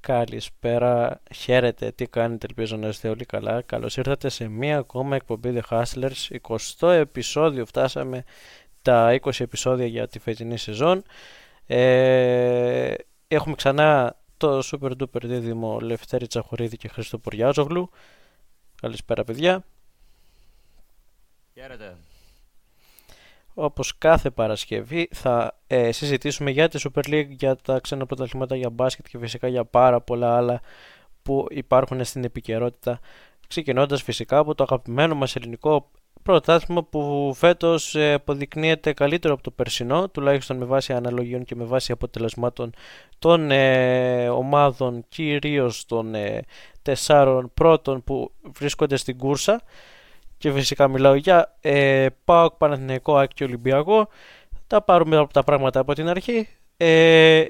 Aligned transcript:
Καλησπέρα, 0.00 1.20
χαίρετε, 1.34 1.90
τι 1.92 2.06
κάνετε, 2.06 2.46
ελπίζω 2.48 2.76
να 2.76 2.88
είστε 2.88 3.08
όλοι 3.08 3.24
καλά. 3.24 3.62
Καλώς 3.62 3.96
ήρθατε 3.96 4.28
σε 4.28 4.48
μία 4.48 4.78
ακόμα 4.78 5.16
εκπομπή 5.16 5.60
The 5.60 5.82
Hustlers, 5.82 6.38
20 6.78 6.88
επεισόδιο, 6.88 7.66
φτάσαμε 7.66 8.24
τα 8.82 9.18
20 9.22 9.40
επεισόδια 9.40 9.86
για 9.86 10.08
τη 10.08 10.18
φετινή 10.18 10.56
σεζόν. 10.56 11.02
Ε, 11.66 12.94
έχουμε 13.28 13.54
ξανά 13.54 14.16
το 14.36 14.58
super 14.64 14.90
duper 14.90 15.22
δίδυμο 15.22 15.80
Λευτέρη 15.80 16.26
Τσαχωρίδη 16.26 16.76
και 16.76 16.88
Χρήστο 16.88 17.18
Ποριάζογλου. 17.18 17.90
Καλησπέρα 18.80 19.24
παιδιά. 19.24 19.64
Χαίρετε. 21.54 21.96
Όπως 23.62 23.98
κάθε 23.98 24.30
Παρασκευή 24.30 25.08
θα 25.12 25.58
ε, 25.66 25.92
συζητήσουμε 25.92 26.50
για 26.50 26.68
τη 26.68 26.80
Super 26.82 27.08
League, 27.08 27.28
για 27.28 27.56
τα 27.56 27.80
ξένα 27.80 28.06
πρωταθλήματα 28.06 28.56
για 28.56 28.70
μπάσκετ 28.70 29.06
και 29.08 29.18
φυσικά 29.18 29.48
για 29.48 29.64
πάρα 29.64 30.00
πολλά 30.00 30.36
άλλα 30.36 30.60
που 31.22 31.46
υπάρχουν 31.50 32.04
στην 32.04 32.24
επικαιρότητα. 32.24 33.00
Ξεκινώντας 33.48 34.02
φυσικά 34.02 34.38
από 34.38 34.54
το 34.54 34.62
αγαπημένο 34.62 35.14
μας 35.14 35.36
ελληνικό 35.36 35.90
πρωτάθλημα 36.22 36.84
που 36.84 37.32
φέτος 37.36 37.94
ε, 37.94 38.12
αποδεικνύεται 38.12 38.92
καλύτερο 38.92 39.34
από 39.34 39.42
το 39.42 39.50
περσινό, 39.50 40.08
τουλάχιστον 40.08 40.56
με 40.56 40.64
βάση 40.64 40.92
αναλογιών 40.92 41.44
και 41.44 41.54
με 41.54 41.64
βάση 41.64 41.92
αποτελεσμάτων 41.92 42.72
των 43.18 43.50
ε, 43.50 44.28
ομάδων, 44.28 45.04
κυρίως 45.08 45.86
των 45.86 46.14
ε, 46.14 46.42
τεσσάρων 46.82 47.50
πρώτων 47.54 48.04
που 48.04 48.32
βρίσκονται 48.58 48.96
στην 48.96 49.18
κούρσα 49.18 49.62
και 50.40 50.52
φυσικά 50.52 50.88
μιλάω 50.88 51.14
για 51.14 51.56
ε, 51.60 52.06
ΠΑΟΚ, 52.24 52.54
Παναθηναϊκό, 52.54 53.16
Άκη 53.16 53.34
και 53.34 53.44
Ολυμπιακό. 53.44 54.08
Θα 54.66 54.82
πάρουμε 54.82 55.26
τα 55.32 55.44
πράγματα 55.44 55.80
από 55.80 55.94
την 55.94 56.08
αρχή. 56.08 56.48
Ε, 56.76 57.44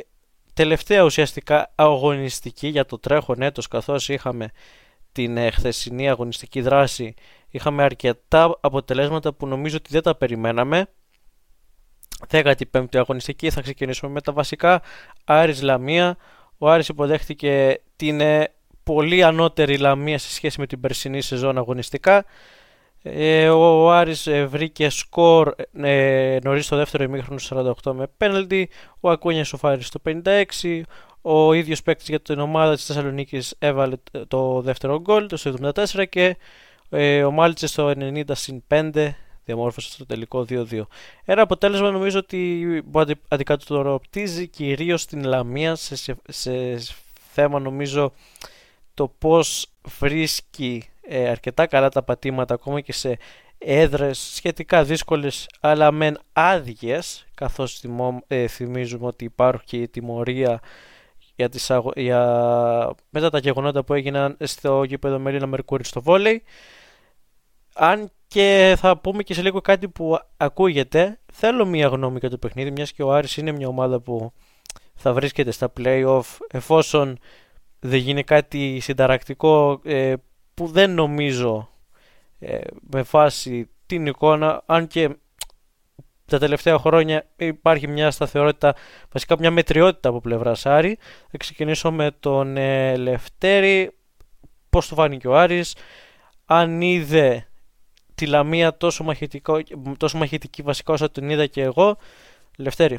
τελευταία 0.55 1.03
ουσιαστικά 1.03 1.73
αγωνιστική 1.75 2.69
για 2.69 2.85
το 2.85 2.99
τρέχον 2.99 3.43
έτος 3.43 3.69
καθώς 3.69 4.09
είχαμε 4.09 4.51
την 5.13 5.37
ε, 5.37 5.51
χθεσινή 5.51 6.09
αγωνιστική 6.09 6.61
δράση 6.61 7.15
είχαμε 7.49 7.83
αρκετά 7.83 8.57
αποτελέσματα 8.61 9.33
που 9.33 9.47
νομίζω 9.47 9.77
ότι 9.77 9.89
δεν 9.91 10.03
τα 10.03 10.15
περιμέναμε 10.15 10.87
15η 12.31 12.97
αγωνιστική 12.97 13.51
θα 13.51 13.61
ξεκινήσουμε 13.61 14.11
με 14.11 14.21
τα 14.21 14.33
βασικά 14.33 14.83
Άρης 15.25 15.63
Λαμία 15.63 16.17
ο 16.59 16.71
Άρης 16.71 16.89
υποδέχτηκε 16.89 17.81
την 17.97 18.21
ε, 18.21 18.53
πολύ 18.83 19.23
ανώτερη 19.23 19.79
Λαμία 19.79 20.19
σε 20.19 20.31
σχέση 20.31 20.61
με 20.61 20.67
την 20.67 20.81
περσινή 20.81 21.21
σεζόν 21.21 21.59
αγωνιστικά 21.59 22.25
ε, 23.03 23.49
ο 23.49 23.91
Άρης 23.91 24.27
ε, 24.27 24.45
βρήκε 24.45 24.89
σκορ 24.89 25.55
ε, 25.73 26.39
νωρίς 26.43 26.65
στο 26.65 26.77
δεύτερο 26.77 27.05
ημίχρονο 27.05 27.41
48 27.83 27.93
με 27.93 28.07
πέναλτι. 28.17 28.69
Ο 29.01 29.11
Ακούνιας 29.11 29.49
σοφάρει 29.49 29.83
στο 29.83 30.01
56. 30.05 30.83
Ο 31.23 31.53
ίδιος 31.53 31.83
παίκτης 31.83 32.09
για 32.09 32.21
την 32.21 32.39
ομάδα 32.39 32.75
της 32.75 32.85
Θεσσαλονίκης 32.85 33.55
έβαλε 33.59 33.97
το 34.29 34.61
δεύτερο 34.61 35.01
γκολ 35.01 35.27
το 35.27 35.59
74 35.75 36.09
και 36.09 36.37
ε, 36.91 37.25
ο 37.25 37.31
Μάλτσες 37.31 37.71
στο 37.71 37.93
90 37.97 38.23
συν 38.31 38.63
5 38.69 39.11
διαμόρφωσε 39.45 39.91
στο 39.91 40.07
τελικό 40.07 40.47
2-2. 40.49 40.83
Ένα 41.25 41.43
αποτέλεσμα 41.43 41.91
νομίζω 41.91 42.19
ότι 42.19 42.85
αντικατορροπτίζει 43.29 44.49
κυρίως 44.49 45.07
την 45.07 45.25
Λαμία 45.25 45.75
σε, 45.75 45.97
σε, 45.97 46.17
σε 46.29 46.79
θέμα 47.33 47.59
νομίζω 47.59 48.13
το 48.95 49.13
πώς 49.19 49.67
βρίσκει 49.99 50.89
ε, 51.01 51.29
αρκετά 51.29 51.67
καλά 51.67 51.89
τα 51.89 52.03
πατήματα 52.03 52.55
ακόμα 52.55 52.81
και 52.81 52.93
σε 52.93 53.19
έδρες 53.59 54.19
σχετικά 54.19 54.85
δύσκολες 54.85 55.47
αλλά 55.61 55.93
μεν 55.93 56.19
άδειες, 56.33 57.27
καθώς 57.35 57.85
ε, 58.27 58.47
θυμίζουμε 58.47 59.07
ότι 59.07 59.25
υπάρχει 59.25 59.89
τιμωρία 59.89 60.61
για 61.37 61.49
τις, 61.49 61.71
για, 61.95 62.95
μετά 63.11 63.31
τα 63.31 63.39
γεγονότα 63.39 63.85
που 63.85 63.95
έγιναν 63.95 64.37
στο 64.41 64.83
γήπεδο 64.83 65.19
Μερίνα 65.19 65.47
Μερκούρη 65.47 65.85
στο 65.85 66.03
βόλεϊ. 66.03 66.43
Αν 67.75 68.11
και 68.27 68.77
θα 68.79 68.99
πούμε 68.99 69.23
και 69.23 69.35
σε 69.35 69.43
λίγο 69.43 69.61
κάτι 69.61 69.89
που 69.89 70.19
ακούγεται 70.37 71.21
θέλω 71.33 71.67
μια 71.67 71.87
γνώμη 71.87 72.19
για 72.19 72.31
το 72.31 72.39
παιχνίδι 72.39 72.71
μιας 72.71 72.93
και 72.93 73.03
ο 73.03 73.13
Άρης 73.13 73.37
είναι 73.37 73.53
μια 73.53 73.69
ομάδα 73.69 74.01
που 74.01 74.33
θα 74.95 75.13
βρίσκεται 75.13 75.51
στα 75.51 75.73
play-off 75.81 76.23
εφόσον 76.51 77.19
δεν 77.81 77.99
γίνει 77.99 78.25
κάτι 78.25 78.79
συνταρακτικό 78.81 79.81
ε, 79.85 80.15
που 80.61 80.67
δεν 80.67 80.91
νομίζω 80.95 81.69
ε, 82.39 82.59
με 82.91 83.03
φάση 83.03 83.71
την 83.87 84.07
εικόνα, 84.07 84.63
αν 84.67 84.87
και 84.87 85.17
τα 86.25 86.39
τελευταία 86.39 86.79
χρόνια 86.79 87.27
υπάρχει 87.37 87.89
μια 87.89 88.11
σταθερότητα, 88.11 88.75
βασικά 89.13 89.37
μια 89.39 89.51
μετριότητα 89.51 90.09
από 90.09 90.21
πλευρά 90.21 90.57
Άρη. 90.65 90.99
Θα 91.31 91.39
ξεκινήσω 91.39 91.93
με 91.93 92.11
τον 92.21 92.57
ε, 92.57 92.97
Λευτέρη, 92.97 93.91
πώς 94.71 94.89
το 94.89 94.95
φάνηκε 94.95 95.29
ο 95.29 95.39
Άρης, 95.39 95.77
αν 96.45 96.81
είδε 96.81 97.49
τη 98.15 98.27
Λαμία 98.27 98.77
τόσο, 98.77 99.05
τόσο 99.97 100.19
μαχητική 100.19 100.63
βασικά 100.63 100.93
όσο 100.93 101.11
την 101.11 101.31
είδα 101.31 101.47
και 101.47 101.63
εγώ. 101.63 101.97
Λευτέρη. 102.57 102.99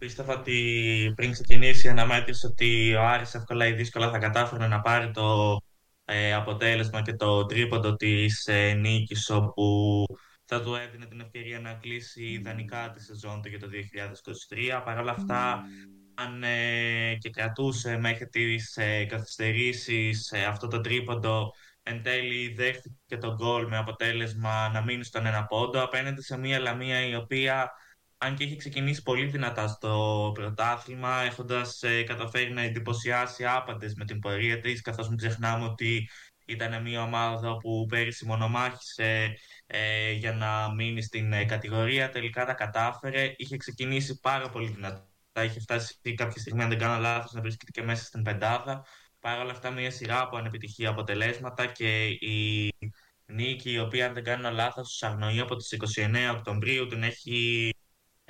Πίστευα 0.00 0.38
ότι 0.38 1.12
πριν 1.16 1.32
ξεκινήσει 1.32 1.86
η 1.86 1.90
αναμέτρηση 1.90 2.46
ότι 2.46 2.94
ο 2.94 3.06
Άρης 3.06 3.34
εύκολα 3.34 3.66
ή 3.66 3.72
δύσκολα 3.72 4.10
θα 4.10 4.18
κατάφερε 4.18 4.66
να 4.66 4.80
πάρει 4.80 5.10
το 5.10 5.56
ε, 6.04 6.32
αποτέλεσμα 6.32 7.02
και 7.02 7.14
το 7.14 7.46
τρίποντο 7.46 7.96
της 7.96 8.46
ε, 8.46 8.72
νίκης 8.72 9.30
όπου 9.30 10.04
θα 10.44 10.62
του 10.62 10.74
έδινε 10.74 11.06
την 11.06 11.20
ευκαιρία 11.20 11.60
να 11.60 11.74
κλείσει 11.74 12.24
ιδανικά 12.24 12.90
τη 12.90 13.02
σεζόν 13.02 13.42
του 13.42 13.48
για 13.48 13.58
το 13.58 13.68
2023. 14.78 14.82
Παρ' 14.84 14.98
όλα 14.98 15.10
αυτά, 15.10 15.62
αν 16.14 16.42
ε, 16.42 17.16
και 17.18 17.30
κρατούσε 17.30 17.96
μέχρι 17.96 18.28
τις 18.28 18.76
ε, 18.76 19.04
καθυστερήσεις 19.04 20.30
ε, 20.30 20.44
αυτό 20.44 20.66
το 20.66 20.80
τρίποντο, 20.80 21.50
εν 21.82 22.02
τέλει 22.02 22.54
δέχτηκε 22.54 23.16
τον 23.20 23.34
γκολ 23.34 23.66
με 23.66 23.76
αποτέλεσμα 23.76 24.68
να 24.68 24.82
μείνει 24.82 25.04
στον 25.04 25.26
ένα 25.26 25.44
πόντο 25.44 25.82
απέναντι 25.82 26.22
σε 26.22 26.38
μια 26.38 26.58
Λαμία 26.60 27.06
η 27.06 27.14
οποία 27.14 27.70
αν 28.22 28.36
και 28.36 28.44
έχει 28.44 28.56
ξεκινήσει 28.56 29.02
πολύ 29.02 29.26
δυνατά 29.26 29.68
στο 29.68 30.30
πρωτάθλημα, 30.34 31.22
έχοντας 31.22 31.82
ε, 31.82 32.02
καταφέρει 32.02 32.52
να 32.52 32.62
εντυπωσιάσει 32.62 33.44
άπαντες 33.46 33.94
με 33.94 34.04
την 34.04 34.18
πορεία 34.18 34.60
της, 34.60 34.80
καθώς 34.80 35.08
μην 35.08 35.16
ξεχνάμε 35.16 35.64
ότι 35.64 36.08
ήταν 36.44 36.82
μια 36.82 37.02
ομάδα 37.02 37.56
που 37.56 37.86
πέρυσι 37.88 38.26
μονομάχησε 38.26 39.36
ε, 39.66 40.12
για 40.12 40.32
να 40.32 40.74
μείνει 40.74 41.02
στην 41.02 41.32
ε, 41.32 41.44
κατηγορία. 41.44 42.10
Τελικά 42.10 42.44
τα 42.46 42.52
κατάφερε. 42.52 43.34
Είχε 43.36 43.56
ξεκινήσει 43.56 44.20
πάρα 44.20 44.50
πολύ 44.50 44.68
δυνατά. 44.68 45.08
Είχε 45.44 45.60
φτάσει 45.60 46.14
κάποια 46.14 46.40
στιγμή, 46.40 46.62
αν 46.62 46.68
δεν 46.68 46.78
κάνω 46.78 47.00
λάθος, 47.00 47.32
να 47.32 47.40
βρίσκεται 47.40 47.70
και 47.70 47.82
μέσα 47.82 48.04
στην 48.04 48.22
πεντάδα. 48.22 48.84
Παρ' 49.20 49.38
όλα 49.38 49.50
αυτά, 49.50 49.70
μια 49.70 49.90
σειρά 49.90 50.20
από 50.20 50.36
ανεπιτυχή 50.36 50.86
αποτελέσματα 50.86 51.66
και 51.66 52.06
η 52.06 52.72
νίκη, 53.26 53.72
η 53.72 53.78
οποία, 53.78 54.06
αν 54.06 54.14
δεν 54.14 54.24
κάνω 54.24 54.50
λάθος, 54.50 55.02
αγνοεί 55.02 55.40
από 55.40 55.56
τις 55.56 55.72
29 55.72 56.34
Οκτωβρίου, 56.34 56.86
την 56.86 57.02
έχει 57.02 57.70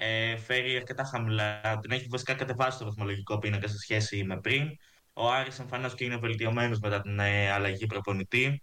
ε, 0.03 0.37
φέρει 0.37 0.77
αρκετά 0.77 1.05
χαμηλά. 1.05 1.78
Την 1.81 1.91
έχει 1.91 2.06
βασικά 2.09 2.34
κατεβάσει 2.34 2.78
το 2.78 2.84
βαθμολογικό 2.84 3.38
πίνακα 3.38 3.69
σε 3.69 3.78
σχέση 3.78 4.25
με 4.25 4.41
πριν. 4.41 4.69
Ο 5.12 5.31
Άρης 5.31 5.59
εμφανώς 5.59 5.94
και 5.94 6.05
είναι 6.05 6.16
βελτιωμένος 6.16 6.78
μετά 6.78 7.00
την 7.00 7.19
ε, 7.19 7.50
αλλαγή 7.50 7.87
προπονητή. 7.87 8.62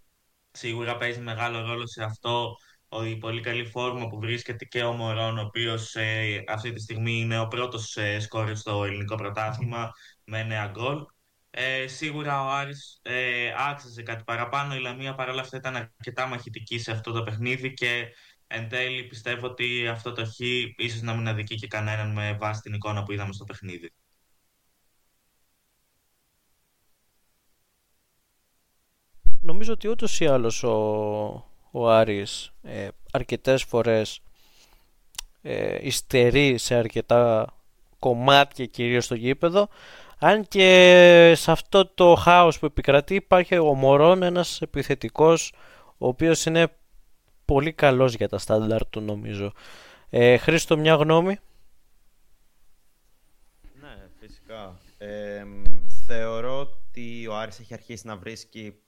Σίγουρα 0.51 0.97
παίζει 0.97 1.19
μεγάλο 1.19 1.61
ρόλο 1.61 1.87
σε 1.87 2.03
αυτό 2.03 2.55
η 3.05 3.17
πολύ 3.17 3.41
καλή 3.41 3.65
φόρμα 3.65 4.07
που 4.07 4.19
βρίσκεται 4.19 4.65
και 4.65 4.83
ο 4.83 4.93
Μωρόν, 4.93 5.37
ο 5.37 5.41
οποίος 5.41 5.95
ε, 5.95 6.43
αυτή 6.47 6.73
τη 6.73 6.81
στιγμή 6.81 7.19
είναι 7.19 7.39
ο 7.39 7.47
πρώτος 7.47 7.97
ε, 7.97 8.19
σκόρερ 8.19 8.55
στο 8.55 8.83
ελληνικό 8.83 9.15
πρωτάθλημα 9.15 9.91
με 10.23 10.67
9 10.67 10.71
γκολ. 10.71 11.05
Ε, 11.49 11.87
σίγουρα 11.87 12.43
ο 12.43 12.49
Άρης 12.49 12.99
ε, 13.01 13.53
άξιζε 13.69 14.01
κάτι 14.01 14.23
παραπάνω. 14.23 14.75
Η 14.75 14.79
Λαμία 14.79 15.15
παρόλα 15.15 15.41
αυτά 15.41 15.57
ήταν 15.57 15.75
αρκετά 15.75 16.27
μαχητική 16.27 16.79
σε 16.79 16.91
αυτό 16.91 17.11
το 17.11 17.23
παιχνίδι 17.23 17.73
και 17.73 18.07
Εν 18.47 18.69
τέλει 18.69 19.03
πιστεύω 19.03 19.47
ότι 19.47 19.87
αυτό 19.87 20.11
το 20.11 20.25
χ 20.25 20.39
ίσως 20.77 21.01
να 21.01 21.13
μην 21.13 21.27
αδικεί 21.27 21.55
και 21.55 21.67
κανέναν 21.67 22.11
με 22.11 22.33
βάση 22.33 22.61
την 22.61 22.73
εικόνα 22.73 23.03
που 23.03 23.11
είδαμε 23.11 23.33
στο 23.33 23.43
παιχνίδι. 23.43 23.91
Νομίζω 29.41 29.73
ότι 29.73 29.87
ούτως 29.87 30.19
ή 30.19 30.25
άλλως 30.25 30.63
ο, 30.63 30.75
ο 31.71 31.89
Άρης 31.89 32.51
ε, 32.63 32.87
αρκετές 33.11 33.63
φορές 33.63 34.21
ε, 35.41 35.77
υστερεί 35.81 36.57
σε 36.57 36.75
αρκετά 36.75 37.53
κομμάτια 37.99 38.65
κυρίως 38.65 39.05
στο 39.05 39.15
γήπεδο 39.15 39.69
αν 40.19 40.47
και 40.47 41.33
σε 41.35 41.51
αυτό 41.51 41.85
το 41.85 42.15
χάος 42.15 42.59
που 42.59 42.65
επικρατεί 42.65 43.15
υπάρχει 43.15 43.57
ο 43.57 43.73
Μωρόν 43.73 44.23
ένας 44.23 44.61
επιθετικός 44.61 45.53
ο 45.97 46.07
οποίος 46.07 46.45
είναι 46.45 46.67
πολύ 47.47 47.73
καλός 47.73 48.13
για 48.13 48.29
τα 48.29 48.37
στάνταρ 48.37 48.85
του 48.89 49.01
νομίζω. 49.01 49.53
Ε, 50.09 50.37
Χρήστο, 50.37 50.77
μια 50.77 50.95
γνώμη; 50.95 51.37
Ναι, 53.73 54.09
φυσικά. 54.19 54.77
Ε, 54.97 55.43
θεωρώ 56.05 56.59
ότι 56.59 57.27
ο 57.27 57.35
Άρης 57.37 57.59
έχει 57.59 57.73
αρχίσει 57.73 58.07
να 58.07 58.17
βρίσκει 58.17 58.81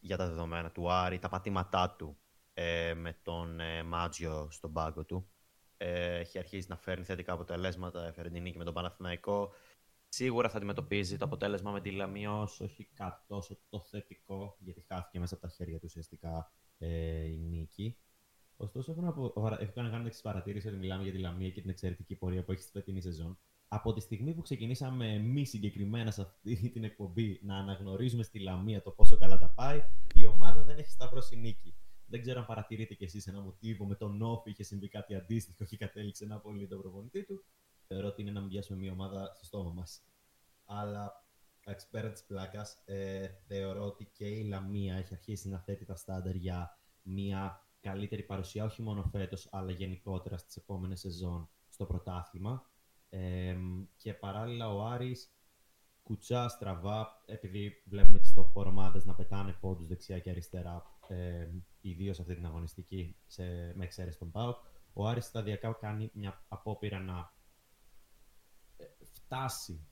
για 0.00 0.16
τα 0.16 0.26
δεδομένα 0.28 0.70
του 0.70 0.92
Άρη 0.92 1.18
τα 1.18 1.28
πατήματά 1.28 1.94
του 1.98 2.18
ε, 2.54 2.94
με 2.94 3.18
τον 3.22 3.60
ε, 3.60 3.82
Μάτζιο 3.82 4.48
στον 4.50 4.72
πάγκο 4.72 5.04
του. 5.04 5.30
ε, 5.76 6.18
έχει 6.18 6.38
αρχίσει 6.38 6.66
να 6.68 6.76
φέρνει 6.76 7.04
θετικά 7.04 7.32
αποτελέσματα, 7.32 8.06
έφερε 8.06 8.30
την 8.30 8.42
νίκη 8.42 8.58
με 8.58 8.64
τον 8.64 8.74
Παναθηναϊκό. 8.74 9.52
Σίγουρα 10.12 10.48
θα 10.48 10.56
αντιμετωπίζει 10.56 11.16
το 11.16 11.24
αποτέλεσμα 11.24 11.70
με 11.70 11.80
τη 11.80 11.90
Λαμία 11.90 12.40
όσο 12.40 12.64
όχι 12.64 12.88
κάτι 12.94 13.22
τόσο 13.26 13.58
το 13.68 13.80
θετικό, 13.80 14.56
γιατί 14.58 14.80
χάθηκε 14.88 15.18
μέσα 15.18 15.34
από 15.34 15.46
τα 15.46 15.52
χέρια 15.52 15.78
του 15.78 15.84
ουσιαστικά 15.86 16.52
ε, 16.78 17.26
η 17.26 17.36
νίκη. 17.36 17.96
Ωστόσο, 18.56 18.92
έχω 18.92 19.00
να, 19.00 19.12
πω, 19.12 19.24
έχω 19.60 19.82
να 19.82 19.88
κάνω 19.88 20.06
εξής 20.06 20.22
παρατήρηση 20.22 20.68
ότι 20.68 20.76
μιλάμε 20.76 21.02
για 21.02 21.12
τη 21.12 21.18
Λαμία 21.18 21.50
και 21.50 21.60
την 21.60 21.70
εξαιρετική 21.70 22.14
πορεία 22.14 22.44
που 22.44 22.52
έχει 22.52 22.62
στη 22.62 22.70
φετινή 22.70 23.00
σεζόν. 23.00 23.38
Από 23.68 23.92
τη 23.92 24.00
στιγμή 24.00 24.34
που 24.34 24.42
ξεκινήσαμε 24.42 25.14
εμείς 25.14 25.48
συγκεκριμένα 25.48 26.10
σε 26.10 26.22
αυτή 26.22 26.56
την 26.74 26.84
εκπομπή 26.84 27.40
να 27.42 27.56
αναγνωρίζουμε 27.56 28.22
στη 28.22 28.38
Λαμία 28.38 28.82
το 28.82 28.90
πόσο 28.90 29.16
καλά 29.16 29.38
τα 29.38 29.48
πάει, 29.48 29.82
η 30.14 30.26
ομάδα 30.26 30.62
δεν 30.62 30.78
έχει 30.78 30.90
σταυρώσει 30.90 31.36
νίκη. 31.36 31.74
Δεν 32.06 32.20
ξέρω 32.20 32.40
αν 32.40 32.46
παρατηρείτε 32.46 32.94
κι 32.94 33.04
εσείς 33.04 33.26
ένα 33.26 33.40
μοτίβο 33.40 33.84
με 33.84 33.94
τον 33.94 34.22
Όφη 34.22 34.50
είχε 34.50 34.62
συμβεί 34.62 34.88
κάτι 34.88 35.14
αντίστοιχο 35.14 35.64
και 35.64 35.76
κατέληξε 35.76 36.26
να 36.26 36.34
απολύτω 36.34 36.68
τον 36.68 36.80
προπονητή 36.80 37.24
του. 37.24 37.44
Θεωρώ 37.92 38.08
ότι 38.08 38.22
είναι 38.22 38.30
να 38.30 38.40
μην 38.40 38.48
πιάσουμε 38.48 38.78
μια 38.78 38.92
ομάδα 38.92 39.32
στο 39.34 39.44
στόμα 39.44 39.72
μας. 39.72 40.02
Αλλά 40.64 41.24
εντάξει, 41.64 41.88
πέρα 41.90 42.10
της 42.10 42.24
πλάκας, 42.24 42.82
ε, 42.84 43.28
θεωρώ 43.46 43.84
ότι 43.84 44.10
και 44.12 44.26
η 44.26 44.44
Λαμία 44.44 44.96
έχει 44.96 45.14
αρχίσει 45.14 45.48
να 45.48 45.58
θέτει 45.58 45.84
τα 45.84 45.96
στάνταρ 45.96 46.34
για 46.34 46.78
μια 47.02 47.66
καλύτερη 47.80 48.22
παρουσία, 48.22 48.64
όχι 48.64 48.82
μόνο 48.82 49.02
φέτος, 49.02 49.48
αλλά 49.50 49.70
γενικότερα 49.70 50.36
στις 50.38 50.56
επόμενες 50.56 51.00
σεζόν 51.00 51.48
στο 51.68 51.86
πρωτάθλημα. 51.86 52.70
Ε, 53.08 53.56
και 53.96 54.14
παράλληλα 54.14 54.74
ο 54.74 54.84
Άρης 54.86 55.34
κουτσά 56.02 56.48
στραβά, 56.48 57.22
επειδή 57.26 57.82
βλέπουμε 57.84 58.18
τις 58.18 58.34
top 58.36 58.62
4 58.62 58.66
ομάδες 58.66 59.04
να 59.04 59.14
πετάνε 59.14 59.52
πόντους 59.60 59.86
δεξιά 59.86 60.18
και 60.18 60.30
αριστερά, 60.30 60.98
ε, 61.08 61.48
ιδίως 61.80 62.20
αυτή 62.20 62.34
την 62.34 62.46
αγωνιστική 62.46 63.16
σε, 63.26 63.42
με 63.74 63.84
εξαίρεση 63.84 64.18
τον 64.18 64.30
ΠΑΟΚ. 64.30 64.56
Ο 64.92 65.06
Άρης 65.06 65.24
σταδιακά 65.24 65.72
κάνει 65.72 66.10
μια 66.14 66.44
απόπειρα 66.48 66.98
να 66.98 67.18
ε, 67.18 67.39
φτάσει 69.30 69.86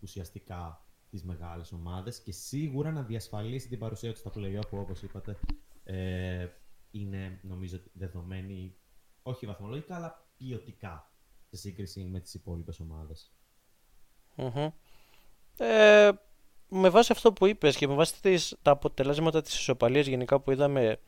ουσιαστικά 0.00 0.84
τις 1.10 1.24
μεγάλες 1.24 1.72
ομάδες 1.72 2.20
και 2.20 2.32
σίγουρα 2.32 2.90
να 2.90 3.02
διασφαλίσει 3.02 3.68
την 3.68 3.78
παρουσία 3.78 4.10
τους 4.10 4.20
στα 4.20 4.30
play 4.34 4.60
που 4.70 4.78
όπως 4.78 5.02
είπατε 5.02 5.38
ε, 5.84 6.48
είναι 6.90 7.40
νομίζω 7.42 7.80
δεδομένη 7.92 8.76
όχι 9.22 9.46
βαθμολογικά 9.46 9.94
αλλά 9.96 10.28
ποιοτικά 10.36 11.10
σε 11.50 11.56
σύγκριση 11.56 12.04
με 12.04 12.20
τις 12.20 12.34
υπόλοιπες 12.34 12.80
Ε, 15.56 16.10
με 16.68 16.88
βάση 16.88 17.12
αυτό 17.12 17.32
που 17.32 17.46
είπες 17.46 17.76
και 17.76 17.88
με 17.88 17.94
βάση 17.94 18.22
τις, 18.22 18.56
τα 18.62 18.70
αποτελέσματα 18.70 19.42
της 19.42 19.54
ισοπαλίας 19.54 20.06
γενικά 20.06 20.40
που 20.40 20.50
είδαμε 20.50 21.00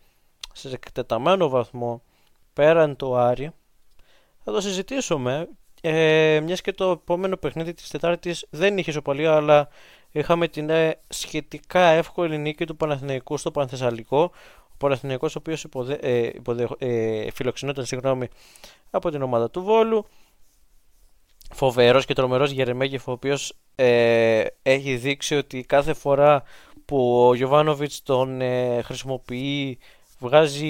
σε 0.53 0.69
εκτεταμένο 0.69 1.49
βαθμό 1.49 2.03
πέραν 2.53 2.97
του 2.97 3.17
Άρη 3.17 3.53
θα 4.45 4.53
το 4.53 4.61
συζητήσουμε 4.61 5.49
ε, 5.85 6.41
μιας 6.45 6.61
και 6.61 6.73
το 6.73 6.91
επόμενο 6.91 7.37
παιχνίδι 7.37 7.75
της 7.75 7.89
Τετάρτης 7.89 8.47
δεν 8.51 8.79
είχε 8.79 8.91
ισοπαλία 8.91 9.35
αλλά 9.35 9.69
είχαμε 10.11 10.49
την 10.49 10.71
ε, 10.71 10.99
σχετικά 11.09 11.81
εύκολη 11.81 12.39
νίκη 12.39 12.65
του 12.65 12.77
Παναθηναϊκού 12.77 13.37
στο 13.37 13.51
Πανθεσσαλικό. 13.51 14.31
Ο 14.73 14.77
Παναθηναϊκός 14.77 15.37
ο 15.37 15.39
οποίος 15.39 15.65
υποδε, 15.65 15.95
ε, 15.95 16.27
υποδε, 16.35 16.69
ε, 16.79 17.31
φιλοξενόταν 17.31 17.85
συγγνώμη, 17.85 18.29
από 18.91 19.11
την 19.11 19.23
ομάδα 19.23 19.51
του 19.51 19.63
Βόλου. 19.63 20.07
Φοβερός 21.55 22.05
και 22.05 22.15
τρομερός 22.15 22.51
Γερεμέγεφ 22.51 23.09
ο 23.09 23.13
οποίος 23.13 23.57
ε, 23.75 24.45
έχει 24.63 24.97
δείξει 24.97 25.35
ότι 25.35 25.63
κάθε 25.63 25.95
φορά 25.95 26.43
που 26.85 27.27
ο 27.29 27.35
Γιωβάνοβιτς 27.35 28.03
τον 28.03 28.41
ε, 28.41 28.83
χρησιμοποιεί 28.83 29.79
βγάζει 30.23 30.69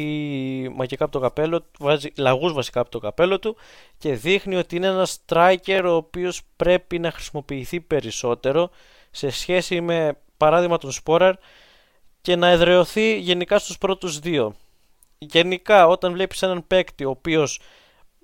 μαγικά 0.74 1.04
από 1.04 1.12
το 1.12 1.20
καπέλο 1.20 1.64
βγάζει 1.78 2.08
λαγούς 2.16 2.52
βασικά 2.52 2.80
από 2.80 2.90
το 2.90 2.98
καπέλο 2.98 3.38
του 3.38 3.56
και 3.98 4.14
δείχνει 4.14 4.56
ότι 4.56 4.76
είναι 4.76 4.86
ένας 4.86 5.18
striker 5.26 5.82
ο 5.84 5.92
οποίος 5.92 6.40
πρέπει 6.56 6.98
να 6.98 7.10
χρησιμοποιηθεί 7.10 7.80
περισσότερο 7.80 8.70
σε 9.10 9.30
σχέση 9.30 9.80
με 9.80 10.16
παράδειγμα 10.36 10.78
τον 10.78 10.90
Σπόραρ 10.90 11.34
και 12.20 12.36
να 12.36 12.48
εδρεωθεί 12.48 13.18
γενικά 13.18 13.58
στους 13.58 13.78
πρώτους 13.78 14.18
δύο. 14.18 14.54
Γενικά 15.18 15.86
όταν 15.86 16.12
βλέπεις 16.12 16.42
έναν 16.42 16.66
παίκτη 16.66 17.04
ο 17.04 17.10
οποίος 17.10 17.60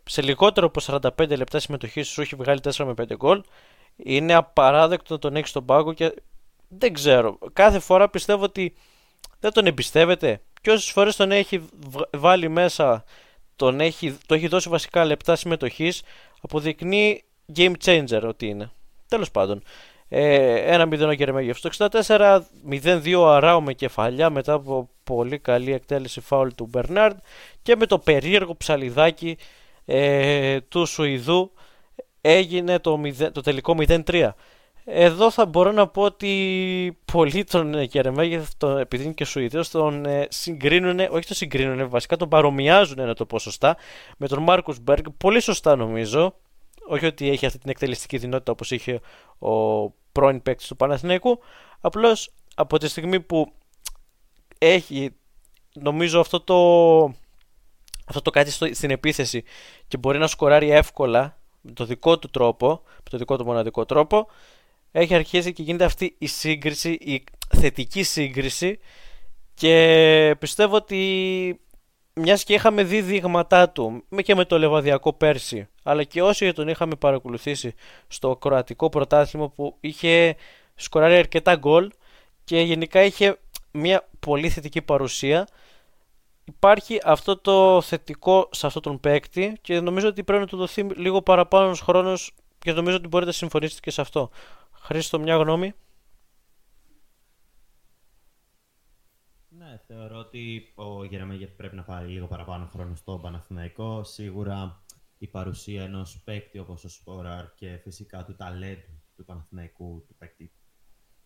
σε 0.05 0.23
λιγότερο 0.23 0.67
από 0.67 1.01
45 1.17 1.37
λεπτά 1.37 1.59
συμμετοχής 1.59 2.09
σου 2.09 2.21
έχει 2.21 2.37
βγάλει 2.37 2.61
4 2.63 2.85
με 2.85 2.95
5 3.03 3.17
γκολ. 3.17 3.43
Είναι 3.97 4.35
απαράδεκτο 4.35 5.13
να 5.13 5.19
τον 5.19 5.37
έχεις 5.37 5.51
στον 5.51 5.65
πάγκο 5.65 5.93
και 5.93 6.15
δεν 6.69 6.93
ξέρω. 6.93 7.39
Κάθε 7.53 7.79
φορά 7.79 8.09
πιστεύω 8.09 8.45
ότι 8.45 8.75
δεν 9.41 9.53
τον 9.53 9.67
εμπιστεύεται. 9.67 10.41
Και 10.61 10.70
όσες 10.70 10.91
φορές 10.91 11.17
τον 11.17 11.31
έχει 11.31 11.69
βάλει 12.12 12.49
μέσα, 12.49 13.05
τον 13.56 13.81
έχει, 13.81 14.19
το 14.26 14.35
έχει 14.35 14.49
δώσει 14.49 14.69
βασικά 14.69 15.05
λεπτά 15.05 15.37
συμμετοχής, 15.37 16.03
αποδεικνύει 16.41 17.25
game 17.56 17.73
changer 17.85 18.23
ότι 18.23 18.47
είναι. 18.47 18.70
Τέλος 19.09 19.31
πάντων. 19.31 19.62
Ε, 20.09 20.75
ένα 20.75 20.88
0 20.91 21.00
ο 21.00 21.12
Γερμέγεφ 21.12 21.59
στο 21.59 21.88
64, 22.06 22.41
0-2 22.70 23.25
Αράου 23.26 23.62
με 23.62 23.73
κεφαλιά 23.73 24.31
μετά 24.31 24.53
από 24.53 24.88
πολύ 25.05 25.38
καλή 25.38 25.73
εκτέλεση 25.73 26.20
φάουλ 26.20 26.49
του 26.56 26.67
Μπερνάρντ 26.67 27.17
και 27.62 27.76
με 27.76 27.87
το 27.87 27.99
περίεργο 27.99 28.56
ψαλιδάκι 28.56 29.37
ε, 29.85 30.61
του 30.61 30.87
Σουηδού 30.87 31.53
έγινε 32.20 32.79
το, 32.79 33.00
0, 33.05 33.29
το 33.32 33.41
τελικό 33.41 33.76
0-3. 33.79 34.31
Εδώ 34.90 35.31
θα 35.31 35.46
μπορώ 35.46 35.73
να 35.73 35.87
πω 35.88 36.02
ότι 36.02 36.99
πολλοί 37.12 37.44
τον 37.44 37.82
Γερεμέγεθ, 37.82 38.49
επειδή 38.79 39.05
είναι 39.05 39.12
και 39.12 39.25
Σουηδός, 39.25 39.70
τον 39.70 40.05
ε, 40.05 40.26
συγκρίνουν, 40.31 40.99
όχι 40.99 41.26
τον 41.26 41.37
συγκρίνουν, 41.37 41.88
βασικά 41.88 42.17
τον 42.17 42.29
παρομοιάζουν 42.29 43.06
να 43.06 43.14
το 43.14 43.26
πω 43.26 43.38
σωστά, 43.38 43.76
με 44.17 44.29
τον 44.29 44.43
Μάρκους 44.43 44.79
Μπέργκ, 44.81 45.05
πολύ 45.17 45.40
σωστά 45.40 45.76
νομίζω, 45.76 46.35
όχι 46.88 47.06
ότι 47.06 47.31
έχει 47.31 47.46
αυτή 47.46 47.58
την 47.58 47.70
εκτελεστική 47.70 48.19
δυνότητα 48.19 48.52
όπως 48.52 48.70
είχε 48.70 49.00
ο 49.38 49.88
πρώην 50.12 50.43
παίκτης 50.43 50.67
του 50.67 50.76
Παναθηναϊκού, 50.76 51.38
απλώς 51.81 52.31
από 52.55 52.79
τη 52.79 52.88
στιγμή 52.88 53.20
που 53.20 53.52
έχει 54.58 55.14
νομίζω 55.73 56.20
αυτό 56.20 56.41
το 56.41 56.56
αυτό 58.06 58.23
το 58.23 58.31
κάτι 58.31 58.75
στην 58.75 58.91
επίθεση 58.91 59.44
και 59.88 59.96
μπορεί 59.96 60.19
να 60.19 60.26
σκοράρει 60.26 60.70
εύκολα 60.70 61.38
με 61.61 61.73
το 61.73 61.84
δικό 61.84 62.19
του 62.19 62.31
τρόπο, 62.31 62.82
με 62.84 63.11
το 63.11 63.17
δικό 63.17 63.37
του 63.37 63.44
μοναδικό 63.44 63.84
τρόπο, 63.84 64.26
έχει 64.99 65.15
αρχίσει 65.15 65.53
και 65.53 65.62
γίνεται 65.62 65.85
αυτή 65.85 66.15
η 66.19 66.27
σύγκριση, 66.27 66.91
η 66.91 67.25
θετική 67.56 68.03
σύγκριση 68.03 68.79
και 69.55 70.37
πιστεύω 70.39 70.77
ότι 70.77 71.61
μιας 72.15 72.45
και 72.45 72.55
είχαμε 72.55 72.83
δει 72.83 73.00
δείγματά 73.00 73.71
του 73.71 74.05
και 74.23 74.35
με 74.35 74.45
το 74.45 74.59
Λεβαδιακό 74.59 75.12
πέρσι 75.12 75.69
αλλά 75.83 76.05
και 76.05 76.23
όσοι 76.23 76.53
τον 76.53 76.69
είχαμε 76.69 76.95
παρακολουθήσει 76.95 77.75
στο 78.09 78.37
κροατικό 78.37 78.89
πρωτάθλημα 78.89 79.49
που 79.49 79.77
είχε 79.81 80.37
σκοράρει 80.75 81.17
αρκετά 81.17 81.56
γκολ 81.56 81.91
και 82.44 82.61
γενικά 82.61 83.03
είχε 83.03 83.39
μια 83.72 84.08
πολύ 84.20 84.49
θετική 84.49 84.82
παρουσία 84.82 85.49
υπάρχει 86.44 87.01
αυτό 87.05 87.37
το 87.37 87.81
θετικό 87.82 88.49
σε 88.53 88.67
αυτόν 88.67 88.82
τον 88.82 89.01
παίκτη 89.01 89.56
και 89.61 89.81
νομίζω 89.81 90.08
ότι 90.08 90.25
πρέπει 90.25 90.41
να 90.41 90.46
του 90.46 90.56
δοθεί 90.56 90.82
λίγο 90.82 91.22
παραπάνω 91.22 91.75
χρόνος 91.75 92.32
και 92.58 92.72
νομίζω 92.72 92.96
ότι 92.96 93.08
μπορείτε 93.08 93.31
να 93.31 93.37
συμφωνήσετε 93.37 93.81
και 93.82 93.91
σε 93.91 94.01
αυτό. 94.01 94.31
Χρήστο, 94.81 95.19
μια 95.19 95.37
γνώμη; 95.37 95.73
Ναι, 99.49 99.81
θεωρώ 99.87 100.19
ότι 100.19 100.73
ο 100.75 101.05
Γερεμέγεφ 101.05 101.51
πρέπει 101.51 101.77
να 101.77 101.82
πάρει 101.82 102.08
λίγο 102.08 102.27
παραπάνω 102.27 102.67
χρόνο 102.67 102.94
στο 102.94 103.19
Παναθηναϊκό. 103.19 104.05
Σίγουρα 104.05 104.82
η 105.19 105.27
παρουσία 105.27 105.82
ενός 105.82 106.20
παίκτη 106.25 106.58
όπως 106.58 106.85
ο 106.85 106.89
Σπόραρ 106.89 107.55
και 107.55 107.77
φυσικά 107.77 108.25
του 108.25 108.37
ταλέντου 108.37 109.03
του 109.17 109.25
Παναθηναϊκού, 109.25 110.05
του 110.08 110.15
παίκτη 110.15 110.53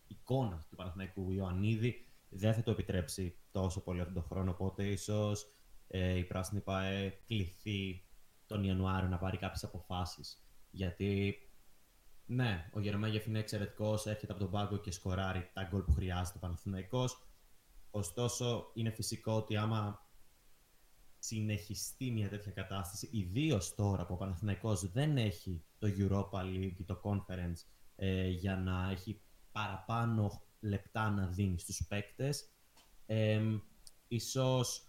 εικόνα 0.07 0.65
του 0.71 0.77
Παναθηναϊκού 0.77 1.31
Ιωαννίδη, 1.31 2.07
δεν 2.29 2.55
θα 2.55 2.63
το 2.63 2.71
επιτρέψει 2.71 3.37
τόσο 3.51 3.81
πολύ 3.83 4.01
αυτόν 4.01 4.15
τον 4.15 4.25
χρόνο. 4.25 4.51
Οπότε 4.51 4.87
ίσως 4.87 5.53
ε, 5.89 6.17
η 6.17 6.25
Πράσινη 6.25 6.61
ΠαΕ 6.61 7.19
κληθεί 7.27 8.05
τον 8.47 8.65
Ιανουάριο 8.65 9.09
να 9.09 9.19
πάρει 9.19 9.37
κάποιες 9.37 9.65
αποφάσεις. 9.65 10.45
Γιατί 10.71 11.37
ναι, 12.27 12.71
ο 12.73 12.81
Γερμάγεφ 12.81 13.27
είναι 13.27 13.39
εξαιρετικός, 13.39 14.07
έρχεται 14.07 14.33
από 14.33 14.41
τον 14.41 14.51
πάγκο 14.51 14.77
και 14.77 14.91
σκοράρει 14.91 15.51
τα 15.53 15.63
γκολ 15.63 15.83
που 15.83 15.93
χρειάζεται 15.93 16.37
ο 16.39 16.41
Παναθηναϊκός. 16.41 17.27
Ωστόσο, 17.91 18.71
είναι 18.75 18.91
φυσικό 18.91 19.33
ότι 19.33 19.57
άμα 19.57 20.07
συνεχιστεί 21.19 22.11
μια 22.11 22.29
τέτοια 22.29 22.53
κατάσταση, 22.53 23.09
ιδίως 23.13 23.75
τώρα 23.75 24.07
που 24.07 24.15
ο 24.15 24.17
Παναθηναϊκός 24.17 24.91
δεν 24.91 25.17
έχει 25.17 25.63
το 25.79 25.89
Europa 25.99 26.41
League 26.41 26.75
ή 26.79 26.85
το 26.85 27.01
Conference 27.05 27.65
ε, 27.97 28.29
για 28.29 28.57
να 28.57 28.91
έχει 28.91 29.21
παραπάνω 29.53 30.43
λεπτά 30.61 31.11
να 31.11 31.27
δίνει 31.27 31.59
στους 31.59 31.87
παίκτες. 31.89 32.49
Ε, 33.07 33.43
ίσως 34.09 34.87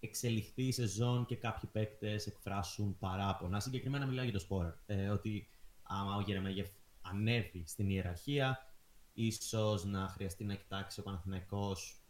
εξελιχθεί 0.00 0.62
η 0.62 0.72
σεζόν 0.72 1.26
και 1.26 1.36
κάποιοι 1.36 1.70
παίκτες 1.72 2.26
εκφράσουν 2.26 2.98
παράπονα. 2.98 3.60
Συγκεκριμένα 3.60 4.06
μιλάω 4.06 4.24
για 4.24 4.32
το 4.32 4.38
σπόρα. 4.38 4.82
Ε, 4.86 5.08
ότι 5.08 5.48
άμα 5.84 6.16
ο 6.16 6.20
Γερεμέγεφ 6.20 6.68
ανέβει 7.02 7.64
στην 7.66 7.90
ιεραρχία, 7.90 8.74
ίσως 9.12 9.84
να 9.84 10.08
χρειαστεί 10.08 10.44
να 10.44 10.54
κοιτάξει 10.54 11.00
ο 11.00 11.02
Παναθηναϊκός 11.02 12.02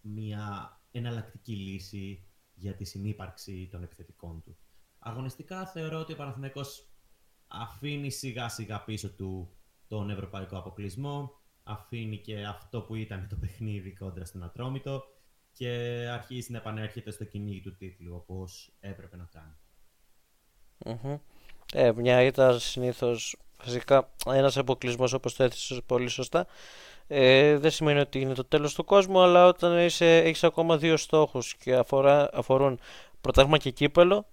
μια 0.00 0.78
εναλλακτική 0.90 1.52
λύση 1.56 2.24
για 2.54 2.74
τη 2.74 2.84
συνύπαρξη 2.84 3.68
των 3.70 3.82
επιθετικών 3.82 4.42
του. 4.42 4.56
Αγωνιστικά 4.98 5.66
θεωρώ 5.66 5.98
ότι 5.98 6.12
ο 6.12 6.16
Παναθηναϊκός 6.16 6.88
αφήνει 7.46 8.10
σιγά 8.10 8.48
σιγά 8.48 8.84
πίσω 8.84 9.10
του 9.10 9.54
τον 9.88 10.10
ευρωπαϊκό 10.10 10.58
αποκλεισμό, 10.58 11.40
αφήνει 11.62 12.18
και 12.18 12.44
αυτό 12.46 12.82
που 12.82 12.94
ήταν 12.94 13.28
το 13.28 13.36
παιχνίδι 13.36 13.92
κόντρα 13.92 14.24
στην 14.24 14.42
Ατρόμητο 14.42 15.04
και 15.52 15.68
αρχίζει 16.12 16.52
να 16.52 16.58
επανέρχεται 16.58 17.10
στο 17.10 17.24
κυνήγι 17.24 17.60
του 17.60 17.76
τίτλου 17.76 18.14
όπως 18.14 18.76
έπρεπε 18.80 19.16
να 19.16 19.24
κάνει. 19.24 19.56
Ε, 21.72 21.92
μια 21.96 22.22
ήταν 22.22 22.58
συνήθως 22.58 23.36
φυσικά 23.62 24.08
ένας 24.26 24.56
αποκλεισμός 24.56 25.12
όπως 25.12 25.34
το 25.34 25.42
έθεσε 25.44 25.80
πολύ 25.86 26.08
σωστά 26.08 26.46
ε, 27.06 27.56
δεν 27.56 27.70
σημαίνει 27.70 27.98
ότι 27.98 28.20
είναι 28.20 28.34
το 28.34 28.44
τέλος 28.44 28.74
του 28.74 28.84
κόσμου 28.84 29.20
αλλά 29.20 29.46
όταν 29.46 29.78
είσαι, 29.78 30.16
έχεις 30.16 30.44
ακόμα 30.44 30.76
δύο 30.76 30.96
στόχους 30.96 31.54
και 31.54 31.74
αφορά, 31.74 32.28
αφορούν 32.32 32.80
πρωτάθλημα 33.20 33.58
και 33.58 33.70
κύπελο 33.70 34.26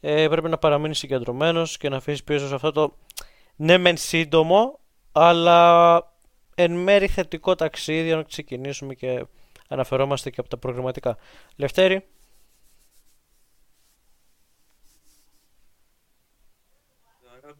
ε, 0.00 0.28
πρέπει 0.28 0.48
να 0.48 0.58
παραμείνεις 0.58 0.98
συγκεντρωμένος 0.98 1.76
και 1.76 1.88
να 1.88 1.96
αφήσεις 1.96 2.24
πίσω 2.24 2.46
σε 2.46 2.54
αυτό 2.54 2.72
το 2.72 2.96
ναι 3.56 3.78
μεν 3.78 3.96
σύντομο 3.96 4.78
αλλά 5.12 6.00
εν 6.54 6.72
μέρη 6.72 7.06
θετικό 7.06 7.54
ταξίδι 7.54 8.14
να 8.14 8.22
ξεκινήσουμε 8.22 8.94
και 8.94 9.24
αναφερόμαστε 9.68 10.30
και 10.30 10.40
από 10.40 10.48
τα 10.48 10.56
προγραμματικά. 10.56 11.16
Λευτέρη. 11.56 12.04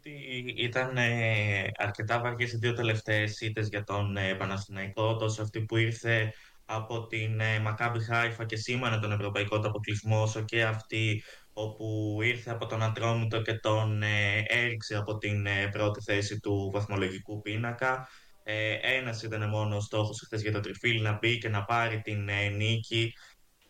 Ότι 0.05 0.53
ήταν 0.57 0.97
ε, 0.97 1.71
αρκετά 1.75 2.19
βαριές 2.19 2.51
οι 2.53 2.57
δύο 2.57 2.73
τελευταίες 2.73 3.41
ήττες 3.41 3.67
για 3.67 3.83
τον 3.83 4.17
ε, 4.17 4.35
Παναθηναϊκό, 4.35 5.15
τόσο 5.15 5.41
αυτή 5.41 5.61
που 5.61 5.77
ήρθε 5.77 6.33
από 6.65 7.07
την 7.07 7.39
ε, 7.39 7.59
Μακάμπι 7.59 8.03
Χάιφα 8.03 8.45
και 8.45 8.55
σήμανε 8.55 8.97
τον 8.97 9.11
ευρωπαϊκό 9.11 9.59
του 9.59 9.67
αποκλεισμό, 9.67 10.21
όσο 10.21 10.41
και 10.41 10.63
αυτή 10.63 11.23
όπου 11.53 12.17
ήρθε 12.21 12.51
από 12.51 12.65
τον 12.65 12.83
Ατρόμητο 12.83 13.41
και 13.41 13.53
τον 13.53 14.03
ε, 14.03 14.43
έριξε 14.47 14.95
από 14.95 15.17
την 15.17 15.45
ε, 15.45 15.69
πρώτη 15.71 16.01
θέση 16.01 16.39
του 16.39 16.69
βαθμολογικού 16.73 17.41
πίνακα. 17.41 18.07
Ε, 18.43 18.77
ένας 18.81 19.23
ήταν 19.23 19.49
μόνος 19.49 19.77
ο 19.77 19.81
στόχος 19.81 20.21
χθες 20.25 20.41
για 20.41 20.51
το 20.51 20.59
τριφύλι 20.59 21.01
να 21.01 21.17
μπει 21.21 21.37
και 21.37 21.49
να 21.49 21.63
πάρει 21.63 22.01
την 22.01 22.29
ε, 22.29 22.49
νίκη 22.49 23.13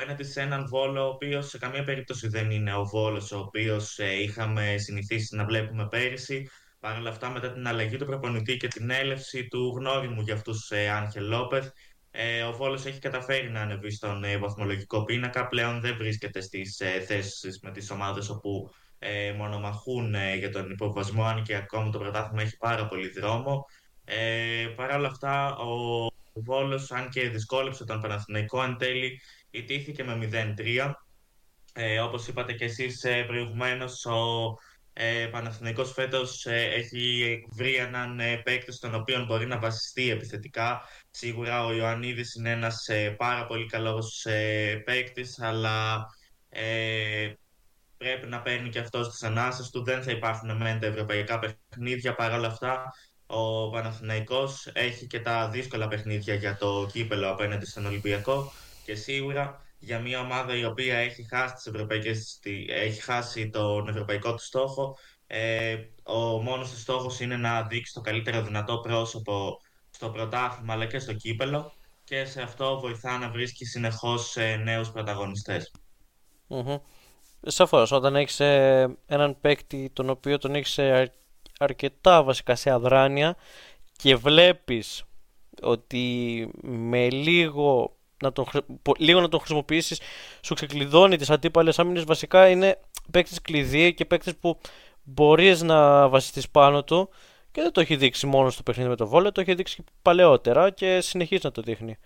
Φαίνεται 0.05 0.23
σε 0.23 0.41
έναν 0.41 0.67
Βόλο 0.67 1.05
ο 1.05 1.07
οποίος 1.07 1.49
σε 1.49 1.57
καμία 1.57 1.83
περίπτωση 1.83 2.27
δεν 2.27 2.51
είναι 2.51 2.75
ο 2.75 2.85
Βόλος 2.85 3.31
ο 3.31 3.39
οποίος 3.39 3.99
ε, 3.99 4.21
είχαμε 4.21 4.75
συνηθίσει 4.77 5.35
να 5.35 5.45
βλέπουμε 5.45 5.87
πέρυσι. 5.87 6.49
Παρ' 6.79 6.97
όλα 6.97 7.09
αυτά 7.09 7.29
μετά 7.29 7.51
την 7.51 7.67
αλλαγή 7.67 7.97
του 7.97 8.05
προπονητή 8.05 8.57
και 8.57 8.67
την 8.67 8.89
έλευση 8.89 9.47
του 9.47 9.73
γνώριμου 9.77 10.21
για 10.21 10.33
αυτούς 10.33 10.71
ε, 10.71 10.89
Άγχελ 10.89 11.25
Λόπεθ 11.25 11.69
ε, 12.11 12.41
ο 12.41 12.51
Βόλος 12.51 12.85
έχει 12.85 12.99
καταφέρει 12.99 13.49
να 13.49 13.61
ανεβεί 13.61 13.91
στον 13.91 14.23
ε, 14.23 14.37
βαθμολογικό 14.37 15.03
πίνακα. 15.03 15.47
Πλέον 15.47 15.81
δεν 15.81 15.95
βρίσκεται 15.97 16.41
στις 16.41 16.79
ε, 16.79 16.99
θέσεις 16.99 17.59
με 17.61 17.71
τις 17.71 17.91
ομάδες 17.91 18.29
όπου 18.29 18.69
ε, 18.99 19.31
μονομαχούν 19.31 20.15
ε, 20.15 20.35
για 20.35 20.51
τον 20.51 20.69
υποβασμό, 20.69 21.23
αν 21.23 21.43
και 21.43 21.55
ακόμα 21.55 21.89
το 21.89 21.99
πρωτάθλημα 21.99 22.41
έχει 22.41 22.57
πάρα 22.57 22.87
πολύ 22.87 23.09
δρόμο. 23.09 23.65
Ε, 24.03 24.67
Παρ' 24.75 24.95
όλα 24.95 25.07
αυτά, 25.07 25.55
ο 25.55 26.07
Βόλος, 26.33 26.91
αν 26.91 27.09
και 27.09 27.29
δυσκόλεψε 27.29 27.85
τον 27.85 28.01
Παναθηναϊκό, 28.01 28.63
εν 28.63 28.77
τέλει 28.77 29.21
ιτήθηκε 29.53 30.03
με 30.03 30.29
0-3. 30.57 30.93
Ε, 31.73 31.99
όπως 31.99 32.27
είπατε 32.27 32.53
και 32.53 32.65
εσείς 32.65 33.03
ε, 33.03 33.23
προηγουμένως, 33.23 34.05
ο 34.05 34.57
ε, 34.93 35.27
Παναθηναϊκός 35.31 35.91
φέτος 35.91 36.45
ε, 36.45 36.63
έχει 36.63 37.43
βρει 37.51 37.75
έναν 37.75 38.19
ε, 38.19 38.37
παίκτη 38.37 38.71
στον 38.71 38.95
οποίο 38.95 39.25
μπορεί 39.25 39.45
να 39.45 39.59
βασιστεί 39.59 40.09
επιθετικά. 40.09 40.81
Σίγουρα 41.09 41.65
ο 41.65 41.73
Ιωαννίδης 41.73 42.35
είναι 42.35 42.51
ένας 42.51 42.87
ε, 42.87 43.09
πάρα 43.09 43.45
πολύ 43.45 43.65
καλός 43.65 44.25
ε, 44.25 44.81
παίκτης, 44.85 45.39
αλλά 45.39 46.05
ε, 46.49 47.33
πρέπει 47.97 48.27
να 48.27 48.41
παίρνει 48.41 48.69
και 48.69 48.79
αυτός 48.79 49.09
τις 49.09 49.23
ανάσες 49.23 49.69
του. 49.69 49.83
Δεν 49.83 50.03
θα 50.03 50.11
υπάρχουν 50.11 50.57
μεν 50.57 50.79
τα 50.79 50.85
ευρωπαϊκά 50.85 51.39
παιχνίδια. 51.39 52.15
Παρ' 52.15 52.33
όλα 52.33 52.47
αυτά, 52.47 52.93
ο 53.25 53.69
Παναθηναϊκός 53.69 54.67
έχει 54.73 55.07
και 55.07 55.19
τα 55.19 55.49
δύσκολα 55.49 55.87
παιχνίδια 55.87 56.33
για 56.33 56.57
το 56.57 56.89
κύπελο 56.91 57.29
απέναντι 57.29 57.65
στον 57.65 57.85
Ολυμπιακό 57.85 58.51
και 58.83 58.95
σίγουρα 58.95 59.61
για 59.79 59.99
μια 59.99 60.19
ομάδα 60.19 60.55
η 60.55 60.65
οποία 60.65 60.97
έχει 60.97 61.23
χάσει, 61.23 61.53
τις 61.53 61.65
ευρωπαϊκές, 61.65 62.39
έχει 62.67 63.01
χάσει 63.01 63.49
τον 63.49 63.87
ευρωπαϊκό 63.87 64.31
του 64.33 64.43
στόχο, 64.43 64.97
ε, 65.27 65.77
ο 66.03 66.41
μόνος 66.41 66.69
του 66.71 66.77
στόχος 66.79 67.19
είναι 67.19 67.37
να 67.37 67.63
δείξει 67.63 67.93
το 67.93 68.01
καλύτερο 68.01 68.41
δυνατό 68.41 68.77
πρόσωπο 68.77 69.61
στο 69.89 70.09
πρωτάθλημα 70.09 70.73
αλλά 70.73 70.85
και 70.85 70.99
στο 70.99 71.13
κύπελο 71.13 71.73
και 72.03 72.25
σε 72.25 72.41
αυτό 72.41 72.79
βοηθά 72.79 73.17
να 73.17 73.29
βρίσκει 73.29 73.65
συνεχώς 73.65 74.37
ε, 74.37 74.55
νέους 74.55 74.91
πρωταγωνιστές. 74.91 75.71
Mm-hmm. 76.49 76.79
Σαφώς, 77.41 77.91
όταν 77.91 78.15
έχεις 78.15 78.39
ε, 78.39 78.97
έναν 79.05 79.37
παίκτη 79.41 79.89
τον 79.93 80.09
οποίο 80.09 80.37
τον 80.37 80.55
έχεις 80.55 80.77
ε, 80.77 81.13
αρκετά 81.59 82.23
βασικά 82.23 82.55
σε 82.55 82.69
αδράνεια 82.69 83.35
και 83.97 84.15
βλέπεις 84.15 85.03
ότι 85.61 86.49
με 86.61 87.09
λίγο 87.09 87.95
να 88.23 88.31
τον, 88.31 88.45
λίγο 88.97 89.21
να 89.21 89.29
τον 89.29 89.39
χρησιμοποιήσεις, 89.39 90.01
σου 90.41 90.53
ξεκλειδώνει 90.53 91.17
τις 91.17 91.29
αντίπαλες 91.29 91.79
άμυνες. 91.79 92.03
Βασικά 92.03 92.47
είναι 92.47 92.79
παίκτη 93.11 93.41
κλειδί 93.41 93.93
και 93.93 94.05
παίκτη 94.05 94.33
που 94.33 94.57
μπορείς 95.03 95.61
να 95.61 96.07
βασιστείς 96.09 96.49
πάνω 96.49 96.83
του 96.83 97.09
και 97.51 97.61
δεν 97.61 97.71
το 97.71 97.81
έχει 97.81 97.95
δείξει 97.95 98.25
μόνο 98.25 98.49
στο 98.49 98.63
παιχνίδι 98.63 98.89
με 98.89 98.95
το 98.95 99.07
Βόλο, 99.07 99.31
το 99.31 99.41
έχει 99.41 99.53
δείξει 99.53 99.83
παλαιότερα 100.01 100.69
και 100.69 101.01
συνεχίζει 101.01 101.41
να 101.43 101.51
το 101.51 101.61
δείχνει. 101.61 101.97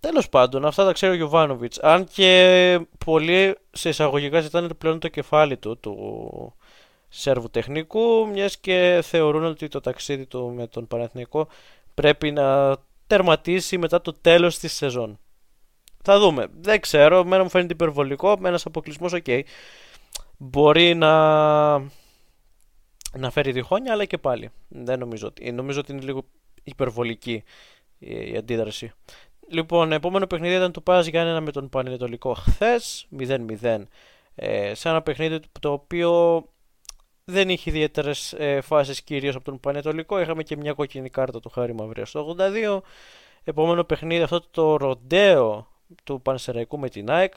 Τέλος 0.00 0.28
πάντων, 0.28 0.64
αυτά 0.64 0.84
τα 0.84 0.92
ξέρει 0.92 1.12
ο 1.12 1.16
Γιοβάνοβιτς. 1.16 1.78
Αν 1.78 2.06
και 2.12 2.80
πολλοί 3.04 3.56
σε 3.70 3.88
εισαγωγικά 3.88 4.40
ζητάνε 4.40 4.68
πλέον 4.68 4.98
το 4.98 5.08
κεφάλι 5.08 5.56
του, 5.56 5.78
του 5.78 6.54
Σέρβου 7.08 7.50
τεχνικού, 7.50 8.28
μιας 8.28 8.58
και 8.58 9.00
θεωρούν 9.02 9.44
ότι 9.44 9.68
το 9.68 9.80
ταξίδι 9.80 10.26
του 10.26 10.52
με 10.56 10.66
τον 10.66 10.86
Παναθηναϊκό 10.86 11.48
πρέπει 11.94 12.30
να 12.30 12.76
τερματίσει 13.06 13.78
μετά 13.78 14.00
το 14.00 14.12
τέλος 14.12 14.58
της 14.58 14.72
σεζόν. 14.72 15.18
Θα 16.08 16.18
δούμε. 16.18 16.46
Δεν 16.60 16.80
ξέρω. 16.80 17.24
Μένα 17.24 17.42
μου 17.42 17.48
φαίνεται 17.50 17.72
υπερβολικό. 17.72 18.36
Με 18.38 18.48
ένας 18.48 18.66
αποκλεισμός, 18.66 19.12
ok. 19.12 19.24
Okay. 19.26 19.40
Μπορεί 20.36 20.94
να, 20.94 21.78
να 23.12 23.30
φέρει 23.30 23.52
διχόνια, 23.52 23.92
αλλά 23.92 24.04
και 24.04 24.18
πάλι. 24.18 24.50
Δεν 24.68 24.98
νομίζω 24.98 25.26
ότι. 25.26 25.52
Νομίζω 25.52 25.80
ότι 25.80 25.92
είναι 25.92 26.02
λίγο 26.02 26.24
υπερβολική 26.62 27.42
η 27.98 28.36
αντίδραση. 28.36 28.92
Λοιπόν, 29.48 29.92
επόμενο 29.92 30.26
παιχνίδι 30.26 30.54
ήταν 30.54 30.72
το 30.72 30.80
Πάζ 30.80 31.06
Γιάννενα 31.06 31.40
με 31.40 31.50
τον 31.50 31.68
Πανετολικό 31.68 32.34
χθες, 32.34 33.06
0-0. 33.18 33.82
Ε, 34.34 34.74
σε 34.74 34.88
ένα 34.88 35.02
παιχνίδι 35.02 35.40
το 35.60 35.72
οποίο 35.72 36.42
δεν 37.24 37.48
είχε 37.48 37.70
ιδιαίτερες 37.70 38.32
ε, 38.32 38.60
φάσεις 38.60 39.02
κυρίως 39.02 39.34
από 39.34 39.44
τον 39.44 39.60
Πανετολικό. 39.60 40.20
Είχαμε 40.20 40.42
και 40.42 40.56
μια 40.56 40.72
κόκκινη 40.72 41.10
κάρτα 41.10 41.40
του 41.40 41.48
Χάρη 41.48 41.74
Μαυρίας 41.74 42.08
στο 42.08 42.36
82. 42.38 42.80
Επόμενο 43.44 43.84
παιχνίδι, 43.84 44.22
αυτό 44.22 44.40
το 44.50 44.76
ροντέο 44.76 45.74
του 46.04 46.22
Πανσεραϊκού 46.22 46.78
με 46.78 46.88
την 46.88 47.10
ΑΕΚ. 47.10 47.34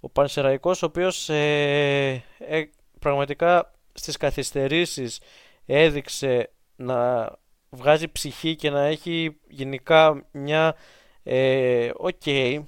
Ο 0.00 0.08
Πανσεραϊκός 0.08 0.82
ο 0.82 0.86
οποίος 0.86 1.28
ε, 1.28 2.24
ε, 2.38 2.62
πραγματικά 2.98 3.72
στις 3.92 4.16
καθυστερήσεις 4.16 5.20
έδειξε 5.66 6.50
να 6.76 7.30
βγάζει 7.70 8.08
ψυχή 8.08 8.56
και 8.56 8.70
να 8.70 8.82
έχει 8.82 9.40
γενικά 9.48 10.26
μια 10.32 10.76
ε, 11.22 11.90
okay, 11.98 12.62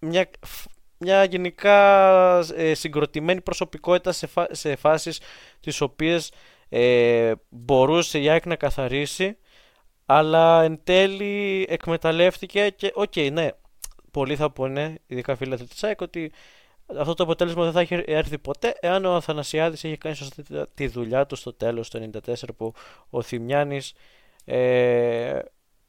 μια, 0.00 0.30
μια 0.98 1.24
γενικά 1.24 2.38
ε, 2.54 2.74
συγκροτημένη 2.74 3.40
προσωπικότητα 3.40 4.12
σε, 4.12 4.26
φα, 4.26 4.46
σε 4.50 4.76
φάσεις 4.76 5.20
τις 5.60 5.80
οποίες 5.80 6.32
ε, 6.68 7.32
μπορούσε 7.48 8.18
η 8.18 8.28
ΑΕΚ 8.28 8.46
να 8.46 8.56
καθαρίσει 8.56 9.36
αλλά 10.06 10.62
εν 10.62 10.80
τέλει 10.84 11.66
εκμεταλλεύτηκε 11.68 12.68
και 12.68 12.92
ok 12.94 13.12
okay, 13.14 13.32
ναι 13.32 13.48
πολλοί 14.12 14.36
θα 14.36 14.50
πούνε, 14.50 14.98
ειδικά 15.06 15.36
φίλοι 15.36 15.56
της 15.56 15.76
ΑΕΚ, 15.80 16.00
ότι 16.00 16.32
αυτό 16.98 17.14
το 17.14 17.22
αποτέλεσμα 17.22 17.62
δεν 17.64 17.72
θα 17.72 17.80
έχει 17.80 18.02
έρθει 18.06 18.38
ποτέ 18.38 18.74
εάν 18.80 19.04
ο 19.04 19.14
Αθανασιάδης 19.14 19.82
είχε 19.82 19.96
κάνει 19.96 20.14
σωστά 20.14 20.68
τη 20.74 20.86
δουλειά 20.86 21.26
του 21.26 21.36
στο 21.36 21.52
τέλος 21.52 21.88
το 21.88 22.10
94 22.26 22.34
που 22.56 22.72
ο 23.10 23.22
Θημιάνης 23.22 23.94
ε, 24.44 25.38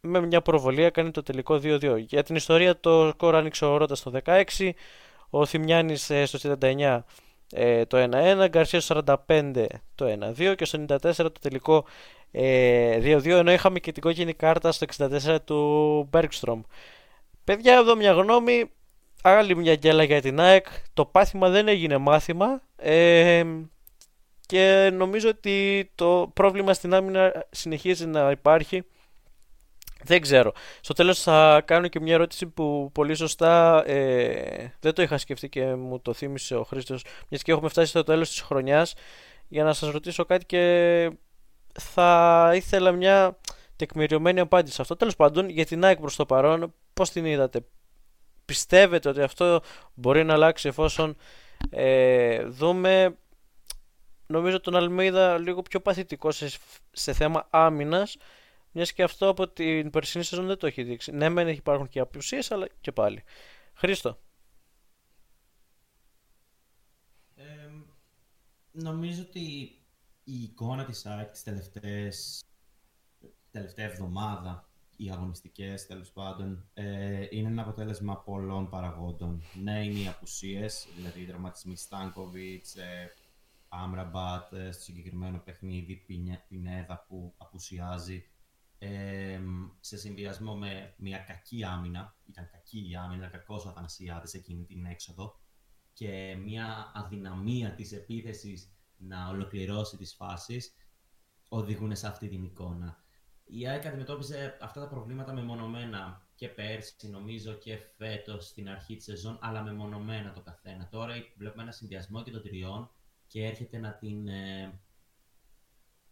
με 0.02 0.22
μια 0.22 0.42
προβολή 0.42 0.84
έκανε 0.84 1.12
το 1.12 1.24
τελικό 1.24 1.60
2-2. 1.64 2.00
Για 2.00 2.24
την 2.24 2.36
ιστορία 2.36 2.80
το 2.80 3.10
σκορ 3.10 3.36
άνοιξε 3.36 3.66
ο 3.66 3.78
Ρότας 3.78 4.00
στο 4.00 4.12
16, 4.24 4.70
ο 5.30 5.46
Θημιάνης 5.46 6.10
ε, 6.10 6.26
στο 6.26 6.58
39 6.60 7.00
ε, 7.52 7.86
το 7.86 8.10
1-1, 8.12 8.48
Γκαρσία 8.50 8.82
στο 8.82 9.02
45 9.28 9.66
το 9.96 10.34
1-2 10.38 10.54
και 10.58 10.66
στο 10.66 10.86
94 10.88 10.98
το 11.16 11.32
τελικό 11.42 11.86
2-2 12.34 12.40
ε, 12.42 13.18
ενώ 13.24 13.52
είχαμε 13.52 13.80
και 13.80 13.92
την 13.92 14.02
κόκκινη 14.02 14.34
κάρτα 14.34 14.72
στο 14.72 14.86
64 14.98 15.38
του 15.46 16.10
Bergstrom. 16.14 16.62
Παιδιά, 17.44 17.74
εδώ 17.74 17.96
μια 17.96 18.12
γνώμη. 18.12 18.72
Άλλη 19.22 19.56
μια 19.56 19.76
γκέλα 19.76 20.04
για 20.04 20.22
την 20.22 20.40
ΑΕΚ. 20.40 20.66
Το 20.94 21.06
πάθημα 21.06 21.50
δεν 21.50 21.68
έγινε 21.68 21.98
μάθημα. 21.98 22.62
Ε, 22.76 23.44
και 24.46 24.90
νομίζω 24.94 25.30
ότι 25.30 25.92
το 25.96 26.32
πρόβλημα 26.34 26.74
στην 26.74 26.94
άμυνα 26.94 27.46
συνεχίζει 27.50 28.06
να 28.06 28.32
υπάρχει. 28.32 28.84
Δεν 30.04 30.22
ξέρω. 30.22 30.52
Στο 30.82 30.94
τέλος 30.94 31.22
θα 31.22 31.62
κάνω 31.66 31.88
και 31.88 32.00
μια 32.00 32.14
ερώτηση 32.14 32.48
που 32.48 32.90
πολύ 32.94 33.16
σωστά 33.16 33.84
ε, 33.88 34.74
δεν 34.80 34.94
το 34.94 35.02
είχα 35.02 35.18
σκεφτεί 35.18 35.50
και 35.50 35.66
μου 35.66 36.00
το 36.00 36.14
θύμισε 36.14 36.56
ο 36.56 36.64
Χρήστος 36.64 37.06
μιας 37.30 37.44
και 37.44 37.52
έχουμε 37.52 37.70
φτάσει 37.70 37.90
στο 37.90 38.04
τέλος 38.04 38.30
της 38.30 38.42
χρονιάς 38.42 38.94
για 39.48 39.64
να 39.64 39.74
σας 39.74 39.92
ρωτήσω 39.92 40.26
κάτι 40.26 40.46
και 40.46 41.12
θα 41.80 42.52
ήθελα 42.56 42.92
μια 42.92 43.38
τεκμηριωμένη 43.76 44.40
απάντηση 44.40 44.76
σε 44.76 44.82
αυτό. 44.82 44.96
Τέλος 44.96 45.16
πάντων, 45.16 45.50
για 45.50 45.66
την 45.66 45.86
ΑΕΚ 45.86 46.00
προς 46.00 46.16
το 46.16 46.26
παρόν, 46.26 46.74
πώς 46.94 47.10
την 47.10 47.26
είδατε. 47.26 47.66
Πιστεύετε 48.46 49.10
ότι 49.10 49.22
αυτό 49.22 49.62
μπορεί 49.94 50.24
να 50.24 50.34
αλλάξει 50.34 50.68
εφόσον 50.68 51.16
ε, 51.70 52.46
δούμε 52.46 53.18
νομίζω 54.28 54.60
τον 54.60 54.76
Αλμίδα 54.76 55.38
λίγο 55.38 55.62
πιο 55.62 55.82
παθητικό 55.82 56.32
σε, 56.32 56.50
σε 56.92 57.14
θέμα 57.14 57.48
άμυνας 57.50 58.18
μιας 58.72 58.94
και 58.94 59.04
αυτό 59.04 59.28
από 59.28 59.50
την 59.50 59.90
περσινή 59.90 60.24
σεζόν 60.24 60.48
δεν 60.48 60.58
το 60.58 60.68
έχει 60.68 60.84
δείξει. 60.84 61.12
Ναι, 61.12 61.30
μεν 61.30 61.48
υπάρχουν 61.48 61.90
και 61.90 62.00
απουσίες, 62.00 62.52
αλλά 62.52 62.68
και 62.82 62.92
πάλι. 62.92 63.24
Χρήστο. 63.74 64.18
νομίζω 68.72 69.22
ότι 69.22 69.40
η 70.24 70.44
εικόνα 70.44 70.86
της 70.86 71.06
ΑΕΚ 71.06 71.32
τις 71.32 71.44
τελευταίες 71.44 72.44
τελευταία 73.52 73.86
εβδομάδα 73.86 74.70
οι 74.96 75.12
αγωνιστικές 75.12 75.86
τέλος 75.86 76.12
πάντων 76.12 76.70
ε, 76.74 77.28
είναι 77.30 77.48
ένα 77.48 77.62
αποτέλεσμα 77.62 78.18
πολλών 78.18 78.70
παραγόντων. 78.70 79.42
Ναι, 79.64 79.86
είναι 79.86 80.00
οι 80.00 80.08
απουσίες, 80.08 80.88
δηλαδή 80.96 81.22
οι 81.22 81.26
τραυματισμοί 81.26 81.76
Στάνκοβιτς, 81.76 82.76
ε, 82.76 83.14
Άμραμπατ, 83.68 84.54
ε, 84.54 84.72
στο 84.72 84.84
συγκεκριμένο 84.84 85.38
παιχνίδι 85.38 86.06
Πινέδα 86.48 87.06
που 87.08 87.34
απουσιάζει 87.38 88.28
ε, 88.78 89.40
σε 89.80 89.98
συνδυασμό 89.98 90.56
με 90.56 90.94
μια 90.98 91.18
κακή 91.18 91.64
άμυνα, 91.64 92.16
ήταν 92.30 92.50
κακή 92.52 92.90
η 92.90 92.96
άμυνα, 92.96 93.28
κακός 93.28 93.66
ο 93.66 93.70
Αθανασιάδης 93.70 94.34
εκείνη 94.34 94.64
την 94.64 94.86
έξοδο 94.86 95.40
και 95.94 96.38
μια 96.44 96.92
αδυναμία 96.94 97.74
της 97.74 97.92
επίθεσης 97.92 98.74
να 98.98 99.30
ολοκληρώσει 99.30 99.98
τις 99.98 100.14
φάσεις 100.16 100.76
οδηγούν 101.50 101.96
σε 101.96 102.08
αυτή 102.08 102.28
την 102.28 102.44
εικόνα. 102.44 103.03
Η 103.44 103.68
ΑΕΚ 103.68 103.86
αντιμετώπιζε 103.86 104.58
αυτά 104.62 104.80
τα 104.80 104.88
προβλήματα 104.88 105.34
μεμονωμένα 105.34 106.28
και 106.36 106.50
πέρσι, 106.50 107.10
νομίζω, 107.10 107.54
και 107.54 107.78
φέτος 107.78 108.48
στην 108.48 108.70
αρχή 108.70 108.96
της 108.96 109.06
σεζόν, 109.06 109.40
αλλά 109.42 109.64
μεμονωμένα 109.64 110.32
το 110.32 110.42
καθένα. 110.42 110.88
Τώρα 110.88 111.14
βλέπουμε 111.38 111.64
ένα 111.64 111.72
συνδυασμό 111.72 112.24
και 112.24 112.32
των 112.32 112.42
τριών 112.42 112.92
και 113.28 113.46
έρχεται 113.46 113.78
να 113.78 113.94
την, 113.94 114.28
ε, 114.28 114.82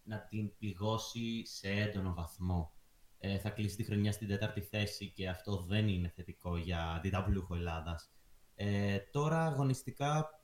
να 0.04 0.20
την 0.20 0.56
πληγώσει 0.58 1.46
σε 1.46 1.70
έντονο 1.70 2.14
βαθμό. 2.14 2.74
Ε, 3.18 3.40
θα 3.40 3.50
κλείσει 3.50 3.76
τη 3.76 3.84
χρονιά 3.84 4.12
στην 4.12 4.28
τέταρτη 4.28 4.62
θέση 4.62 5.12
και 5.12 5.30
αυτό 5.30 5.58
δεν 5.58 5.88
είναι 5.88 6.10
θετικό 6.16 6.58
για 6.58 6.92
αντιταβλούχο 6.92 7.56
Ελλάδας. 7.56 8.12
Ε, 8.56 8.98
τώρα 8.98 9.46
αγωνιστικά 9.46 10.42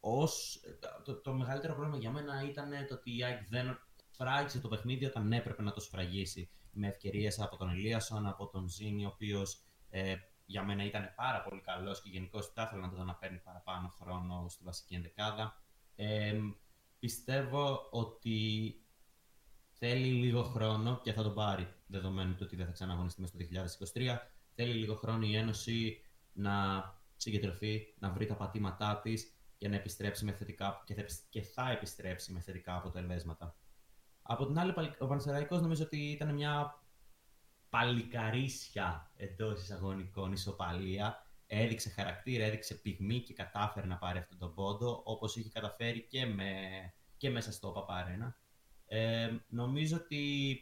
ως, 0.00 0.60
το, 1.04 1.20
το 1.20 1.32
μεγαλύτερο 1.32 1.74
πρόβλημα 1.74 1.98
για 1.98 2.10
μένα 2.10 2.42
ήταν 2.48 2.70
το 2.88 2.94
ότι 2.94 3.16
η 3.16 3.24
ΑΕΚ 3.24 3.48
δεν 3.48 3.85
σφράγισε 4.16 4.60
το 4.60 4.68
παιχνίδι 4.68 5.04
όταν 5.04 5.32
έπρεπε 5.32 5.62
να 5.62 5.72
το 5.72 5.80
σφραγίσει. 5.80 6.50
Με 6.70 6.88
ευκαιρίες 6.88 7.40
από 7.40 7.56
τον 7.56 7.70
Ελίασον, 7.70 8.26
από 8.26 8.46
τον 8.46 8.68
Ζήνη, 8.68 9.04
ο 9.04 9.10
οποίος 9.12 9.60
ε, 9.90 10.14
για 10.46 10.62
μένα 10.62 10.84
ήταν 10.84 11.12
πάρα 11.16 11.42
πολύ 11.42 11.60
καλός 11.60 12.02
και 12.02 12.08
γενικώς 12.08 12.46
θα 12.46 12.62
ήθελα 12.62 12.80
να 12.80 12.90
το 12.90 12.96
δω 12.96 13.04
να 13.04 13.14
παίρνει 13.14 13.38
παραπάνω 13.38 13.88
χρόνο 13.88 14.46
στη 14.48 14.64
βασική 14.64 14.94
ενδεκάδα. 14.94 15.62
Ε, 15.96 16.40
πιστεύω 16.98 17.88
ότι 17.90 18.74
θέλει 19.72 20.12
λίγο 20.12 20.42
χρόνο 20.42 21.00
και 21.02 21.12
θα 21.12 21.22
το 21.22 21.30
πάρει 21.30 21.74
δεδομένου 21.86 22.34
του 22.34 22.42
ότι 22.42 22.56
δεν 22.56 22.66
θα 22.66 22.72
ξαναγωνιστεί 22.72 23.20
μέσα 23.20 23.34
στο 23.36 23.92
2023. 23.94 24.16
Θέλει 24.54 24.74
λίγο 24.74 24.94
χρόνο 24.94 25.26
η 25.26 25.36
Ένωση 25.36 26.00
να 26.32 26.54
συγκεντρωθεί, 27.16 27.94
να 27.98 28.10
βρει 28.10 28.26
τα 28.26 28.34
πατήματά 28.34 29.00
της 29.02 29.32
για 29.58 29.68
να 29.68 29.76
επιστρέψει 29.76 30.24
με 30.24 30.32
θετικά 30.32 30.84
και 31.28 31.42
θα 31.42 31.70
επιστρέψει 31.70 32.32
με 32.32 32.40
θετικά 32.40 32.76
αποτελέσματα. 32.76 33.56
Από 34.26 34.46
την 34.46 34.58
άλλη, 34.58 34.74
ο 34.98 35.06
Πανσεραϊκός 35.06 35.60
νομίζω 35.60 35.84
ότι 35.84 36.10
ήταν 36.10 36.34
μια 36.34 36.82
παλικαρίσια 37.68 39.12
εντό 39.16 39.52
εισαγωνικών 39.52 40.32
ισοπαλία. 40.32 41.20
Έδειξε 41.46 41.90
χαρακτήρα, 41.90 42.44
έδειξε 42.44 42.74
πυγμή 42.74 43.20
και 43.20 43.32
κατάφερε 43.32 43.86
να 43.86 43.96
πάρει 43.96 44.18
αυτόν 44.18 44.38
τον 44.38 44.54
πόντο, 44.54 45.02
όπως 45.04 45.36
είχε 45.36 45.48
καταφέρει 45.48 46.06
και, 46.06 46.26
με, 46.26 46.52
και 47.16 47.30
μέσα 47.30 47.52
στο 47.52 47.68
Παπαρένα. 47.70 48.36
Ε, 48.86 49.30
νομίζω 49.48 49.96
ότι 49.96 50.58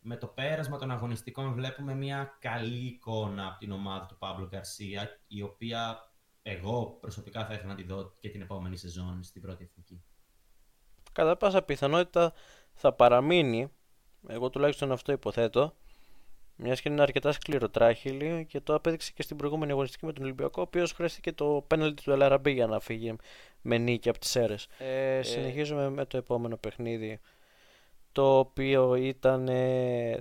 με 0.00 0.16
το 0.16 0.26
πέρασμα 0.26 0.78
των 0.78 0.90
αγωνιστικών 0.90 1.52
βλέπουμε 1.52 1.94
μια 1.94 2.36
καλή 2.40 2.86
εικόνα 2.86 3.46
από 3.46 3.58
την 3.58 3.72
ομάδα 3.72 4.06
του 4.06 4.18
Παύλο 4.18 4.46
Γκαρσία, 4.46 5.20
η 5.26 5.42
οποία 5.42 6.12
εγώ 6.42 6.98
προσωπικά 7.00 7.46
θα 7.46 7.54
ήθελα 7.54 7.68
να 7.68 7.74
τη 7.74 7.82
δω 7.82 8.16
και 8.20 8.28
την 8.28 8.40
επόμενη 8.40 8.76
σεζόν 8.76 9.22
στην 9.22 9.42
πρώτη 9.42 9.64
εθνική 9.64 10.04
κατά 11.12 11.36
πάσα 11.36 11.62
πιθανότητα 11.62 12.32
θα 12.74 12.92
παραμείνει, 12.92 13.70
εγώ 14.28 14.50
τουλάχιστον 14.50 14.92
αυτό 14.92 15.12
υποθέτω, 15.12 15.74
μιας 16.56 16.80
και 16.80 16.88
είναι 16.88 17.02
αρκετά 17.02 17.32
σκληροτράχυλη 17.32 18.46
και 18.48 18.60
το 18.60 18.74
απέδειξε 18.74 19.12
και 19.14 19.22
στην 19.22 19.36
προηγούμενη 19.36 19.72
αγωνιστική 19.72 20.06
με 20.06 20.12
τον 20.12 20.24
Ολυμπιακό, 20.24 20.60
ο 20.60 20.64
οποίος 20.64 20.92
χρειάστηκε 20.92 21.32
το 21.32 21.64
πέναλτι 21.66 22.02
του 22.02 22.10
Ελαραμπή 22.10 22.50
για 22.50 22.66
να 22.66 22.80
φύγει 22.80 23.16
με 23.62 23.78
νίκη 23.78 24.08
από 24.08 24.18
τις 24.18 24.36
αίρε. 24.36 24.54
Ε, 24.78 25.16
ε, 25.16 25.22
συνεχίζουμε 25.22 25.90
με 25.90 26.04
το 26.04 26.16
επόμενο 26.16 26.56
παιχνίδι, 26.56 27.20
το 28.12 28.38
οποίο 28.38 28.94
ήταν 28.94 29.48
ε, 29.48 30.18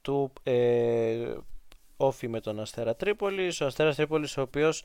του 0.00 0.32
ε, 0.42 1.34
όφη 1.96 2.28
με 2.28 2.40
τον 2.40 2.60
Αστέρα 2.60 2.96
Τρίπολης. 2.96 3.60
Ο 3.60 3.66
Αστέρας 3.66 3.96
Τρίπολης 3.96 4.36
ο 4.36 4.40
οποίος 4.40 4.84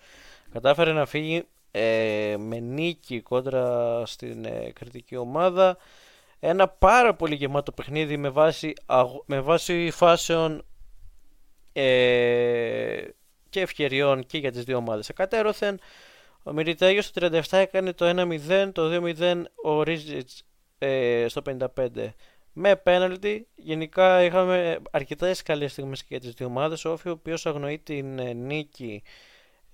κατάφερε 0.52 0.94
να 0.94 1.06
φύγει 1.06 1.44
ε, 1.76 2.36
με 2.40 2.60
νίκη 2.60 3.22
κόντρα 3.22 4.02
στην 4.06 4.46
ε, 4.46 4.72
κριτική 4.74 5.16
ομάδα. 5.16 5.78
Ένα 6.40 6.68
πάρα 6.68 7.16
πολύ 7.16 7.36
γεμάτο 7.36 7.72
παιχνίδι 7.72 8.18
με 8.18 8.30
βάση, 8.30 8.74
με 9.26 9.40
βάση 9.40 9.90
φάσεων 9.92 10.66
ε, 11.74 13.02
και 13.50 13.62
ευκαιριών 13.62 14.26
και 14.26 14.38
για 14.38 14.52
τις 14.52 14.64
δύο 14.64 14.78
ομάδες. 14.78 15.10
Εκατέρωθεν, 15.10 15.80
ο 16.44 16.54
Μυριτάγιος 16.54 17.06
στο 17.06 17.28
37 17.28 17.42
έκανε 17.50 17.94
το 17.94 18.10
1-0, 18.50 18.70
το 18.74 19.14
2-0 19.20 19.44
ο 19.64 19.84
Ρίζιτς 19.84 20.44
ε, 20.78 21.26
στο 21.28 21.42
55 21.76 21.88
με 22.54 22.76
πέναλτι. 22.76 23.48
Γενικά 23.56 24.24
είχαμε 24.24 24.80
αρκετά 24.92 25.32
καλές 25.44 25.72
στιγμές 25.72 26.00
και 26.00 26.08
για 26.10 26.20
τις 26.20 26.34
δύο 26.34 26.46
ομάδες. 26.46 26.86
Ο 26.86 26.92
Όφη 26.92 27.10
ο 27.10 27.12
οποίος 27.12 27.46
αγνοεί 27.46 27.80
την 27.80 28.20
ε, 28.20 28.34
νίκη 28.34 29.04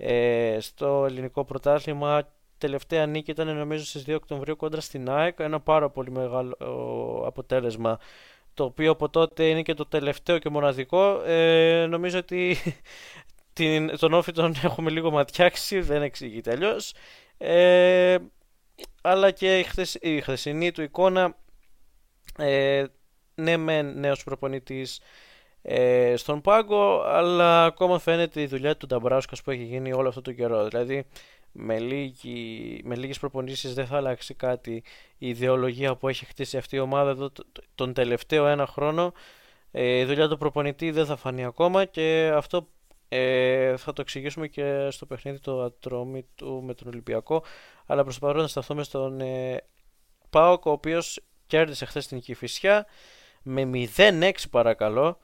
ε, 0.01 0.57
στο 0.59 1.05
ελληνικό 1.05 1.45
πρωτάθλημα. 1.45 2.27
Τελευταία 2.57 3.05
νίκη 3.05 3.31
ήταν 3.31 3.57
νομίζω 3.57 3.85
στις 3.85 4.03
2 4.07 4.15
Οκτωβρίου 4.15 4.55
κόντρα 4.55 4.81
στην 4.81 5.09
ΑΕΚ, 5.09 5.39
ένα 5.39 5.59
πάρα 5.59 5.89
πολύ 5.89 6.11
μεγάλο 6.11 6.55
αποτέλεσμα 7.25 7.99
το 8.53 8.63
οποίο 8.63 8.91
από 8.91 9.09
τότε 9.09 9.49
είναι 9.49 9.61
και 9.61 9.73
το 9.73 9.85
τελευταίο 9.85 10.37
και 10.37 10.49
μοναδικό. 10.49 11.21
Ε, 11.25 11.85
νομίζω 11.89 12.17
ότι 12.17 12.57
την, 13.53 13.97
τον 13.97 14.13
Όφη 14.13 14.31
τον 14.31 14.55
έχουμε 14.63 14.89
λίγο 14.89 15.11
ματιάξει, 15.11 15.79
δεν 15.79 16.01
εξηγείται 16.01 16.51
αλλιώς. 16.51 16.93
Ε, 17.37 18.17
αλλά 19.01 19.31
και 19.31 19.59
η, 19.59 19.63
χθεσ, 19.63 19.95
η 20.01 20.21
χθεσινή 20.21 20.71
του 20.71 20.81
εικόνα 20.81 21.35
ε, 22.37 22.85
ναι 23.35 23.57
μεν 23.57 23.99
νέος 23.99 24.23
προπονητής 24.23 24.99
ε, 25.61 26.13
στον 26.15 26.41
πάγκο, 26.41 27.01
αλλά 27.05 27.65
ακόμα 27.65 27.99
φαίνεται 27.99 28.41
η 28.41 28.45
δουλειά 28.45 28.77
του 28.77 28.87
Νταμπράουσκα 28.87 29.35
που 29.43 29.51
έχει 29.51 29.63
γίνει 29.63 29.93
όλο 29.93 30.07
αυτό 30.07 30.21
το 30.21 30.31
καιρό. 30.31 30.67
Δηλαδή, 30.67 31.05
με, 31.51 31.79
λίγη, 31.79 32.81
με 32.83 32.95
λίγες 32.95 33.19
προπονήσεις 33.19 33.73
δεν 33.73 33.85
θα 33.85 33.97
αλλάξει 33.97 34.33
κάτι 34.33 34.83
η 35.17 35.27
ιδεολογία 35.27 35.95
που 35.95 36.07
έχει 36.07 36.25
χτίσει 36.25 36.57
αυτή 36.57 36.75
η 36.75 36.79
ομάδα 36.79 37.09
εδώ 37.09 37.31
τον 37.75 37.93
τελευταίο 37.93 38.47
ένα 38.47 38.65
χρόνο. 38.65 39.13
Ε, 39.71 39.99
η 39.99 40.05
δουλειά 40.05 40.27
του 40.27 40.37
προπονητή 40.37 40.91
δεν 40.91 41.05
θα 41.05 41.15
φανεί 41.15 41.45
ακόμα 41.45 41.85
και 41.85 42.31
αυτό 42.33 42.67
ε, 43.09 43.77
θα 43.77 43.93
το 43.93 44.01
εξηγήσουμε 44.01 44.47
και 44.47 44.87
στο 44.89 45.05
παιχνίδι 45.05 45.39
το 45.39 45.63
ατρόμι 45.63 46.25
του 46.35 46.61
με 46.65 46.73
τον 46.73 46.87
Ολυμπιακό. 46.87 47.43
Αλλά 47.85 48.03
προς 48.03 48.19
το 48.19 48.25
παρόν 48.25 48.41
θα 48.41 48.47
σταθούμε 48.47 48.83
στον 48.83 49.21
ε, 49.21 49.63
Πάοκ, 50.29 50.65
ο 50.65 50.71
οποίος 50.71 51.21
κέρδισε 51.47 51.85
χθες 51.85 52.07
την 52.07 52.19
Κηφισιά 52.19 52.85
με 53.43 53.69
0-6 53.95 54.31
παρακαλώ 54.49 55.17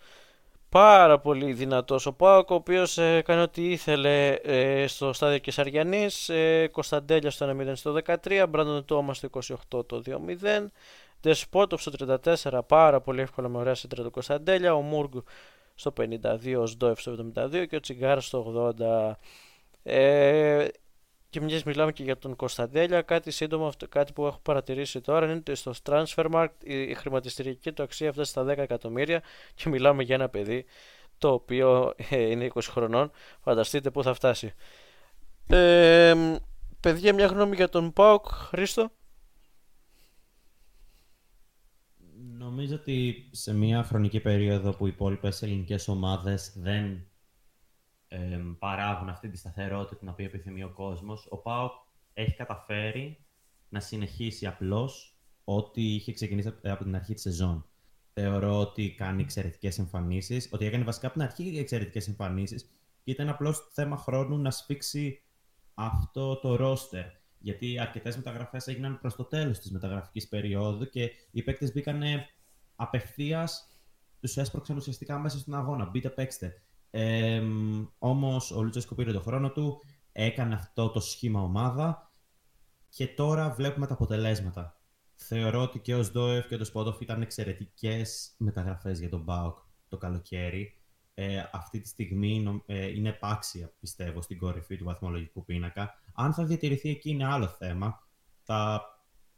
πάρα 0.69 1.19
πολύ 1.19 1.53
δυνατός 1.53 2.05
ο 2.05 2.13
Πάοκ, 2.13 2.49
ο 2.49 2.53
οποίος 2.53 2.97
ε, 2.97 3.15
έκανε 3.15 3.41
ό,τι 3.41 3.71
ήθελε 3.71 4.29
ε, 4.31 4.87
στο 4.87 5.13
στάδιο 5.13 5.37
Κεσαριανής, 5.37 6.29
ε, 6.29 6.67
Κωνσταντέλια 6.71 7.31
στο 7.31 7.55
1-0 7.59 7.71
στο 7.73 7.95
13, 8.23 8.45
Μπράντον 8.49 8.85
Τόμα 8.85 9.13
στο 9.13 9.29
28 9.71 9.85
το 9.85 10.01
2-0, 10.05 10.65
Δεσπότοφ 11.21 11.81
στο 11.81 12.17
34, 12.43 12.59
πάρα 12.67 13.01
πολύ 13.01 13.21
εύκολα 13.21 13.47
με 13.49 13.57
ωραία 13.57 13.75
σύντρα 13.75 14.03
του 14.03 14.11
Κωνσταντέλια, 14.11 14.73
ο 14.75 14.81
Μούργκ 14.81 15.13
στο 15.75 15.93
52, 15.97 16.57
ο 16.59 16.65
Σντόεφ 16.65 16.99
στο 16.99 17.31
72 17.35 17.65
και 17.69 17.75
ο 17.75 17.79
Τσιγκάρα 17.79 18.21
στο 18.21 18.73
80. 18.79 19.11
Ε, 19.83 20.67
και 21.35 21.41
μιας 21.41 21.63
μιλάμε 21.63 21.91
και 21.91 22.03
για 22.03 22.17
τον 22.17 22.35
Κωνσταντέλια, 22.35 23.01
κάτι 23.01 23.31
σύντομο, 23.31 23.71
κάτι 23.89 24.13
που 24.13 24.25
έχω 24.25 24.39
παρατηρήσει 24.41 25.01
τώρα 25.01 25.25
είναι 25.25 25.35
ότι 25.35 25.55
στο 25.55 25.73
Transfermarkt 25.83 26.53
η 26.63 26.93
χρηματιστηριακή 26.93 27.71
του 27.71 27.83
αξία 27.83 28.11
φτάσει 28.11 28.29
στα 28.29 28.43
10 28.43 28.57
εκατομμύρια 28.57 29.23
και 29.55 29.69
μιλάμε 29.69 30.03
για 30.03 30.15
ένα 30.15 30.29
παιδί 30.29 30.65
το 31.17 31.31
οποίο 31.31 31.93
ε, 32.09 32.21
είναι 32.21 32.51
20 32.53 32.59
χρονών. 32.69 33.11
Φανταστείτε 33.41 33.91
πού 33.91 34.03
θα 34.03 34.13
φτάσει. 34.13 34.53
Ε, 35.47 36.13
παιδιά, 36.79 37.13
μια 37.13 37.25
γνώμη 37.25 37.55
για 37.55 37.69
τον 37.69 37.93
Πάοκ, 37.93 38.25
Χρήστο. 38.27 38.91
Νομίζω 42.37 42.75
ότι 42.75 43.29
σε 43.31 43.53
μια 43.53 43.83
χρονική 43.83 44.19
περίοδο 44.19 44.71
που 44.71 44.85
οι 44.85 44.89
υπόλοιπες 44.93 45.41
ελληνικές 45.41 45.87
ομάδες 45.87 46.53
δεν 46.57 47.07
ε, 48.07 48.39
παράγουν 48.59 49.09
αυτή 49.09 49.29
τη 49.29 49.37
σταθερότητα 49.37 49.97
την 49.97 50.09
οποία 50.09 50.25
επιθυμεί 50.25 50.63
ο 50.63 50.69
κόσμος, 50.69 51.27
ο 51.29 51.37
ΠΑΟΚ 51.37 51.71
έχει 52.13 52.35
καταφέρει 52.35 53.25
να 53.69 53.79
συνεχίσει 53.79 54.47
απλώς 54.47 55.19
ό,τι 55.43 55.93
είχε 55.95 56.13
ξεκινήσει 56.13 56.47
από 56.63 56.83
την 56.83 56.95
αρχή 56.95 57.13
της 57.13 57.21
σεζόν. 57.21 57.65
Θεωρώ 58.13 58.59
ότι 58.59 58.93
κάνει 58.93 59.21
εξαιρετικές 59.21 59.79
εμφανίσεις, 59.79 60.49
ότι 60.51 60.65
έκανε 60.65 60.83
βασικά 60.83 61.07
από 61.07 61.15
την 61.15 61.25
αρχή 61.25 61.57
εξαιρετικές 61.57 62.07
εμφανίσεις 62.07 62.69
και 63.03 63.11
ήταν 63.11 63.29
απλώς 63.29 63.69
θέμα 63.73 63.97
χρόνου 63.97 64.37
να 64.37 64.51
σφίξει 64.51 65.21
αυτό 65.73 66.39
το 66.39 66.55
ρόστερ. 66.55 67.05
Γιατί 67.39 67.79
αρκετές 67.79 68.15
μεταγραφές 68.15 68.67
έγιναν 68.67 68.99
προς 68.99 69.15
το 69.15 69.23
τέλος 69.23 69.59
της 69.59 69.71
μεταγραφικής 69.71 70.27
περίοδου 70.27 70.89
και 70.89 71.11
οι 71.31 71.43
παίκτες 71.43 71.73
μπήκαν 71.73 72.01
απευθείας, 72.75 73.79
τους 74.19 74.37
έσπρωξαν 74.37 74.77
ουσιαστικά 74.77 75.19
μέσα 75.19 75.37
στον 75.37 75.55
αγώνα. 75.55 75.85
Μπείτε, 75.85 76.09
παίξτε. 76.09 76.61
Ε, 76.97 77.43
Όμως 77.97 78.51
ο 78.51 78.61
Λουτσέσκο 78.61 78.95
πήρε 78.95 79.11
το 79.11 79.21
χρόνο 79.21 79.51
του, 79.51 79.81
έκανε 80.11 80.55
αυτό 80.55 80.89
το 80.89 80.99
σχήμα 80.99 81.41
ομάδα 81.41 82.11
και 82.89 83.07
τώρα 83.07 83.49
βλέπουμε 83.49 83.87
τα 83.87 83.93
αποτελέσματα. 83.93 84.79
Θεωρώ 85.15 85.61
ότι 85.61 85.79
και 85.79 85.95
ο 85.95 86.03
Σδόεφ 86.03 86.47
και 86.47 86.55
ο 86.55 86.63
Σπότοφ 86.63 87.01
ήταν 87.01 87.21
εξαιρετικές 87.21 88.35
μεταγραφές 88.37 88.99
για 88.99 89.09
τον 89.09 89.21
Μπάουκ 89.21 89.57
το 89.87 89.97
καλοκαίρι. 89.97 90.77
Ε, 91.13 91.43
αυτή 91.51 91.79
τη 91.79 91.87
στιγμή 91.87 92.63
ε, 92.65 92.87
είναι 92.87 93.09
επάξια, 93.09 93.73
πιστεύω, 93.79 94.21
στην 94.21 94.37
κορυφή 94.37 94.77
του 94.77 94.83
βαθμολογικού 94.83 95.45
πίνακα. 95.45 95.93
Αν 96.13 96.33
θα 96.33 96.45
διατηρηθεί 96.45 96.89
εκεί 96.89 97.09
είναι 97.09 97.25
άλλο 97.25 97.47
θέμα. 97.47 98.07
Θα 98.41 98.81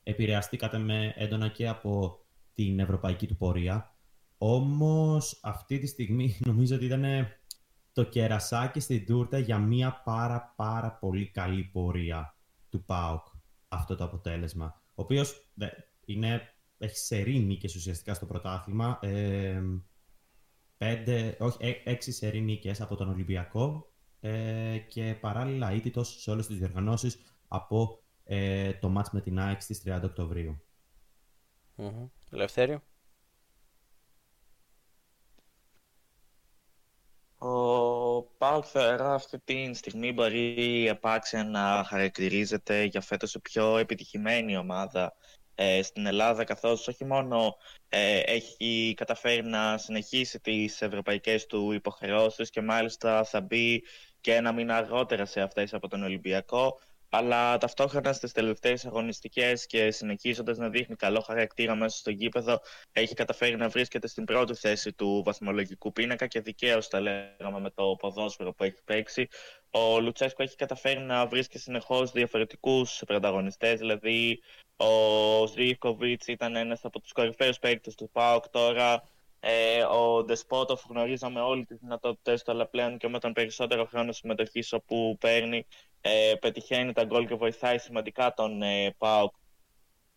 επηρεαστεί 0.04 0.58
κατά 0.58 0.78
με 0.78 1.14
έντονα 1.16 1.48
και 1.48 1.68
από 1.68 2.20
την 2.54 2.80
ευρωπαϊκή 2.80 3.28
του 3.28 3.38
πορεία. 3.38 3.96
Όμως 4.38 5.40
αυτή 5.44 5.80
τη 5.80 5.88
στιγμή 5.88 6.38
νομίζω 6.50 6.76
ότι 6.76 6.86
ήταν 6.86 7.04
το 7.98 8.04
κερασάκι 8.04 8.80
στην 8.80 9.06
τούρτα 9.06 9.38
για 9.38 9.58
μια 9.58 10.02
πάρα 10.06 10.54
πάρα 10.56 10.92
πολύ 10.92 11.30
καλή 11.30 11.64
πορεία 11.64 12.36
του 12.70 12.84
ΠΑΟΚ 12.84 13.28
αυτό 13.68 13.96
το 13.96 14.04
αποτέλεσμα. 14.04 14.82
Ο 14.88 15.02
οποίος 15.02 15.52
είναι, 16.06 16.54
έχει 16.78 16.98
σερή 16.98 17.40
νίκες 17.40 17.76
ουσιαστικά 17.76 18.14
στο 18.14 18.26
πρωτάθλημα. 18.26 19.00
Ε, 19.02 19.62
πέντε, 20.78 21.38
όχι, 21.40 21.58
έ, 21.60 21.82
έξι 21.84 22.12
σερή 22.12 22.42
νίκες 22.42 22.82
από 22.82 22.96
τον 22.96 23.10
Ολυμπιακό 23.10 23.94
ε, 24.20 24.78
και 24.78 25.18
παράλληλα 25.22 25.74
ήττητος 25.74 26.22
σε 26.22 26.32
όλες 26.32 26.48
τις 26.48 26.58
διοργανώσεις 26.58 27.18
από 27.48 28.04
ε, 28.24 28.74
το 28.74 28.90
μάτς 28.90 29.12
με 29.12 29.22
την 29.22 29.40
ΑΕΚ 29.40 29.62
στις 29.62 29.84
30 29.86 30.00
Οκτωβρίου. 30.04 30.62
Mm-hmm. 31.78 32.10
Ελευθέριο. 32.32 32.82
Ο 38.48 38.50
Πάουκ 38.50 38.66
θεωρώ 38.68 39.14
αυτή 39.14 39.40
τη 39.40 39.74
στιγμή 39.74 40.14
μπορεί 40.14 40.88
επάξια 40.88 41.44
να 41.44 41.84
χαρακτηρίζεται 41.88 42.84
για 42.84 43.02
φέτος 43.02 43.34
η 43.34 43.40
πιο 43.40 43.78
επιτυχημένη 43.78 44.58
ομάδα 44.58 45.16
ε, 45.56 45.82
στην 45.82 46.06
Ελλάδα 46.06 46.44
καθώς 46.44 46.88
όχι 46.88 47.06
μόνο 47.06 47.58
ε, 47.90 48.20
έχει 48.20 48.94
καταφέρει 48.98 49.44
να 49.44 49.78
συνεχίσει 49.78 50.40
τις 50.40 50.82
ευρωπαϊκές 50.82 51.46
του 51.46 51.72
υποχρεώσεις 51.72 52.50
και 52.50 52.62
μάλιστα 52.62 53.24
θα 53.24 53.42
μπει 53.42 53.84
και 54.22 54.34
ένα 54.34 54.52
μήνα 54.52 54.76
αργότερα 54.76 55.26
σε 55.26 55.42
αυτές 55.42 55.74
από 55.74 55.88
τον 55.88 56.04
Ολυμπιακό 56.04 56.80
αλλά 57.10 57.58
ταυτόχρονα 57.58 58.14
στις 58.14 58.32
τελευταίες 58.32 58.86
αγωνιστικές 58.86 59.66
και 59.66 59.92
συνεχίζοντας 59.92 60.58
να 60.58 60.70
δείχνει 60.70 60.96
καλό 60.96 61.22
χαρακτήρα 61.22 61.76
μέσα 61.76 61.98
στο 61.98 62.10
γήπεδο 62.10 62.60
έχει 62.92 63.14
καταφέρει 63.14 63.56
να 63.56 63.70
βρίσκεται 63.70 64.08
στην 64.08 64.26
πρώτη 64.26 64.54
θέση 64.54 64.94
του 64.94 65.22
βαθμολογικού 65.26 65.92
πίνακα 65.92 66.28
και 66.28 66.42
δικαίως 66.42 66.88
τα 66.88 67.00
λέγαμε 67.00 67.60
με 67.60 67.70
το 67.70 67.96
ποδόσφαιρο 68.00 68.54
που 68.54 68.64
έχει 68.64 68.84
παίξει. 68.86 69.28
Ο 69.72 70.00
Λουτσέσκο 70.00 70.44
έχει 70.44 70.56
καταφέρει 70.56 71.00
να 71.00 71.28
βρίσκει 71.28 71.58
συνεχώς 71.58 72.12
διαφορετικούς 72.12 73.02
πρωταγωνιστές, 73.08 73.80
δηλαδή 73.80 74.42
ο 74.78 75.48
Ζήφκοβιτς 75.48 76.28
ήταν 76.28 76.56
ένας 76.56 76.86
από 76.86 77.00
τους 77.00 77.12
κορυφαίους 77.12 77.60
παίκτες 77.60 77.96
του 77.96 78.10
ΠΑΟΚ 78.12 78.50
τώρα, 78.50 79.10
ε, 79.40 79.84
ο 79.84 80.24
Ντεσπότοφ 80.24 80.84
γνωρίζαμε 80.90 81.42
όλοι 81.42 81.66
τις 81.66 81.78
δυνατότητες 81.82 82.44
του, 82.44 82.52
αλλά 82.52 82.68
πλέον 82.68 82.98
και 82.98 83.08
με 83.08 83.20
τον 83.20 83.34
περισσότερο 83.34 83.86
χρόνο 83.86 84.12
συμμετοχής 84.12 84.74
όπου 84.74 85.18
παίρνει, 85.20 85.66
ε, 86.02 86.34
πετυχαίνει 86.40 86.94
τα 86.94 87.04
γκολ 87.04 87.28
και 87.28 87.36
βοηθάει 87.36 87.78
σημαντικά 87.78 88.34
τον 88.34 88.62
ε, 88.62 88.96
Πάοκ 88.98 89.34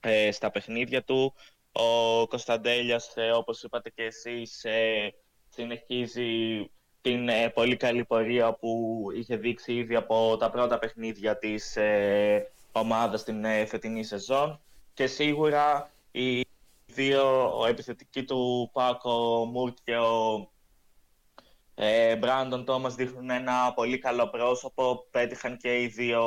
ε, 0.00 0.30
στα 0.32 0.50
παιχνίδια 0.50 1.04
του. 1.04 1.34
Ο 1.72 2.26
Κωνσταντέλιας, 2.26 3.16
ε, 3.16 3.30
όπως 3.30 3.62
είπατε 3.62 3.90
και 3.90 4.02
εσείς, 4.02 4.64
ε, 4.64 5.14
συνεχίζει 5.48 6.70
την 7.00 7.28
ε, 7.28 7.48
πολύ 7.48 7.76
καλή 7.76 8.04
πορεία 8.04 8.52
που 8.52 9.04
είχε 9.14 9.36
δείξει 9.36 9.74
ήδη 9.74 9.94
από 9.94 10.36
τα 10.36 10.50
πρώτα 10.50 10.78
παιχνίδια 10.78 11.38
της 11.38 11.76
ε, 11.76 12.52
ομάδας 12.72 13.20
στην 13.20 13.44
φετινή 13.66 14.04
σεζόν 14.04 14.60
και 14.94 15.06
σίγουρα 15.06 15.90
η 16.10 16.49
δύο, 16.94 17.58
ο 17.58 17.66
επιθετική 17.66 18.24
του 18.24 18.70
Πάκο 18.72 19.44
Μουρτ 19.44 19.78
και 19.84 19.96
ο 19.96 20.50
ε, 21.74 22.16
Μπράντον 22.16 22.64
Τόμας 22.64 22.94
δείχνουν 22.94 23.30
ένα 23.30 23.72
πολύ 23.74 23.98
καλό 23.98 24.28
πρόσωπο. 24.28 25.06
Πέτυχαν 25.10 25.56
και 25.56 25.82
οι 25.82 25.86
δύο 25.86 26.22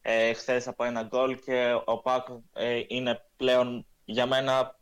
ε, 0.00 0.32
χθες 0.32 0.68
από 0.68 0.84
ένα 0.84 1.02
γκολ 1.02 1.38
και 1.38 1.80
ο 1.84 1.98
Πάκο 1.98 2.42
ε, 2.52 2.82
είναι 2.86 3.24
πλέον 3.36 3.86
για 4.04 4.26
μένα 4.26 4.78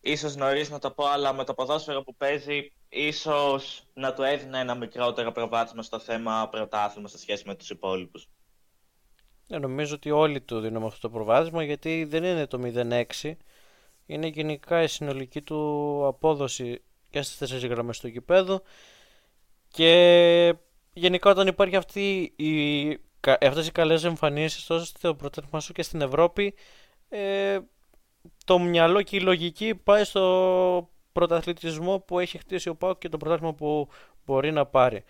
ίσως 0.00 0.36
νωρίς 0.36 0.70
να 0.70 0.78
το 0.78 0.90
πω, 0.90 1.04
αλλά 1.04 1.32
με 1.32 1.44
το 1.44 1.54
ποδόσφαιρο 1.54 2.02
που 2.02 2.14
παίζει 2.16 2.72
ίσως 2.88 3.84
να 3.94 4.14
του 4.14 4.22
έδινε 4.22 4.58
ένα 4.58 4.74
μικρότερο 4.74 5.32
προβάδισμα 5.32 5.82
στο 5.82 5.98
θέμα 5.98 6.48
πρωτάθλημα 6.50 7.08
σε 7.08 7.18
σχέση 7.18 7.42
με 7.46 7.54
τους 7.54 7.70
υπόλοιπους. 7.70 8.28
Ε, 9.48 9.58
νομίζω 9.58 9.94
ότι 9.94 10.10
όλοι 10.10 10.40
του 10.40 10.60
δίνουμε 10.60 10.86
αυτό 10.86 11.00
το 11.00 11.10
προβάδισμα 11.10 11.62
γιατί 11.62 12.04
δεν 12.04 12.24
είναι 12.24 12.46
το 12.46 12.60
0-6 13.22 13.32
είναι 14.06 14.26
γενικά 14.26 14.82
η 14.82 14.88
συνολική 14.88 15.42
του 15.42 16.02
απόδοση 16.06 16.82
και 17.10 17.22
στις 17.22 17.38
τέσσερις 17.38 17.64
γραμμές 17.64 18.00
του 18.00 18.08
γηπέδου 18.08 18.62
και 19.68 20.54
γενικά 20.92 21.30
όταν 21.30 21.46
υπάρχει 21.46 21.76
αυτή 21.76 22.32
η, 22.36 22.98
αυτές 23.40 23.66
οι 23.66 23.72
καλές 23.72 24.04
εμφανίσεις 24.04 24.66
τόσο 24.66 24.84
στο 24.84 25.14
πρωτάθλημα 25.14 25.60
σου 25.60 25.72
και 25.72 25.82
στην 25.82 26.00
Ευρώπη 26.00 26.54
ε, 27.08 27.58
το 28.44 28.58
μυαλό 28.58 29.02
και 29.02 29.16
η 29.16 29.20
λογική 29.20 29.74
πάει 29.74 30.04
στο 30.04 30.90
πρωταθλητισμό 31.12 31.98
που 31.98 32.18
έχει 32.18 32.38
χτίσει 32.38 32.68
ο 32.68 32.74
Πάουκ 32.74 32.98
και 32.98 33.08
το 33.08 33.16
πρωτάθλημα 33.16 33.54
που 33.54 33.88
μπορεί 34.24 34.52
να 34.52 34.66
πάρει. 34.66 35.04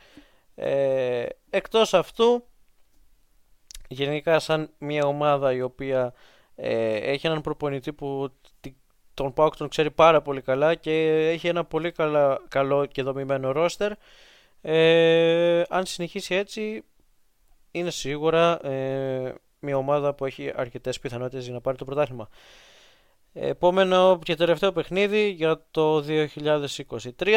Ε, 0.55 1.27
εκτός 1.51 1.95
αυτού, 1.95 2.45
γενικά 3.89 4.39
σαν 4.39 4.71
μια 4.79 5.07
ομάδα 5.07 5.53
η 5.53 5.63
οποία 5.63 6.15
ε, 6.55 6.97
έχει 6.97 7.27
έναν 7.27 7.41
προπονητή 7.41 7.93
που 7.93 8.33
τον 9.15 9.33
Πάουκ 9.33 9.57
τον 9.57 9.69
ξέρει 9.69 9.91
πάρα 9.91 10.23
πολύ 10.23 10.41
καλά 10.41 10.75
και 10.75 10.93
έχει 11.31 11.49
ένα 11.49 11.65
πολύ 11.65 11.93
καλά, 11.93 12.41
καλό 12.49 12.87
και 12.87 13.03
δομημένο 13.03 13.53
ρόστερ. 13.53 13.93
Ε, 14.61 15.63
αν 15.69 15.87
συνεχίσει 15.87 16.35
έτσι, 16.35 16.85
είναι 17.71 17.91
σίγουρα 17.91 18.67
ε, 18.67 19.35
μια 19.59 19.77
ομάδα 19.77 20.15
που 20.15 20.25
έχει 20.25 20.53
αρκετές 20.57 20.99
πιθανότητες 20.99 21.45
για 21.45 21.53
να 21.53 21.61
πάρει 21.61 21.77
το 21.77 21.85
πρωτάθλημα. 21.85 22.29
Επόμενο 23.33 24.19
και 24.23 24.35
τελευταίο 24.35 24.73
παιχνίδι 24.73 25.29
για 25.29 25.65
το 25.71 26.05
2023. 26.07 27.29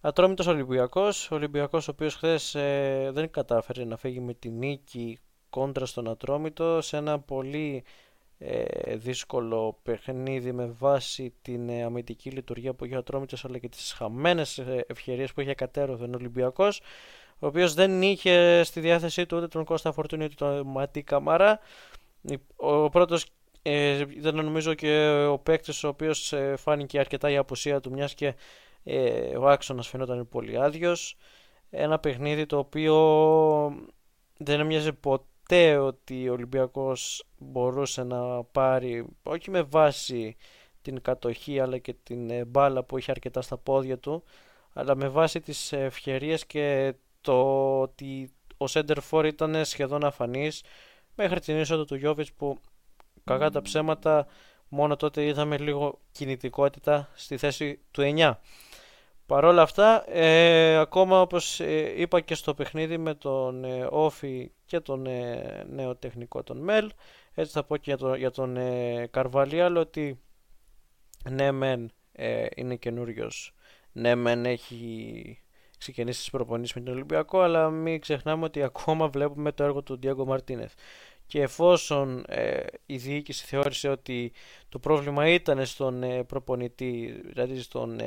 Ατρόμητος 0.00 0.46
Ολυμπιακός. 0.46 1.30
Ο 1.30 1.34
Ολυμπιακός 1.34 1.88
ο 1.88 1.90
οποίος 1.90 2.14
χθες 2.14 2.54
ε, 2.54 3.10
δεν 3.12 3.30
κατάφερε 3.30 3.84
να 3.84 3.96
φύγει 3.96 4.20
με 4.20 4.34
τη 4.34 4.50
νίκη 4.50 5.18
κόντρα 5.50 5.86
στον 5.86 6.08
Ατρόμητο 6.08 6.80
σε 6.80 6.96
ένα 6.96 7.20
πολύ 7.20 7.84
ε, 8.38 8.96
δύσκολο 8.96 9.78
παιχνίδι 9.82 10.52
με 10.52 10.66
βάση 10.78 11.34
την 11.42 11.68
ε, 11.68 11.82
αμυντική 11.82 12.30
λειτουργία 12.30 12.74
που 12.74 12.84
είχε 12.84 12.94
ο 12.94 12.98
Ατρόμητος 12.98 13.44
αλλά 13.44 13.58
και 13.58 13.68
τις 13.68 13.92
χαμένες 13.92 14.58
ε, 14.58 14.84
ευκαιρίες 14.88 15.32
που 15.32 15.40
είχε 15.40 15.54
κατέρωθεν 15.54 16.14
ο 16.14 16.16
Ολυμπιακός 16.16 16.80
ο 17.38 17.46
οποίος 17.46 17.74
δεν 17.74 18.02
είχε 18.02 18.62
στη 18.62 18.80
διάθεσή 18.80 19.26
του 19.26 19.36
ούτε 19.36 19.48
τον 19.48 19.64
Κώστα 19.64 19.92
Φορτούνη 19.92 20.24
ούτε 20.24 20.34
τον 20.34 20.66
Ματί 20.66 21.02
Καμαρά 21.02 21.58
ο 22.56 22.88
πρώτος 22.88 23.26
ε, 23.62 24.04
ήταν 24.16 24.34
νομίζω 24.34 24.74
και 24.74 25.08
ο 25.30 25.38
παίκτης 25.38 25.84
ο 25.84 25.88
οποίος 25.88 26.32
ε, 26.32 26.56
φάνηκε 26.56 26.98
αρκετά 26.98 27.30
η 27.30 27.36
απουσία 27.36 27.80
του 27.80 27.90
μιας 27.90 28.14
και 28.14 28.34
ε, 28.84 29.36
ο 29.36 29.48
άξονας 29.48 29.88
φαινόταν 29.88 30.28
πολύ 30.28 30.58
άδειος. 30.58 31.16
ένα 31.70 31.98
παιχνίδι 31.98 32.46
το 32.46 32.58
οποίο 32.58 32.94
δεν 34.36 34.60
έμοιαζε 34.60 34.92
ποτέ 34.92 35.24
ποτέ 35.48 35.76
ότι 35.76 36.28
ο 36.28 36.32
Ολυμπιακός 36.32 37.24
μπορούσε 37.38 38.02
να 38.02 38.44
πάρει 38.44 39.06
όχι 39.22 39.50
με 39.50 39.62
βάση 39.62 40.36
την 40.82 41.02
κατοχή 41.02 41.60
αλλά 41.60 41.78
και 41.78 41.94
την 42.02 42.30
ε, 42.30 42.44
μπάλα 42.44 42.84
που 42.84 42.98
είχε 42.98 43.10
αρκετά 43.10 43.42
στα 43.42 43.56
πόδια 43.56 43.98
του 43.98 44.24
αλλά 44.72 44.96
με 44.96 45.08
βάση 45.08 45.40
τις 45.40 45.72
ευκαιρίες 45.72 46.46
και 46.46 46.94
το 47.20 47.80
ότι 47.80 48.32
ο 48.56 48.66
Σέντερφορ 48.66 49.26
ήταν 49.26 49.64
σχεδόν 49.64 50.04
αφανής 50.04 50.62
μέχρι 51.14 51.40
την 51.40 51.60
είσοδο 51.60 51.84
του 51.84 51.94
Γιώβιτς 51.94 52.32
που 52.32 52.58
κακά 53.24 53.50
τα 53.50 53.62
ψέματα 53.62 54.26
μόνο 54.68 54.96
τότε 54.96 55.24
είδαμε 55.24 55.58
λίγο 55.58 56.00
κινητικότητα 56.12 57.10
στη 57.14 57.36
θέση 57.36 57.80
του 57.90 58.02
9. 58.16 58.34
Παρ' 59.26 59.44
όλα 59.44 59.62
αυτά, 59.62 60.10
ε, 60.10 60.76
ακόμα 60.78 61.20
όπως 61.20 61.60
ε, 61.60 61.94
είπα 61.96 62.20
και 62.20 62.34
στο 62.34 62.54
παιχνίδι 62.54 62.98
με 62.98 63.14
τον 63.14 63.64
ε, 63.64 63.86
Όφη 63.90 64.50
και 64.66 64.80
τον 64.80 65.06
ε, 65.06 65.64
νέο 65.68 65.96
τεχνικό 65.96 66.42
τον 66.42 66.58
Μέλ, 66.58 66.90
έτσι 67.34 67.52
θα 67.52 67.64
πω 67.64 67.76
και 67.76 67.82
για, 67.84 67.96
τον, 67.96 68.14
για 68.14 68.30
τον 68.30 68.56
ε, 68.56 69.06
Καρβαλιάλ 69.10 69.76
ότι 69.76 70.20
ναι 71.30 71.52
μεν 71.52 71.90
είναι 72.54 72.76
καινούριος, 72.76 73.54
ναι 73.92 74.14
μεν 74.14 74.46
έχει 74.46 75.40
ξεκινήσει 75.78 76.18
τις 76.18 76.30
προπονήσεις 76.30 76.74
με 76.74 76.80
τον 76.80 76.94
Ολυμπιακό, 76.94 77.40
αλλά 77.40 77.70
μην 77.70 78.00
ξεχνάμε 78.00 78.44
ότι 78.44 78.62
ακόμα 78.62 79.08
βλέπουμε 79.08 79.52
το 79.52 79.64
έργο 79.64 79.82
του 79.82 79.98
Ντιέγκο 79.98 80.24
Μαρτίνεθ. 80.24 80.72
Και 81.26 81.42
εφόσον 81.42 82.24
η 82.86 82.96
διοίκηση 82.96 83.44
θεώρησε 83.44 83.88
ότι 83.88 84.32
το 84.68 84.78
πρόβλημα 84.78 85.28
ήταν 85.28 85.66
στον 85.66 86.04
προπονητή, 86.26 87.20
δηλαδή 87.24 87.60
στον 87.60 88.00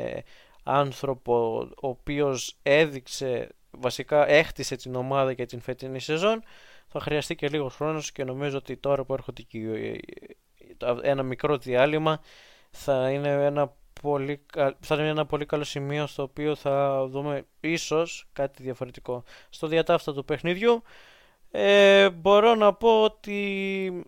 άνθρωπο 0.63 1.57
ο 1.81 1.87
οποίος 1.87 2.55
έδειξε, 2.63 3.49
βασικά 3.71 4.27
έχτισε 4.27 4.75
την 4.75 4.95
ομάδα 4.95 5.31
για 5.31 5.45
την 5.45 5.61
φετινή 5.61 5.99
σεζόν. 5.99 6.43
Θα 6.87 6.99
χρειαστεί 6.99 7.35
και 7.35 7.49
λίγος 7.49 7.75
χρόνος 7.75 8.11
και 8.11 8.23
νομίζω 8.23 8.57
ότι 8.57 8.77
τώρα 8.77 9.03
που 9.03 9.13
έρχονται 9.13 9.41
και 9.41 9.99
ένα 11.01 11.23
μικρό 11.23 11.57
διάλειμμα 11.57 12.21
θα 12.71 13.09
είναι 13.11 13.29
ένα 13.29 13.73
πολύ, 14.01 14.45
θα 14.79 14.95
είναι 14.95 15.07
ένα 15.07 15.25
πολύ 15.25 15.45
καλό 15.45 15.63
σημείο 15.63 16.07
στο 16.07 16.23
οποίο 16.23 16.55
θα 16.55 17.05
δούμε 17.07 17.45
ίσως 17.59 18.29
κάτι 18.33 18.63
διαφορετικό. 18.63 19.23
Στο 19.49 19.67
διατάφτα 19.67 20.13
του 20.13 20.25
παιχνιδιού 20.25 20.83
ε, 21.51 22.09
μπορώ 22.09 22.55
να 22.55 22.73
πω 22.73 23.03
ότι 23.03 24.03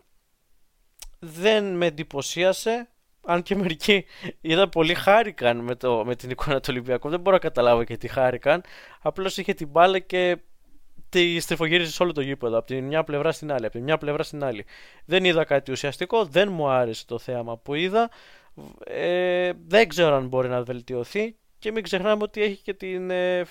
δεν 1.19 1.75
με 1.75 1.85
εντυπωσίασε 1.85 2.89
αν 3.23 3.43
και 3.43 3.55
μερικοί 3.55 4.05
είδα 4.41 4.69
πολύ 4.69 4.93
χάρηκαν 4.93 5.57
με, 5.57 5.75
το, 5.75 6.05
με 6.05 6.15
την 6.15 6.29
εικόνα 6.29 6.59
του 6.59 6.67
Ολυμπιακού. 6.69 7.09
Δεν 7.09 7.19
μπορώ 7.19 7.35
να 7.35 7.41
καταλάβω 7.41 7.83
και 7.83 7.97
τι 7.97 8.07
χάρηκαν. 8.07 8.63
Απλώς 9.01 9.37
είχε 9.37 9.53
την 9.53 9.67
μπάλα 9.67 9.99
και 9.99 10.37
τη 11.09 11.39
στριφογύριζε 11.39 11.91
σε 11.91 12.03
όλο 12.03 12.11
το 12.11 12.21
γήπεδο. 12.21 12.57
Από 12.57 12.67
τη 12.67 12.81
μια 12.81 13.03
πλευρά 13.03 13.31
στην 13.31 13.51
άλλη. 13.51 13.65
Από 13.65 13.75
τη 13.77 13.81
μια 13.81 13.97
πλευρά 13.97 14.23
στην 14.23 14.43
άλλη. 14.43 14.65
Δεν 15.05 15.25
είδα 15.25 15.43
κάτι 15.43 15.71
ουσιαστικό. 15.71 16.25
Δεν 16.25 16.51
μου 16.51 16.67
άρεσε 16.67 17.05
το 17.05 17.19
θέαμα 17.19 17.57
που 17.57 17.73
είδα. 17.73 18.09
Ε, 18.85 19.51
δεν 19.67 19.87
ξέρω 19.87 20.15
αν 20.15 20.27
μπορεί 20.27 20.47
να 20.47 20.63
βελτιωθεί. 20.63 21.35
Και 21.59 21.71
μην 21.71 21.83
ξεχνάμε 21.83 22.23
ότι 22.23 22.41
έχει 22.41 22.61
και 22.61 22.73
την 22.73 23.11
ε, 23.11 23.45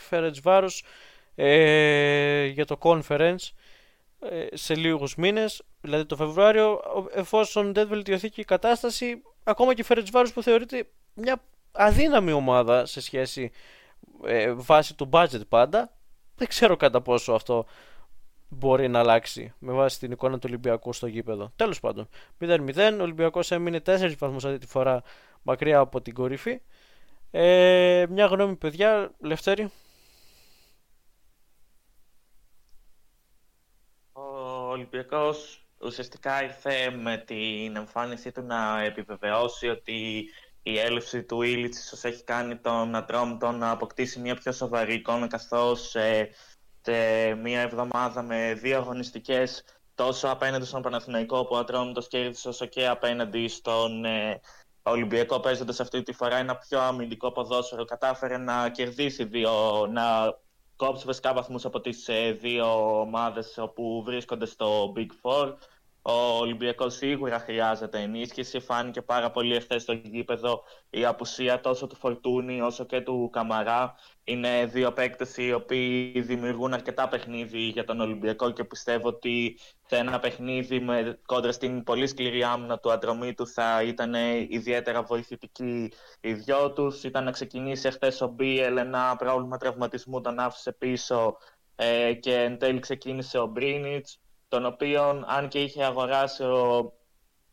ε, 1.35 2.47
για 2.47 2.65
το 2.65 2.79
conference 2.81 3.49
ε, 4.21 4.47
σε 4.53 4.75
λίγους 4.75 5.15
μήνες, 5.15 5.63
δηλαδή 5.81 6.05
το 6.05 6.17
Φεβρουάριο, 6.17 6.81
εφόσον 7.15 7.75
δεν 7.75 7.89
βελτιωθεί 7.89 8.31
και 8.31 8.41
η 8.41 8.45
κατάσταση, 8.45 9.23
ακόμα 9.45 9.75
και 9.75 9.85
η 9.89 10.03
Βάρος 10.11 10.33
που 10.33 10.43
θεωρείται 10.43 10.89
μια 11.15 11.43
αδύναμη 11.73 12.33
ομάδα 12.33 12.87
σε 12.87 13.01
σχέση 13.01 13.51
ε, 14.25 14.53
βάση 14.53 14.95
του 14.97 15.09
budget 15.13 15.49
πάντα, 15.49 15.93
δεν 16.37 16.49
ξέρω 16.49 16.77
κατά 16.77 17.01
πόσο 17.03 17.33
αυτό 17.33 17.67
μπορεί 18.49 18.89
να 18.89 18.99
αλλάξει 18.99 19.55
με 19.59 19.73
βάση 19.73 19.99
την 19.99 20.13
εικόνα 20.13 20.35
του 20.35 20.45
Ολυμπιακού 20.47 20.93
στο 20.93 21.07
γήπεδο. 21.07 21.53
Τέλος 21.57 21.81
πάντων, 21.81 22.09
0-0. 22.41 22.97
Ο 22.99 23.03
Ολυμπιακός 23.03 23.51
έμεινε 23.51 23.81
4 23.87 24.15
βαθμούς 24.19 24.45
αυτή 24.45 24.59
τη 24.59 24.67
φορά 24.67 25.03
μακριά 25.43 25.79
από 25.79 26.01
την 26.01 26.15
κορυφή. 26.15 26.61
Ε, 27.31 28.07
μια 28.09 28.27
γνώμη, 28.27 28.57
παιδιά, 28.57 29.13
Λευτέρη. 29.19 29.71
Ολυμπιακός 34.71 35.65
ουσιαστικά 35.81 36.43
ήρθε 36.43 36.91
με 36.91 37.17
την 37.17 37.77
εμφάνισή 37.77 38.33
του 38.33 38.43
να 38.43 38.83
επιβεβαιώσει 38.83 39.69
ότι 39.69 40.29
η 40.63 40.79
έλευση 40.79 41.23
του 41.23 41.43
Ήλιτς 41.43 41.79
ίσως 41.79 42.05
έχει 42.05 42.25
κάνει 42.25 42.57
τον 42.57 42.95
Ατρόμτον 42.95 43.59
να 43.59 43.71
αποκτήσει 43.71 44.21
μια 44.21 44.35
πιο 44.35 44.53
σοβαρή 44.53 44.95
εικόνα 44.95 45.27
καθώς 45.27 45.95
ε, 45.95 46.31
σε 46.81 47.35
μια 47.35 47.61
εβδομάδα 47.61 48.23
με 48.23 48.55
δύο 48.55 48.77
αγωνιστικές 48.77 49.65
τόσο 49.95 50.29
απέναντι 50.29 50.65
στον 50.65 50.83
Παναθηναϊκό 50.83 51.45
που 51.45 51.55
ο 51.55 51.59
Ατρόμητος 51.59 52.09
κέρδισε 52.09 52.49
όσο 52.49 52.67
και 52.67 52.87
απέναντι 52.87 53.49
στον 53.49 54.05
ε, 54.05 54.41
Ολυμπιακό 54.83 55.41
παίζοντας 55.41 55.81
αυτή 55.81 56.03
τη 56.03 56.13
φορά 56.13 56.37
ένα 56.37 56.57
πιο 56.57 56.81
αμυντικό 56.81 57.33
ποδόσφαιρο. 57.33 57.85
Κατάφερε 57.85 58.37
να 58.37 58.71
κερδίσει 58.71 59.25
δύο, 59.25 59.87
να 59.87 60.35
κόψει 60.81 61.07
βασικά 61.07 61.33
βαθμούς 61.33 61.65
από 61.65 61.81
τις 61.81 62.09
ε, 62.09 62.33
δύο 62.33 63.01
ομάδες 63.01 63.59
όπου 63.59 64.03
βρίσκονται 64.05 64.47
στο 64.47 64.93
Big 64.97 65.07
Four. 65.23 65.55
Ο 66.03 66.13
Ολυμπιακός 66.13 66.95
σίγουρα 66.95 67.39
χρειάζεται 67.39 68.01
ενίσχυση. 68.01 68.61
Φάνηκε 68.61 69.03
πάρα 69.03 69.31
πολύ 69.31 69.55
εχθές 69.55 69.83
στο 69.83 69.93
γήπεδο 69.93 70.63
η 70.91 71.05
απουσία 71.05 71.61
τόσο 71.61 71.87
του 71.87 71.97
Φορτούνη 71.97 72.61
όσο 72.61 72.85
και 72.85 73.01
του 73.01 73.31
Καμαρά. 73.33 73.95
Είναι 74.25 74.67
δύο 74.67 74.93
παίκτες 74.93 75.37
οι 75.37 75.53
οποίοι 75.53 76.21
δημιουργούν 76.21 76.75
αρκετά 76.75 77.09
παιχνίδι 77.09 77.59
για 77.59 77.85
τον 77.85 78.01
Ολυμπιακό 78.01 78.51
και 78.51 78.65
πιστεύω 78.65 79.09
ότι 79.09 79.59
σε 79.87 79.97
ένα 79.97 80.19
παιχνίδι 80.19 80.81
με 80.81 81.21
κόντρα 81.27 81.53
στην 81.53 81.83
πολύ 81.83 82.07
σκληρή 82.07 82.43
άμυνα 82.43 82.79
του 82.79 82.93
Αντρομήτου 82.93 83.47
θα 83.47 83.83
ήταν 83.83 84.15
ιδιαίτερα 84.49 85.03
βοηθητικοί 85.03 85.93
οι 86.21 86.33
δυο 86.33 86.73
τους. 86.73 87.05
Ήταν 87.05 87.25
να 87.25 87.31
ξεκινήσει 87.31 87.87
εχθές 87.87 88.21
ο 88.21 88.27
Μπίελ, 88.27 88.77
ένα 88.77 89.17
πρόβλημα 89.19 89.57
τραυματισμού 89.57 90.21
τον 90.21 90.39
άφησε 90.39 90.73
πίσω 90.73 91.37
ε, 91.77 92.15
και 92.15 92.35
εν 92.35 92.59
τέλει 92.59 92.79
ξεκίνησε 92.79 93.39
ο 93.39 93.47
Μπρίνιτς 93.47 94.21
τον 94.51 94.67
οποίο 94.67 95.25
αν 95.27 95.49
και 95.49 95.63
είχε 95.63 95.85
αγοράσει 95.85 96.43
ο 96.43 96.93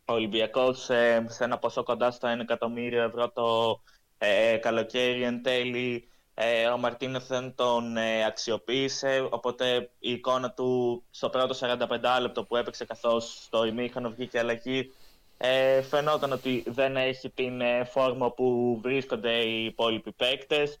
Ολυμπιακός 0.04 0.78
σε, 0.84 1.28
σε 1.28 1.44
ένα 1.44 1.58
ποσό 1.58 1.82
κοντά 1.82 2.10
στα 2.10 2.36
1 2.36 2.40
εκατομμύριο 2.40 3.02
ευρώ 3.02 3.30
το 3.30 3.80
ε, 4.18 4.56
καλοκαίρι 4.56 5.22
εν 5.22 5.42
τέλει 5.42 6.08
ε, 6.34 6.66
ο 6.66 6.78
Μαρτίνεθ 6.78 7.26
δεν 7.28 7.54
τον 7.54 7.96
ε, 7.96 8.24
αξιοποίησε 8.24 9.28
οπότε 9.30 9.90
η 9.98 10.10
εικόνα 10.10 10.50
του 10.50 11.02
στο 11.10 11.28
πρώτο 11.30 11.54
45 11.60 12.20
λεπτό 12.20 12.44
που 12.44 12.56
έπαιξε 12.56 12.84
καθώς 12.84 13.42
στο 13.44 13.64
ημίχανο 13.64 14.10
βγήκε 14.10 14.38
αλλαγή 14.38 14.92
ε, 15.40 15.82
φαινόταν 15.82 16.32
ότι 16.32 16.64
δεν 16.66 16.96
έχει 16.96 17.30
την 17.30 17.60
ε, 17.60 17.84
φόρμα 17.84 18.32
που 18.32 18.78
βρίσκονται 18.82 19.32
οι 19.32 19.64
υπόλοιποι 19.64 20.12
παίκτες. 20.12 20.78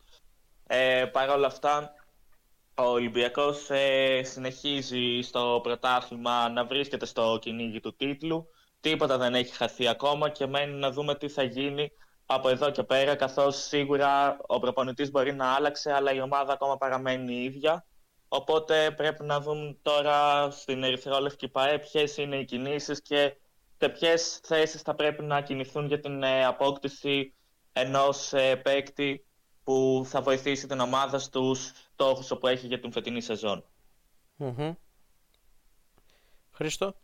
Ε, 0.66 1.04
Παρ' 1.12 1.30
όλα 1.30 1.46
αυτά 1.46 1.92
ο 2.80 2.84
Ολυμπιακός 2.84 3.70
ε, 3.70 4.22
συνεχίζει 4.22 5.20
στο 5.22 5.60
πρωτάθλημα 5.62 6.48
να 6.48 6.64
βρίσκεται 6.64 7.06
στο 7.06 7.38
κυνήγι 7.40 7.80
του 7.80 7.96
τίτλου. 7.96 8.48
Τίποτα 8.80 9.18
δεν 9.18 9.34
έχει 9.34 9.54
χαθεί 9.54 9.88
ακόμα 9.88 10.28
και 10.28 10.46
μένει 10.46 10.72
να 10.72 10.90
δούμε 10.90 11.14
τι 11.14 11.28
θα 11.28 11.42
γίνει 11.42 11.90
από 12.26 12.48
εδώ 12.48 12.70
και 12.70 12.82
πέρα, 12.82 13.14
καθώς 13.14 13.56
σίγουρα 13.56 14.36
ο 14.46 14.58
προπονητής 14.58 15.10
μπορεί 15.10 15.34
να 15.34 15.54
άλλαξε, 15.54 15.92
αλλά 15.92 16.12
η 16.12 16.20
ομάδα 16.20 16.52
ακόμα 16.52 16.76
παραμένει 16.76 17.34
η 17.34 17.44
ίδια. 17.44 17.86
Οπότε 18.28 18.90
πρέπει 18.96 19.24
να 19.24 19.40
δούμε 19.40 19.76
τώρα 19.82 20.50
στην 20.50 20.82
Ερυθρόλευκη 20.82 21.48
ΠαΕ 21.48 21.78
ποιες 21.78 22.16
είναι 22.16 22.36
οι 22.36 22.44
κινήσεις 22.44 23.02
και 23.02 23.36
σε 23.78 23.88
ποιες 23.88 24.40
θέσεις 24.42 24.82
θα 24.82 24.94
πρέπει 24.94 25.22
να 25.22 25.40
κινηθούν 25.40 25.86
για 25.86 26.00
την 26.00 26.22
ε, 26.22 26.44
απόκτηση 26.44 27.34
ενός 27.72 28.32
ε, 28.32 28.56
παίκτη 28.56 29.27
που 29.68 30.02
θα 30.04 30.22
βοηθήσει 30.22 30.66
την 30.66 30.80
ομάδα 30.80 31.18
στους 31.18 31.72
στόχους 31.92 32.32
που 32.40 32.46
έχει 32.46 32.66
για 32.66 32.80
την 32.80 32.92
φετινή 32.92 33.20
σεζόν. 33.20 33.64
Mm-hmm. 34.38 34.72
Χρήστο. 36.50 36.94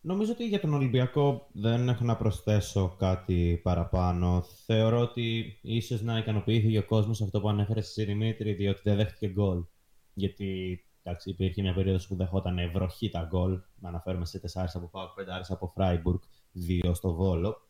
νομίζω 0.00 0.32
ότι 0.32 0.46
για 0.46 0.60
τον 0.60 0.74
Ολυμπιακό 0.74 1.48
δεν 1.52 1.88
έχω 1.88 2.04
να 2.04 2.16
προσθέσω 2.16 2.96
κάτι 2.98 3.60
παραπάνω. 3.62 4.42
Θεωρώ 4.66 5.00
ότι 5.00 5.58
ίσως 5.62 6.02
να 6.02 6.18
ικανοποιήθηκε 6.18 6.78
ο 6.78 6.84
κόσμος 6.84 7.20
αυτό 7.20 7.40
που 7.40 7.48
ανέφερε 7.48 7.80
στη 7.80 8.04
Δημήτρη, 8.04 8.52
διότι 8.52 8.80
δεν 8.84 8.96
δέχτηκε 8.96 9.28
γκολ. 9.28 9.64
Γιατί 10.14 10.80
εντάξει, 11.02 11.30
υπήρχε 11.30 11.62
μια 11.62 11.74
περίοδος 11.74 12.06
που 12.06 12.16
δεχόταν 12.16 12.70
βροχή 12.72 13.10
τα 13.10 13.28
γκολ. 13.30 13.60
Να 13.80 13.88
αναφέρουμε 13.88 14.24
σε 14.24 14.40
4 14.54 14.64
από 14.74 14.86
Πάοκ, 14.86 15.10
5 15.14 15.22
από 15.48 15.66
Φράιμπουργκ, 15.66 16.20
2 16.52 16.94
στο 16.94 17.14
Βόλο. 17.14 17.63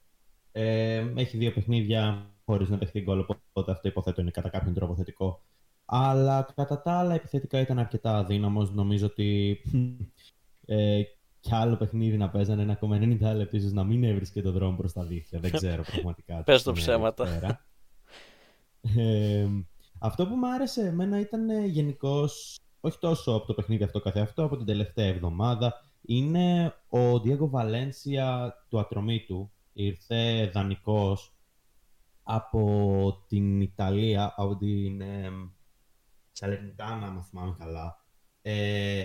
Ε, 0.57 1.13
έχει 1.17 1.37
δύο 1.37 1.53
παιχνίδια 1.53 2.31
χωρίς 2.45 2.69
να 2.69 2.77
δεχτεί 2.77 3.01
γκολ, 3.01 3.19
οπότε 3.53 3.73
αυτό 3.73 3.89
υποθέτω 3.89 4.21
είναι 4.21 4.31
κατά 4.31 4.49
κάποιον 4.49 4.75
τρόπο 4.75 4.95
θετικό. 4.97 5.43
Αλλά 5.85 6.53
κατά 6.55 6.83
τα 6.83 6.93
άλλα 6.93 7.15
επιθετικά 7.15 7.61
ήταν 7.61 7.79
αρκετά 7.79 8.17
αδύναμος. 8.17 8.73
Νομίζω 8.73 9.07
ότι 9.07 9.61
ε, 10.67 11.03
κι 11.41 11.55
άλλο 11.55 11.77
παιχνίδι 11.77 12.17
να 12.17 12.31
παίζανε 12.31 12.63
ένα 12.63 12.73
ακόμα 12.73 12.97
90 12.97 13.01
λεπτά, 13.21 13.57
ίσως 13.57 13.73
να 13.73 13.85
μην 13.85 14.05
έβρισκε 14.05 14.43
τον 14.43 14.53
δρόμο 14.53 14.77
προς 14.77 14.93
τα 14.93 15.05
δίχτυα. 15.05 15.41
Δεν 15.41 15.51
ξέρω 15.51 15.83
πραγματικά. 15.93 16.43
Πες 16.43 16.63
το 16.63 16.73
ψέματα. 16.73 17.61
Ε, 18.97 19.47
Αυτό 19.99 20.27
που 20.27 20.35
μου 20.35 20.53
άρεσε 20.53 20.87
εμένα 20.87 21.21
ήταν 21.21 21.67
γενικώς, 21.67 22.59
όχι 22.81 22.99
τόσο 22.99 23.33
από 23.33 23.47
το 23.47 23.55
παιχνίδι 23.55 23.85
αυτό 23.85 24.01
καθεαυτό, 24.01 24.45
από 24.45 24.57
την 24.57 24.67
τελευταία 24.67 25.07
εβδομάδα, 25.07 25.85
είναι 26.03 26.75
ο 26.89 27.21
Διέγκο 27.21 27.49
Βαλένσια 27.49 28.55
του 28.69 28.79
ατρωμίτου. 28.79 29.51
Ήρθε 29.77 30.51
δανεικός 30.55 31.37
από 32.23 33.25
την 33.29 33.61
Ιταλία, 33.61 34.35
από 34.37 34.57
την 34.57 35.01
ε, 35.01 35.31
Σαλερνιτάνα, 36.33 37.07
αν 37.07 37.23
θυμάμαι 37.23 37.57
καλά. 37.59 38.05
Ε, 38.43 39.05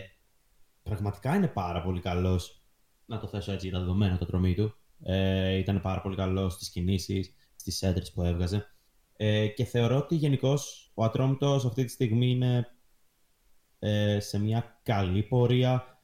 πραγματικά 0.83 1.35
είναι 1.35 1.47
πάρα 1.47 1.81
πολύ 1.81 2.01
καλός. 2.01 2.63
Να 3.05 3.19
το 3.19 3.27
θέσω 3.27 3.51
έτσι, 3.51 3.69
τα 3.69 3.79
δεδομένα 3.79 4.17
το 4.17 4.25
τρομή 4.25 4.55
του. 4.55 4.73
Ε, 5.03 5.53
ήταν 5.53 5.81
πάρα 5.81 6.01
πολύ 6.01 6.15
καλός 6.15 6.53
στις 6.53 6.69
κινήσεις, 6.69 7.33
στις 7.55 7.81
έντρες 7.81 8.11
που 8.11 8.23
έβγαζε. 8.23 8.65
Ε, 9.13 9.47
και 9.47 9.63
θεωρώ 9.63 9.97
ότι 9.97 10.15
γενικώς 10.15 10.91
ο 10.93 11.03
Ατρόμητος 11.03 11.65
αυτή 11.65 11.83
τη 11.83 11.91
στιγμή 11.91 12.29
είναι 12.29 12.67
ε, 13.79 14.19
σε 14.19 14.39
μια 14.39 14.79
καλή 14.83 15.23
πορεία. 15.23 15.98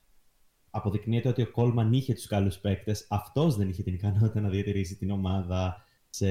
Αποδεικνύεται 0.75 1.29
ότι 1.29 1.41
ο 1.41 1.51
Κόλμαν 1.51 1.93
είχε 1.93 2.13
τους 2.13 2.27
καλούς 2.27 2.57
παίκτες. 2.57 3.05
Αυτός 3.09 3.55
δεν 3.55 3.69
είχε 3.69 3.83
την 3.83 3.93
ικανότητα 3.93 4.41
να 4.41 4.49
διατηρήσει 4.49 4.95
την 4.95 5.11
ομάδα 5.11 5.85
σε, 6.09 6.27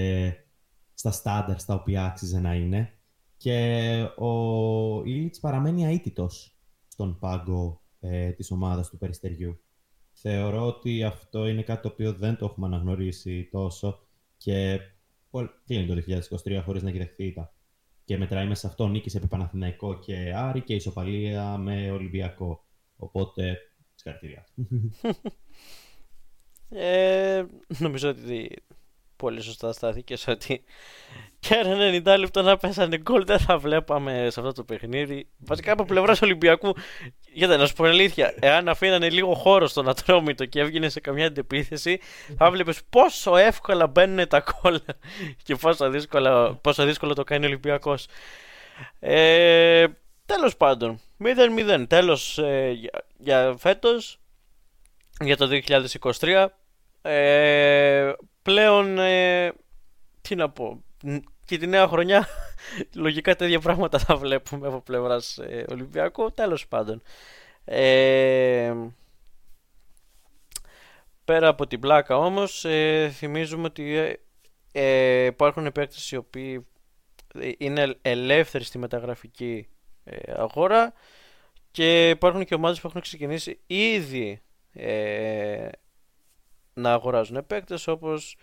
στα 0.94 1.11
στάνταρ 1.11 1.61
στα 1.61 1.74
οποία 1.74 2.04
άξιζε 2.04 2.40
να 2.40 2.54
είναι. 2.54 2.92
Και 3.37 4.09
ο 4.16 5.02
Ήλιτς 5.04 5.40
παραμένει 5.40 5.85
αίτητος 5.85 6.59
στον 6.88 7.18
πάγκο 7.18 7.83
ε, 8.00 8.30
της 8.30 8.50
ομάδας 8.50 8.88
του 8.88 8.98
Περιστεριού. 8.98 9.61
Θεωρώ 10.12 10.66
ότι 10.66 11.04
αυτό 11.04 11.46
είναι 11.46 11.62
κάτι 11.62 11.83
το 11.83 11.88
οποίο 11.88 12.12
δεν 12.12 12.37
το 12.37 12.44
έχουμε 12.44 12.66
αναγνωρίσει 12.66 13.48
τόσο 13.50 14.07
και 14.37 14.80
κλείνει 15.64 15.87
το 15.87 16.02
2023 16.44 16.61
χωρίς 16.64 16.83
να 16.83 16.88
έχει 16.88 17.35
Και 18.04 18.18
μετράει 18.18 18.46
μέσα 18.46 18.61
σε 18.61 18.66
αυτό 18.66 18.88
νίκη 18.88 19.16
επί 19.16 19.26
Παναθηναϊκό 19.26 19.98
και 19.98 20.33
Άρη 20.37 20.61
και 20.61 20.74
ισοπαλία 20.74 21.57
με 21.57 21.90
Ολυμπιακό. 21.90 22.64
Οπότε, 22.96 23.59
συγχαρητήρια. 24.05 24.47
ε, 26.71 27.45
νομίζω 27.79 28.09
ότι 28.09 28.57
πολύ 29.17 29.40
σωστά 29.40 29.73
στάθηκε 29.73 30.17
ότι 30.27 30.64
και 31.38 31.55
ένα 31.55 32.14
90 32.14 32.19
λεπτό 32.19 32.43
να 32.43 32.57
πέσανε 32.57 32.99
γκολ 32.99 33.25
δεν 33.25 33.38
θα 33.38 33.59
βλέπαμε 33.59 34.29
σε 34.31 34.40
αυτό 34.40 34.53
το 34.53 34.64
παιχνίδι. 34.64 35.29
Βασικά 35.38 35.73
από 35.73 35.85
πλευράς 35.85 36.23
Ολυμπιακού, 36.23 36.75
γιατί 37.33 37.57
να 37.57 37.67
σου 37.67 37.75
πω 37.75 37.85
αλήθεια, 37.85 38.35
εάν 38.40 38.69
αφήνανε 38.69 39.11
λίγο 39.11 39.35
χώρο 39.35 39.67
στον 39.67 39.88
Ατρόμητο 39.88 40.45
και 40.45 40.61
έβγαινε 40.61 40.88
σε 40.88 41.01
καμιά 41.01 41.27
αντεπίθεση, 41.27 42.01
θα 42.37 42.51
βλέπεις 42.51 42.81
πόσο 42.90 43.37
εύκολα 43.37 43.87
μπαίνουν 43.87 44.29
τα 44.29 44.40
κόλλα 44.40 44.85
και 45.45 45.57
πόσο 45.57 45.90
δύσκολο, 45.90 46.59
πόσο 46.62 46.85
δύσκολο 46.85 47.14
το 47.14 47.25
κάνει 47.25 47.45
ο 47.45 47.49
Ολυμπιακός. 47.49 48.07
Ε, 48.99 49.87
Τέλος 50.27 50.57
πάντων, 50.57 51.01
0-0. 51.25 51.85
Τέλος 51.89 52.39
ε, 52.39 52.71
για, 52.71 52.91
για 53.19 53.55
φέτος, 53.59 54.19
για 55.21 55.37
το 55.37 55.49
2023. 56.21 56.47
Ε, 57.03 58.13
πλέον, 58.43 58.99
ε, 58.99 59.53
τι 60.21 60.35
να 60.35 60.51
πω, 60.51 60.83
και 61.45 61.59
τη 61.59 61.67
νέα 61.67 61.89
χρονιά 61.89 62.27
λογικά 62.95 63.37
τέτοια 63.37 63.61
πράγματα 63.61 63.99
θα 63.99 64.17
βλέπουμε 64.17 64.67
από 64.67 64.81
πλευράς 64.81 65.39
ε, 65.39 65.65
Ολυμπιακού. 65.71 66.33
Τέλος 66.33 66.69
πάντων. 66.69 67.03
Ε, 67.65 68.75
πέρα 71.25 71.49
από 71.49 71.67
την 71.67 71.81
πλάκα 71.81 72.17
όμως 72.17 72.65
ε, 72.65 73.11
θυμίζουμε 73.15 73.65
ότι 73.65 73.95
ε, 73.97 74.15
ε 74.73 75.25
υπάρχουν 75.25 75.73
παίκτες 75.73 76.11
οι 76.11 76.17
οποίοι 76.17 76.67
είναι 77.59 77.97
ελεύθεροι 78.03 78.65
στη 78.65 78.79
μεταγραφική 78.79 79.69
αγορά 80.37 80.93
και 81.75 82.09
υπάρχουν 82.09 82.45
και 82.45 82.55
ομάδες 82.55 82.81
που 82.81 82.87
έχουν 82.87 83.01
ξεκινήσει 83.01 83.61
ήδη 83.67 84.41
να 86.75 86.93
αγοράζουν 86.93 87.47
παίκτες 87.47 87.87
όπως 87.87 88.37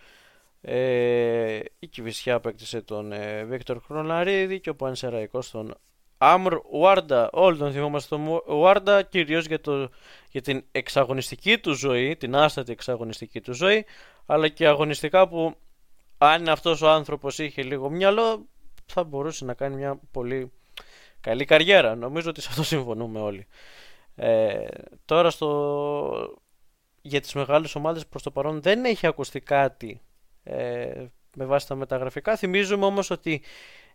ε, 0.60 1.60
η 1.78 1.86
Κιβισιά 1.86 2.34
απέκτησε 2.34 2.82
τον 2.82 3.12
ε, 3.12 3.44
Βίκτορ 3.44 3.80
Χροναρίδη 3.80 4.60
και 4.60 4.70
ο 4.70 4.74
Πανσεραϊκός 4.74 5.50
τον 5.50 5.74
Άμρ 6.18 6.54
Ουάρντα. 6.70 7.28
Όλοι 7.32 7.58
τον 7.58 7.72
θυμόμαστε 7.72 8.16
τον 8.16 8.40
Ουάρντα 8.58 9.02
κυρίως 9.02 9.46
για, 9.46 9.60
το, 9.60 9.88
για 10.30 10.40
την 10.40 10.64
εξαγωνιστική 10.72 11.58
του 11.58 11.72
ζωή, 11.72 12.16
την 12.16 12.36
άστατη 12.36 12.72
εξαγωνιστική 12.72 13.40
του 13.40 13.54
ζωή, 13.54 13.84
αλλά 14.26 14.48
και 14.48 14.66
αγωνιστικά 14.66 15.28
που 15.28 15.54
αν 16.18 16.48
αυτός 16.48 16.82
ο 16.82 16.88
άνθρωπος 16.88 17.38
είχε 17.38 17.62
λίγο 17.62 17.90
μυαλό 17.90 18.46
θα 18.86 19.04
μπορούσε 19.04 19.44
να 19.44 19.54
κάνει 19.54 19.76
μια 19.76 20.00
πολύ 20.10 20.52
καλή 21.22 21.44
καριέρα. 21.44 21.94
Νομίζω 21.94 22.30
ότι 22.30 22.40
σε 22.40 22.48
αυτό 22.50 22.62
συμφωνούμε 22.62 23.20
όλοι. 23.20 23.46
Ε, 24.14 24.64
τώρα 25.04 25.30
στο... 25.30 26.36
για 27.02 27.20
τις 27.20 27.34
μεγάλες 27.34 27.74
ομάδες 27.74 28.06
προς 28.06 28.22
το 28.22 28.30
παρόν 28.30 28.62
δεν 28.62 28.84
έχει 28.84 29.06
ακουστεί 29.06 29.40
κάτι 29.40 30.00
ε, 30.42 31.04
με 31.36 31.44
βάση 31.44 31.66
τα 31.66 31.74
μεταγραφικά. 31.74 32.36
Θυμίζουμε 32.36 32.84
όμως 32.84 33.10
ότι 33.10 33.42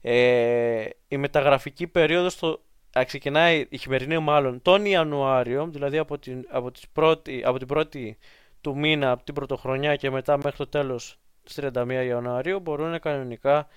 ε, 0.02 0.90
η 1.08 1.18
μεταγραφική 1.18 1.88
περίοδος 1.88 2.36
το, 2.36 2.62
ξεκινάει 3.06 3.66
η 3.70 3.78
χειμερινή 3.78 4.20
μάλλον 4.20 4.62
τον 4.62 4.86
Ιανουάριο, 4.86 5.68
δηλαδή 5.68 5.98
από 5.98 6.18
την, 6.18 6.46
από, 6.50 6.72
τις 6.72 6.88
πρώτη, 6.94 7.42
από 7.46 7.58
την 7.58 7.68
πρώτη 7.68 8.18
του 8.62 8.78
μήνα, 8.78 9.12
από 9.12 9.24
την 9.24 9.34
πρωτοχρονιά 9.34 9.96
και 9.96 10.10
μετά 10.10 10.38
μέχρι 10.38 10.58
το 10.58 10.68
τέλος 10.68 11.20
στις 11.44 11.70
31 11.74 12.04
Ιανουαρίου 12.08 12.60
μπορούν 12.60 13.00
κανονικά 13.00 13.68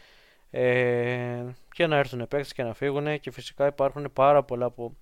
ε, 0.50 1.44
και 1.72 1.86
να 1.86 1.96
έρθουν 1.96 2.18
παίκτες 2.18 2.52
και 2.52 2.62
να 2.62 2.74
φύγουν 2.74 3.20
και 3.20 3.30
φυσικά 3.30 3.66
υπάρχουν 3.66 4.12
πάρα 4.12 4.42
πολλά 4.42 4.70
που 4.70 4.96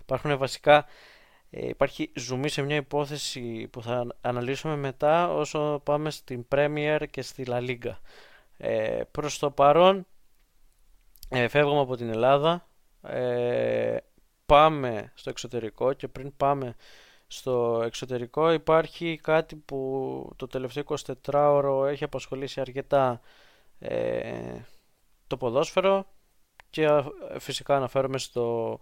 υπάρχουν 0.00 0.38
βασικά 0.38 0.86
ε, 1.50 1.68
υπάρχει 1.68 2.10
ζουμί 2.14 2.48
σε 2.48 2.62
μια 2.62 2.76
υπόθεση 2.76 3.68
που 3.72 3.82
θα 3.82 4.06
αναλύσουμε 4.20 4.76
μετά 4.76 5.34
όσο 5.34 5.80
πάμε 5.84 6.10
στην 6.10 6.46
Premier 6.54 7.04
και 7.10 7.22
στη 7.22 7.44
La 7.46 7.68
Liga. 7.68 7.96
Ε, 8.56 9.02
προς 9.10 9.38
το 9.38 9.50
παρόν 9.50 10.06
ε, 11.28 11.48
φεύγουμε 11.48 11.80
από 11.80 11.96
την 11.96 12.08
Ελλάδα, 12.08 12.68
ε, 13.02 13.96
πάμε 14.46 15.12
στο 15.14 15.30
εξωτερικό 15.30 15.92
και 15.92 16.08
πριν 16.08 16.36
πάμε 16.36 16.74
στο 17.26 17.82
εξωτερικό 17.84 18.52
υπάρχει 18.52 19.20
κάτι 19.22 19.56
που 19.56 20.30
το 20.36 20.46
τελευταίο 20.46 20.82
24ωρο 21.22 21.86
έχει 21.86 22.04
απασχολήσει 22.04 22.60
αρκετά 22.60 23.20
ε, 23.78 24.56
το 25.26 25.36
ποδόσφαιρο 25.36 26.06
και 26.70 26.88
φυσικά 27.38 27.76
αναφέρομαι 27.76 28.18
στο, 28.18 28.80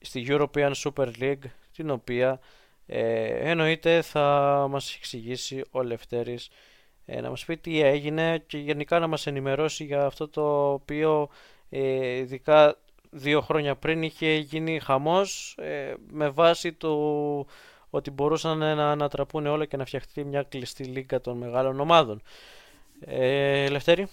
στη 0.00 0.26
European 0.28 0.72
Super 0.72 1.08
League 1.20 1.44
την 1.72 1.90
οποία 1.90 2.40
ε, 2.86 3.50
εννοείται 3.50 4.02
θα 4.02 4.66
μας 4.70 4.94
εξηγήσει 4.94 5.64
ο 5.70 5.82
Λευτέρης 5.82 6.50
ε, 7.04 7.20
να 7.20 7.30
μας 7.30 7.44
πει 7.44 7.56
τι 7.56 7.80
έγινε 7.80 8.44
και 8.46 8.58
γενικά 8.58 8.98
να 8.98 9.06
μας 9.06 9.26
ενημερώσει 9.26 9.84
για 9.84 10.04
αυτό 10.04 10.28
το 10.28 10.72
οποίο 10.72 11.28
ε, 11.68 12.16
ειδικά 12.16 12.76
δύο 13.10 13.40
χρόνια 13.40 13.76
πριν 13.76 14.02
είχε 14.02 14.34
γίνει 14.34 14.80
χαμός 14.80 15.56
ε, 15.58 15.94
με 16.10 16.28
βάση 16.28 16.72
το 16.72 17.46
ότι 17.90 18.10
μπορούσαν 18.10 18.58
να 18.58 18.90
ανατραπούν 18.90 19.46
όλα 19.46 19.64
και 19.64 19.76
να 19.76 19.84
φτιαχτεί 19.84 20.24
μια 20.24 20.42
κλειστή 20.42 20.84
λίγκα 20.84 21.20
των 21.20 21.36
μεγάλων 21.36 21.80
ομάδων. 21.80 22.22
Ε, 23.00 23.68
Λευτέρη. 23.68 24.08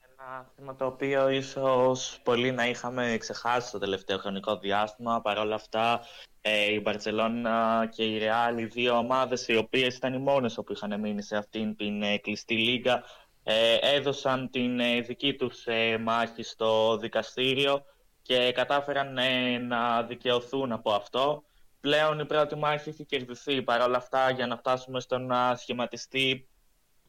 Ένα 0.00 0.19
θέμα 0.56 0.76
το 0.76 0.86
οποίο 0.86 1.28
ίσως 1.28 2.20
πολύ 2.22 2.52
να 2.52 2.66
είχαμε 2.66 3.16
ξεχάσει 3.18 3.72
το 3.72 3.78
τελευταίο 3.78 4.18
χρονικό 4.18 4.56
διάστημα. 4.56 5.20
Παρ' 5.20 5.38
όλα 5.38 5.54
αυτά, 5.54 6.00
ε, 6.40 6.72
η 6.72 6.80
Μπαρτσελώνα 6.82 7.88
και 7.94 8.04
η 8.04 8.18
Ρεάλ, 8.18 8.58
οι 8.58 8.64
δύο 8.64 8.96
ομάδες 8.96 9.48
οι 9.48 9.56
οποίες 9.56 9.96
ήταν 9.96 10.14
οι 10.14 10.18
μόνες 10.18 10.54
που 10.54 10.72
είχαν 10.72 11.00
μείνει 11.00 11.22
σε 11.22 11.36
αυτήν 11.36 11.76
την 11.76 12.02
ε, 12.02 12.18
κλειστή 12.18 12.54
λίγα, 12.54 13.02
ε, 13.42 13.74
έδωσαν 13.80 14.50
την 14.50 14.80
δική 15.06 15.34
τους 15.34 15.64
μάχη 16.00 16.42
στο 16.42 16.96
δικαστήριο 16.96 17.84
και 18.22 18.52
κατάφεραν 18.52 19.18
να 19.66 20.02
δικαιωθούν 20.02 20.72
από 20.72 20.92
αυτό. 20.92 21.42
Πλέον 21.80 22.18
η 22.18 22.26
πρώτη 22.26 22.56
μάχη 22.56 22.88
έχει 22.88 23.04
κερδιθεί. 23.04 23.62
Παρ' 23.62 23.82
όλα 23.82 23.96
αυτά, 23.96 24.30
για 24.30 24.46
να 24.46 24.56
φτάσουμε 24.56 25.00
στο 25.00 25.18
να 25.18 25.56
σχηματιστεί 25.56 26.48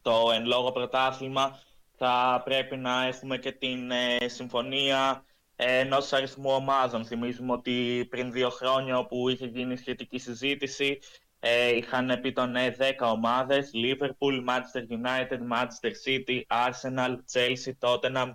το 0.02 0.32
εν 0.34 0.46
λόγω 0.46 0.72
πρωτάθλημα, 0.72 1.60
θα 2.04 2.42
πρέπει 2.46 2.78
να 2.78 3.06
έχουμε 3.06 3.38
και 3.38 3.52
την 3.52 3.92
ε, 3.92 4.28
συμφωνία 4.28 5.24
ενός 5.56 6.14
αριθμού 6.14 6.52
ομάδων. 6.52 7.06
Θυμίζουμε 7.06 7.52
ότι 7.52 8.08
πριν 8.10 8.32
δύο 8.32 8.50
χρόνια 8.50 8.98
όπου 8.98 9.30
είχε 9.30 9.46
γίνει 9.46 9.78
σχετική 9.78 10.18
συζήτηση 10.18 11.00
ε, 11.40 11.76
είχαν 11.76 12.20
πει 12.22 12.32
τον 12.32 12.54
10 12.78 13.14
ομάδες 13.14 13.72
Liverpool, 13.74 14.46
Manchester 14.48 14.84
United, 14.90 15.40
Manchester 15.54 15.92
City, 16.06 16.42
Arsenal, 16.48 17.16
Chelsea, 17.34 17.74
Tottenham, 17.80 18.32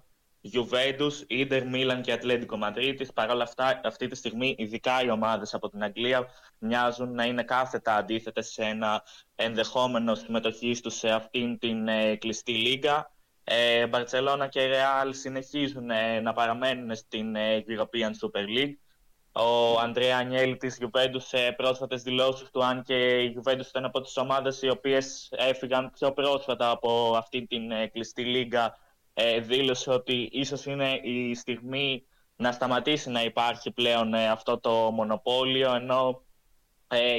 Juventus, 0.53 1.25
Inter, 1.29 1.63
Milan 1.73 2.01
και 2.03 2.13
Ατλέντικο 2.13 2.57
Μαδρίτης. 2.57 3.13
Παρ' 3.13 3.31
όλα 3.31 3.43
αυτά, 3.43 3.81
αυτή 3.85 4.07
τη 4.07 4.15
στιγμή, 4.15 4.55
ειδικά 4.59 5.03
οι 5.03 5.11
ομάδες 5.11 5.55
από 5.55 5.69
την 5.69 5.83
Αγγλία 5.83 6.27
μοιάζουν 6.59 7.15
να 7.15 7.25
είναι 7.25 7.43
κάθετα 7.43 7.97
αντίθετες 7.97 8.49
σε 8.49 8.63
ένα 8.63 9.03
ενδεχόμενο 9.35 10.15
συμμετοχή 10.15 10.81
τους 10.83 10.95
σε 10.95 11.09
αυτήν 11.09 11.59
την 11.59 11.89
ε, 11.89 12.17
κλειστή 12.17 12.53
λίγα. 12.53 13.15
Ε, 13.49 13.87
Μπαρτσελώνα 13.87 14.47
και 14.47 14.67
Ρεάλ 14.67 15.15
συνεχίζουν 15.15 15.91
ε, 15.91 16.21
να 16.21 16.33
παραμένουν 16.33 16.95
στην 16.95 17.37
ε, 17.37 17.65
European 17.69 18.11
Super 18.21 18.59
League. 18.59 18.77
Ο 19.33 19.79
Αντρέα 19.79 20.19
Ανιέλη 20.19 20.57
της 20.57 20.79
Juventus 20.81 21.17
σε 21.19 21.53
πρόσφατες 21.57 22.03
δηλώσεις 22.03 22.51
του, 22.51 22.65
αν 22.65 22.83
και 22.83 23.23
η 23.23 23.37
Juventus 23.37 23.67
ήταν 23.69 23.85
από 23.85 24.01
τις 24.01 24.17
ομάδες 24.17 24.63
οι 24.63 24.69
οποίες 24.69 25.29
έφυγαν 25.37 25.91
πιο 25.91 26.13
πρόσφατα 26.13 26.71
από 26.71 27.15
αυτή 27.17 27.47
την 27.47 27.71
ε, 27.71 27.87
κλειστή 27.87 28.25
λίγα, 28.25 28.79
ε, 29.15 29.41
δήλωσε 29.41 29.91
ότι 29.91 30.29
ίσως 30.33 30.67
είναι 30.67 31.01
η 31.03 31.35
στιγμή 31.35 32.07
να 32.37 32.53
σταματήσει 32.53 33.11
να 33.11 33.23
υπάρχει 33.23 33.71
πλέον 33.71 34.15
ε, 34.15 34.29
αυτό 34.29 34.59
το 34.59 34.71
μονοπόλιο, 34.71 35.75
ενώ 35.75 36.25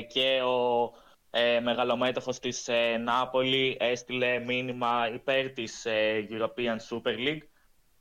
και 0.07 0.41
ο 0.41 0.91
ε, 1.29 1.59
μεγαλομέτωχος 1.59 2.39
της 2.39 2.69
Νάπολη 2.99 3.77
έστειλε 3.79 4.39
μήνυμα 4.39 5.09
υπέρ 5.13 5.49
της 5.49 5.85
European 6.29 6.77
Super 6.89 7.17
League. 7.17 7.47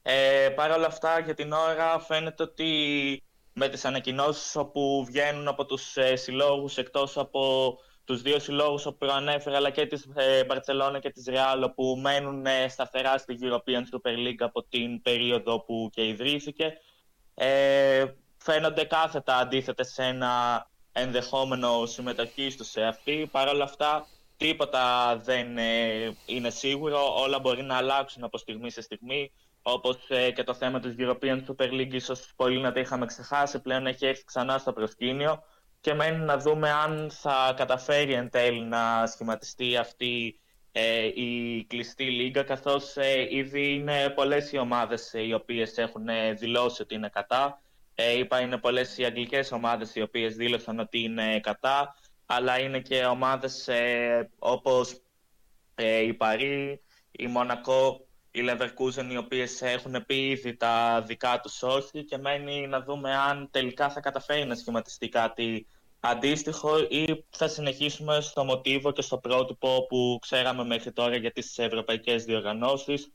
Ε, 0.03 0.49
Παρ' 0.49 0.71
όλα 0.71 0.87
αυτά, 0.87 1.21
για 1.21 1.35
την 1.35 1.53
ώρα 1.53 1.99
φαίνεται 1.99 2.43
ότι 2.43 3.23
με 3.59 3.69
τις 3.69 3.85
ανακοινώσεις 3.85 4.57
όπου 4.57 5.05
βγαίνουν 5.07 5.49
από 5.49 5.65
τους 5.67 5.97
ε, 5.97 6.17
συλλόγους 6.17 6.77
εκτός 6.77 7.17
από 7.17 7.75
τους 8.05 8.23
δύο 8.23 8.39
συλλόγους 8.39 8.83
που 8.83 8.97
προανέφερα 8.97 9.57
αλλά 9.57 9.71
και 9.71 9.87
της 9.87 10.09
ε, 10.15 10.45
Μπαρτσελώνα 10.45 10.99
και 10.99 11.11
της 11.11 11.27
Ρεάλ 11.27 11.71
που 11.71 11.99
μένουν 12.01 12.47
ε, 12.47 12.69
σταθερά 12.69 13.19
στη 13.19 13.39
European 13.41 13.81
Super 13.95 14.27
League 14.27 14.39
από 14.39 14.63
την 14.63 15.03
περίοδο 15.03 15.61
που 15.65 15.91
και 15.93 16.07
ιδρύθηκε 16.07 16.73
ε, 17.35 18.05
φαίνονται 18.37 18.85
κάθετα 18.85 19.37
αντίθετες 19.37 19.93
σε 19.93 20.03
ένα 20.03 20.67
ενδεχόμενο 20.99 21.87
συμμετοχή 21.87 22.55
του 22.57 22.65
σε 22.65 22.83
αυτή. 22.83 23.29
Παρ' 23.31 23.49
όλα 23.49 23.65
αυτά 23.65 24.07
τίποτα 24.37 25.17
δεν 25.17 25.59
ε, 25.59 26.17
είναι 26.27 26.51
σίγουρο, 26.51 27.15
όλα 27.19 27.39
μπορεί 27.39 27.63
να 27.63 27.77
αλλάξουν 27.77 28.25
από 28.25 28.39
στιγμή 28.39 28.71
σε 28.71 28.81
στιγμή. 28.81 29.33
Όπως 29.63 29.99
ε, 30.09 30.31
και 30.31 30.43
το 30.43 30.55
θέμα 30.55 30.81
της 30.81 30.95
European 30.99 31.45
Super 31.47 31.71
League, 31.73 31.93
ίσως 31.93 32.33
πολύ 32.37 32.61
να 32.61 32.73
τα 32.73 32.81
είχαμε 32.81 33.07
ξεχάσει, 33.07 33.61
πλέον 33.61 33.87
έχει 33.87 34.07
έρθει 34.07 34.25
ξανά 34.25 34.59
στο 34.59 34.73
προσκήνιο 34.73 35.43
και 35.81 35.95
μένει 35.95 36.25
να 36.25 36.39
δούμε 36.39 36.71
αν 36.71 37.11
θα 37.11 37.55
καταφέρει 37.57 38.13
εν 38.13 38.31
τέλει 38.31 38.63
να 38.63 39.07
σχηματιστεί 39.07 39.77
αυτή 39.77 40.41
ε, 40.73 41.05
η 41.05 41.65
κλειστή 41.69 42.05
λίγα, 42.05 42.43
καθώς 42.43 42.97
ε, 42.97 43.27
ήδη 43.31 43.75
είναι 43.75 44.11
πολλές 44.11 44.53
οι 44.53 44.59
ομάδες 44.59 45.13
οι 45.13 45.33
οποίες 45.33 45.79
έχουν 45.79 46.07
δηλώσει 46.39 46.83
ότι 46.83 46.95
είναι 46.95 47.09
κατά. 47.09 47.61
Ε, 47.99 48.19
είπα 48.19 48.41
είναι 48.41 48.59
πολλές 48.59 48.99
οι 48.99 49.05
αγγλικές 49.05 49.53
ομάδες 49.53 49.95
οι 49.95 50.03
οποίες 50.03 50.37
δήλωσαν 50.37 50.79
ότι 50.79 51.01
είναι 51.01 51.41
κατά, 51.41 51.95
αλλά 52.27 52.59
είναι 52.59 52.81
και 52.81 53.05
ομάδες 53.05 53.69
ε, 53.69 54.31
όπως 54.39 55.01
η 56.07 56.15
Παρή, 56.15 56.81
η 57.11 57.27
Μονακό 57.27 58.07
οι 58.31 58.41
Leverkusen 58.49 59.11
οι 59.11 59.17
οποίες 59.17 59.63
έχουν 59.63 60.07
πει 60.07 60.29
ήδη 60.29 60.57
τα 60.57 61.03
δικά 61.07 61.41
τους 61.41 61.63
όχι 61.63 62.05
και 62.05 62.19
μένει 62.19 62.67
να 62.67 62.81
δούμε 62.81 63.17
αν 63.17 63.49
τελικά 63.51 63.91
θα 63.91 64.01
καταφέρει 64.01 64.45
να 64.45 64.55
σχηματιστεί 64.55 65.09
κάτι 65.09 65.67
αντίστοιχο 66.01 66.79
ή 66.79 67.25
θα 67.31 67.49
συνεχίσουμε 67.49 68.21
στο 68.21 68.45
μοτίβο 68.45 68.93
και 68.93 69.03
στο 69.03 69.19
πρότυπο 69.19 69.87
που 69.89 70.19
ξέραμε 70.21 70.65
μέχρι 70.65 70.93
τώρα 70.93 71.17
για 71.17 71.33
τις 71.33 71.59
ευρωπαϊκές 71.59 72.25
διοργανώσεις 72.25 73.13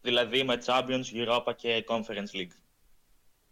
δηλαδή 0.00 0.44
με 0.44 0.58
Champions, 0.64 1.04
Europa 1.12 1.54
και 1.56 1.84
Conference 1.88 2.36
League. 2.36 2.63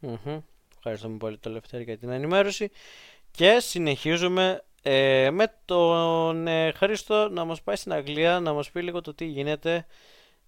Mm-hmm. 0.03 0.42
Ευχαριστούμε 0.76 1.16
πολύ 1.16 1.38
το 1.38 1.50
Λευτέρη 1.50 1.82
για 1.82 1.98
την 1.98 2.11
ενημέρωση 2.11 2.70
και 3.30 3.59
συνεχίζουμε 3.61 4.64
ε, 4.82 5.30
με 5.30 5.55
τον 5.64 6.46
ε, 6.46 6.72
Χρήστο 6.72 7.28
να 7.28 7.44
μας 7.44 7.62
πάει 7.62 7.76
στην 7.76 7.92
Αγγλία 7.92 8.40
να 8.40 8.53
μας 8.53 8.70
πει 8.70 8.82
λίγο 8.82 9.00
το 9.00 9.14
τι 9.14 9.24
γίνεται 9.24 9.86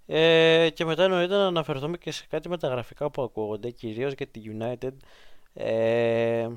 ε, 0.06 0.68
και 0.74 0.84
μετά 0.84 1.04
εννοείται 1.04 1.36
να 1.36 1.46
αναφερθούμε 1.46 1.96
και 1.96 2.10
σε 2.10 2.26
κάτι 2.28 2.48
μεταγραφικά 2.48 3.10
που 3.10 3.22
ακούγονται, 3.22 3.70
κυρίως 3.70 4.12
για 4.12 4.26
τη 4.26 4.40
United. 4.58 4.92
Ε, 5.54 6.48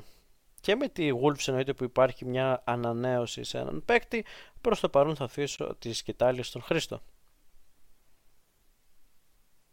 και 0.62 0.76
με 0.76 0.88
τη 0.88 1.10
Wolves 1.24 1.48
εννοείται 1.48 1.74
που 1.74 1.84
υπάρχει 1.84 2.26
μια 2.26 2.62
ανανέωση 2.66 3.44
σε 3.44 3.58
έναν 3.58 3.84
παίκτη. 3.86 4.26
Προς 4.62 4.80
το 4.80 4.90
παρόν 4.90 5.16
θα 5.16 5.24
αφήσω 5.24 5.76
τι 5.80 5.94
σκητάλη 5.94 6.44
στον 6.44 6.62
Χρήστο. 6.62 7.02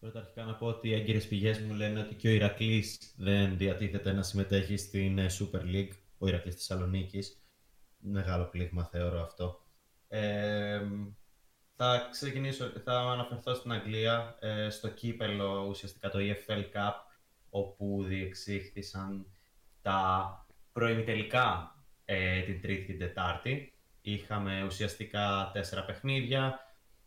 Πρώτα 0.04 0.18
αρχικά 0.18 0.44
να 0.44 0.54
πω 0.54 0.66
ότι 0.66 0.88
οι 0.88 0.94
έγκυρες 0.94 1.26
πηγές 1.26 1.58
μου 1.58 1.74
λένε 1.74 2.00
ότι 2.00 2.14
και 2.14 2.28
ο 2.28 2.30
Ηρακλής 2.30 3.14
δεν 3.16 3.56
διατίθεται 3.56 4.12
να 4.12 4.22
συμμετέχει 4.22 4.76
στην 4.76 5.18
ε, 5.18 5.26
Super 5.38 5.60
League, 5.60 5.90
ο 6.18 6.28
Ηρακλής 6.28 6.54
Θεσσαλονίκης. 6.54 7.42
Μεγάλο 7.98 8.44
πλήγμα 8.44 8.84
θεωρώ 8.84 9.22
αυτό. 9.22 9.60
Ε, 10.08 10.80
θα 11.76 12.08
ξεκινήσω, 12.10 12.72
θα 12.84 12.98
αναφερθώ 13.00 13.54
στην 13.54 13.72
Αγγλία, 13.72 14.36
ε, 14.40 14.70
στο 14.70 14.88
κύπελο 14.88 15.66
ουσιαστικά 15.68 16.10
το 16.10 16.18
EFL 16.20 16.62
Cup, 16.62 16.94
όπου 17.50 18.04
διεξήχθησαν 18.06 19.26
τα 19.82 20.46
προημιτελικά 20.72 21.78
ε, 22.04 22.40
την 22.40 22.60
Τρίτη 22.60 22.84
και 22.84 22.92
την 22.92 22.98
Τετάρτη. 22.98 23.72
Είχαμε 24.00 24.64
ουσιαστικά 24.64 25.50
τέσσερα 25.52 25.84
παιχνίδια. 25.84 26.58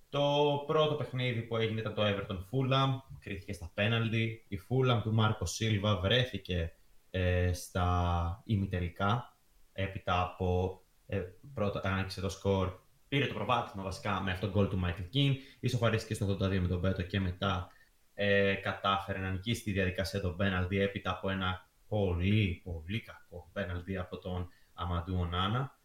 Το 0.10 0.64
πρώτο 0.68 0.95
παιχνίδι 0.95 1.41
που 1.41 1.58
έγινε 1.58 1.80
ήταν 1.80 1.93
το 1.93 2.01
Everton 2.05 2.38
Fulham, 2.38 2.89
κρίθηκε 3.20 3.53
στα 3.53 3.72
πέναλτι. 3.74 4.45
Η 4.47 4.60
Fulham 4.70 4.99
του 5.03 5.14
Μάρκο 5.14 5.45
Σίλβα 5.45 5.99
βρέθηκε 5.99 6.74
ε, 7.10 7.53
στα 7.53 8.41
ημιτελικά, 8.45 9.38
έπειτα 9.72 10.22
από 10.22 10.82
ε, 11.05 11.22
πρώτα 11.53 11.82
άνοιξε 11.84 12.22
το 12.22 12.30
σκορ 12.30 12.72
πήρε 13.08 13.26
το 13.28 13.34
προβάδισμα 13.34 13.84
βασικά 13.84 14.22
με 14.22 14.32
αυτόν 14.32 14.51
τον 14.51 14.60
γκολ 14.60 14.70
του 14.70 14.82
Michael 14.86 15.16
Keane, 15.16 15.36
ισοφαρίστηκε 15.60 16.14
στο 16.14 16.38
82 16.41 16.60
με 16.60 16.68
τον 16.68 16.80
Μπέτο 16.80 17.01
και 17.01 17.20
μετά 17.20 17.72
ε, 18.14 18.53
κατάφερε 18.53 19.20
να 19.20 19.30
νικήσει 19.30 19.64
τη 19.64 19.72
διαδικασία 19.72 20.22
των 20.22 20.36
πέναλτι 20.36 20.80
έπειτα 20.80 21.12
από 21.12 21.30
ένα 21.30 21.70
πολύ 21.88 22.62
πολύ 22.64 23.01
κακό 23.01 23.49
πέναλτι 23.53 23.97
από 23.97 24.18
τον 24.18 24.49
Αμαντού 24.74 25.18
Ονάνα. 25.20 25.76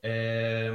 Ε, 0.00 0.72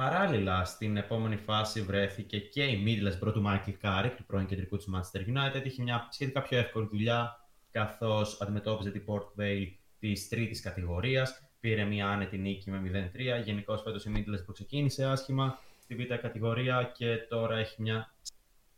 παράλληλα, 0.00 0.64
στην 0.64 0.96
επόμενη 0.96 1.36
φάση 1.36 1.82
βρέθηκε 1.82 2.38
και 2.38 2.64
η 2.64 2.84
Middlesbrough 2.86 3.32
του 3.32 3.42
Michael 3.46 3.74
Carrick, 3.82 4.12
του 4.16 4.24
πρώην 4.24 4.46
κεντρικού 4.46 4.76
της 4.76 4.88
Manchester 4.94 5.20
United. 5.20 5.64
Είχε 5.64 5.82
μια 5.82 6.08
σχετικά 6.10 6.42
πιο 6.42 6.58
εύκολη 6.58 6.86
δουλειά, 6.90 7.48
καθώς 7.70 8.40
αντιμετώπιζε 8.40 8.90
την 8.90 9.04
Port 9.06 9.40
Vale 9.40 9.72
της 9.98 10.28
τρίτης 10.28 10.60
κατηγορίας 10.60 11.50
πήρε 11.60 11.84
μια 11.84 12.08
άνετη 12.08 12.38
νίκη 12.38 12.70
με 12.70 13.10
0-3. 13.40 13.44
Γενικώς 13.44 13.82
φέτος 13.82 14.04
η 14.04 14.10
Μίτλε 14.10 14.38
που 14.38 14.52
ξεκίνησε 14.52 15.04
άσχημα 15.04 15.58
στη 15.82 15.94
β' 15.94 16.14
κατηγορία 16.14 16.92
και 16.94 17.16
τώρα 17.16 17.56
έχει 17.56 17.82
μια 17.82 18.14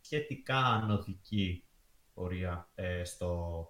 σχετικά 0.01 0.59
ανωδική 0.59 1.64
πορεία 2.14 2.68
ε, 2.75 3.05
στο, 3.05 3.66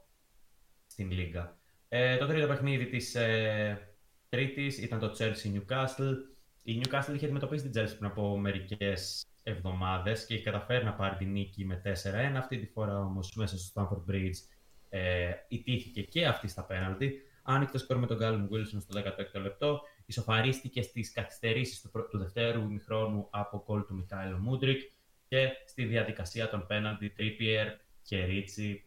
στην 0.86 1.10
Λίγκα. 1.10 1.56
Ε, 1.88 2.16
το 2.16 2.26
τρίτο 2.26 2.46
παιχνίδι 2.46 2.86
της 2.86 3.14
ε, 3.14 3.92
Τρίτης 4.32 4.78
ήταν 4.78 4.98
το 4.98 5.14
Chelsea 5.18 5.54
Newcastle. 5.54 6.14
Η 6.62 6.82
Newcastle 6.82 7.14
είχε 7.14 7.24
αντιμετωπίσει 7.24 7.68
την 7.68 7.82
Chelsea 7.82 7.94
πριν 7.98 8.10
από 8.10 8.38
μερικές 8.38 9.26
εβδομάδες 9.42 10.26
και 10.26 10.34
έχει 10.34 10.42
καταφέρει 10.42 10.84
να 10.84 10.94
πάρει 10.94 11.16
την 11.16 11.32
νίκη 11.32 11.64
με 11.64 11.82
4-1. 11.84 11.88
Αυτή 12.36 12.58
τη 12.58 12.66
φορά 12.66 12.98
όμως 12.98 13.34
μέσα 13.34 13.58
στο 13.58 13.72
Stamford 13.74 14.10
Bridge 14.10 14.36
ε, 14.88 15.32
ιτήθηκε 15.48 16.02
και 16.02 16.26
αυτή 16.26 16.48
στα 16.48 16.64
πέναλτι. 16.64 17.22
Άνοιξε 17.42 17.72
το 17.72 17.78
σκορ 17.78 17.96
με 17.96 18.06
τον 18.06 18.16
Γκάλουν 18.16 18.48
Wilson 18.52 18.80
στο 18.80 19.00
16ο 19.00 19.40
λεπτό. 19.40 19.80
Ισοφαρίστηκε 20.06 20.82
στις 20.82 21.12
καθυστερήσεις 21.12 21.80
του, 21.80 21.90
του 22.10 22.18
δευτέρου 22.18 22.60
ημιχρόνου 22.60 23.28
από 23.30 23.60
κόλ 23.60 23.84
του 23.84 23.94
Μικάιλο 23.94 24.38
Μούντρικ 24.38 24.80
και 25.28 25.48
στη 25.66 25.84
διαδικασία 25.84 26.48
των 26.48 26.66
πέναντι 26.66 27.08
Τρίπιερ 27.08 27.68
και 28.02 28.24
Ρίτσι 28.24 28.84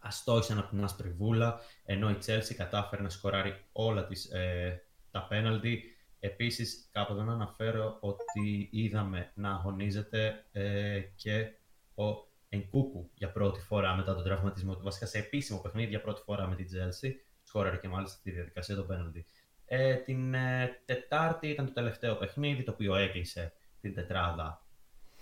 αστόχησαν 0.00 0.58
από 0.58 0.68
την 0.68 0.84
άσπρη 0.84 1.10
βούλα, 1.10 1.60
ενώ 1.84 2.10
η 2.10 2.16
Chelsea 2.26 2.54
κατάφερε 2.56 3.02
να 3.02 3.08
σκοράρει 3.08 3.64
όλα 3.72 4.06
τις, 4.06 4.24
ε, 4.24 4.82
τα 5.10 5.26
πέναλτι. 5.26 5.97
Επίσης, 6.20 6.88
κάποτε 6.92 7.22
να 7.22 7.32
αναφέρω 7.32 7.96
ότι 8.00 8.68
είδαμε 8.72 9.32
να 9.34 9.50
αγωνίζεται 9.50 10.44
ε, 10.52 11.00
και 11.00 11.52
ο 11.94 12.26
Ενκούκου 12.48 13.10
για 13.14 13.32
πρώτη 13.32 13.60
φορά 13.60 13.94
μετά 13.96 14.14
τον 14.14 14.24
τραυματισμό 14.24 14.76
του, 14.76 14.82
βασικά 14.82 15.06
σε 15.06 15.18
επίσημο 15.18 15.58
παιχνίδι 15.58 15.88
για 15.88 16.00
πρώτη 16.00 16.22
φορά 16.24 16.46
με 16.46 16.54
την 16.54 16.66
Chelsea 16.66 17.10
σκόραρε 17.42 17.76
και 17.76 17.88
μάλιστα 17.88 18.18
τη 18.22 18.30
διαδικασία 18.30 18.74
των 18.74 18.86
πέναλτι. 18.86 19.26
Ε, 19.66 19.94
την 19.94 20.34
ε, 20.34 20.80
Τετάρτη 20.84 21.48
ήταν 21.48 21.66
το 21.66 21.72
τελευταίο 21.72 22.14
παιχνίδι 22.14 22.62
το 22.62 22.70
οποίο 22.70 22.94
έκλεισε 22.94 23.52
την 23.80 23.94
τετράδα 23.94 24.66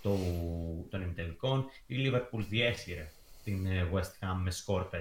του, 0.01 0.17
των 0.89 1.01
ημιτελικών. 1.01 1.65
Η 1.85 1.95
Liverpool 1.97 2.43
διέσυρε 2.49 3.11
την 3.43 3.65
ε, 3.65 3.89
West 3.93 4.25
Ham 4.25 4.35
με 4.43 4.51
σκορ 4.51 4.89
5-1, 4.91 4.97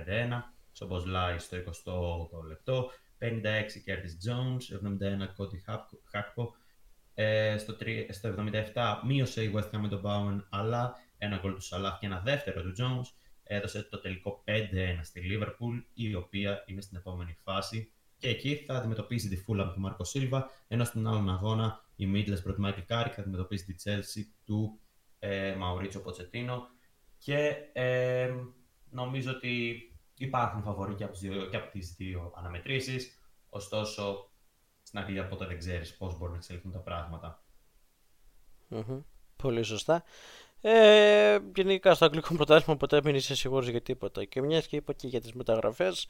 όπως 0.80 1.04
λέει 1.04 1.38
στο 1.38 1.56
28 2.42 2.46
λεπτό. 2.48 2.90
56 3.26 3.80
κέρδισε 3.84 4.16
Jones, 4.26 4.86
71 5.24 5.28
Κόντι 5.36 5.62
Χάκπο. 6.10 6.54
Ε, 7.14 7.58
στο, 7.58 7.76
3, 7.80 8.06
στο 8.10 8.34
77 8.74 9.00
μείωσε 9.06 9.42
η 9.42 9.52
West 9.54 9.70
Ham 9.70 9.78
με 9.78 9.88
τον 9.88 10.02
Bowen, 10.04 10.44
αλλά 10.48 10.94
ένα 11.18 11.36
γκολ 11.36 11.54
του 11.54 11.60
Σαλάχ 11.60 11.98
και 11.98 12.06
ένα 12.06 12.20
δεύτερο 12.20 12.62
του 12.62 12.72
Jones 12.78 13.06
έδωσε 13.42 13.82
το 13.82 14.00
τελικό 14.00 14.44
5-1 14.46 14.52
στη 15.02 15.22
Liverpool, 15.30 15.84
η 15.94 16.14
οποία 16.14 16.64
είναι 16.66 16.80
στην 16.80 16.96
επόμενη 16.96 17.36
φάση. 17.42 17.92
Και 18.18 18.28
εκεί 18.28 18.56
θα 18.66 18.74
αντιμετωπίσει 18.74 19.28
τη 19.28 19.44
Fulham 19.48 19.70
του 19.74 19.80
Μάρκο 19.80 20.04
Σίλβα, 20.04 20.50
ενώ 20.68 20.84
στην 20.84 21.06
άλλον 21.06 21.30
αγώνα 21.30 21.84
η 21.96 22.12
Midlands 22.14 22.42
πρώτη 22.42 22.60
Michael 22.64 22.92
Carrick 22.92 23.12
θα 23.14 23.20
αντιμετωπίσει 23.20 23.64
τη 23.64 23.74
Chelsea 23.84 24.22
του 24.44 24.80
ε, 25.18 25.54
Μαουρίτσο 25.54 26.00
Ποτσετίνο 26.00 26.66
και 27.18 27.54
ε, 27.72 28.34
νομίζω 28.90 29.30
ότι 29.30 29.80
υπάρχουν 30.16 30.62
φαβοροί 30.62 30.94
και 30.94 31.04
από, 31.04 31.12
τις 31.12 31.20
δύο, 31.20 31.46
και 31.46 31.56
από 31.56 31.70
τις 31.70 31.94
δύο 31.94 32.32
αναμετρήσεις, 32.36 33.18
ωστόσο 33.48 34.30
στην 34.82 34.98
Αγγλία 34.98 35.28
ποτέ 35.28 35.46
δεν 35.46 35.58
ξέρεις 35.58 35.96
πώς 35.96 36.18
μπορούν 36.18 36.32
να 36.32 36.38
εξελιχθούν 36.38 36.72
τα 36.72 36.78
πραγματα 36.78 37.44
Πολύ 39.36 39.62
σωστά. 39.62 40.04
Ε, 40.60 41.38
γενικά 41.54 41.94
στο 41.94 42.04
αγγλικό 42.04 42.34
πρωτάθλημα 42.34 42.76
ποτέ 42.78 43.00
μην 43.04 43.14
είσαι 43.14 43.34
σίγουρος 43.34 43.68
για 43.68 43.80
τίποτα. 43.80 44.24
Και 44.24 44.42
μιας 44.42 44.66
και 44.66 44.76
είπα 44.76 44.92
και 44.92 45.06
για 45.06 45.20
τις 45.20 45.32
μεταγραφές, 45.32 46.06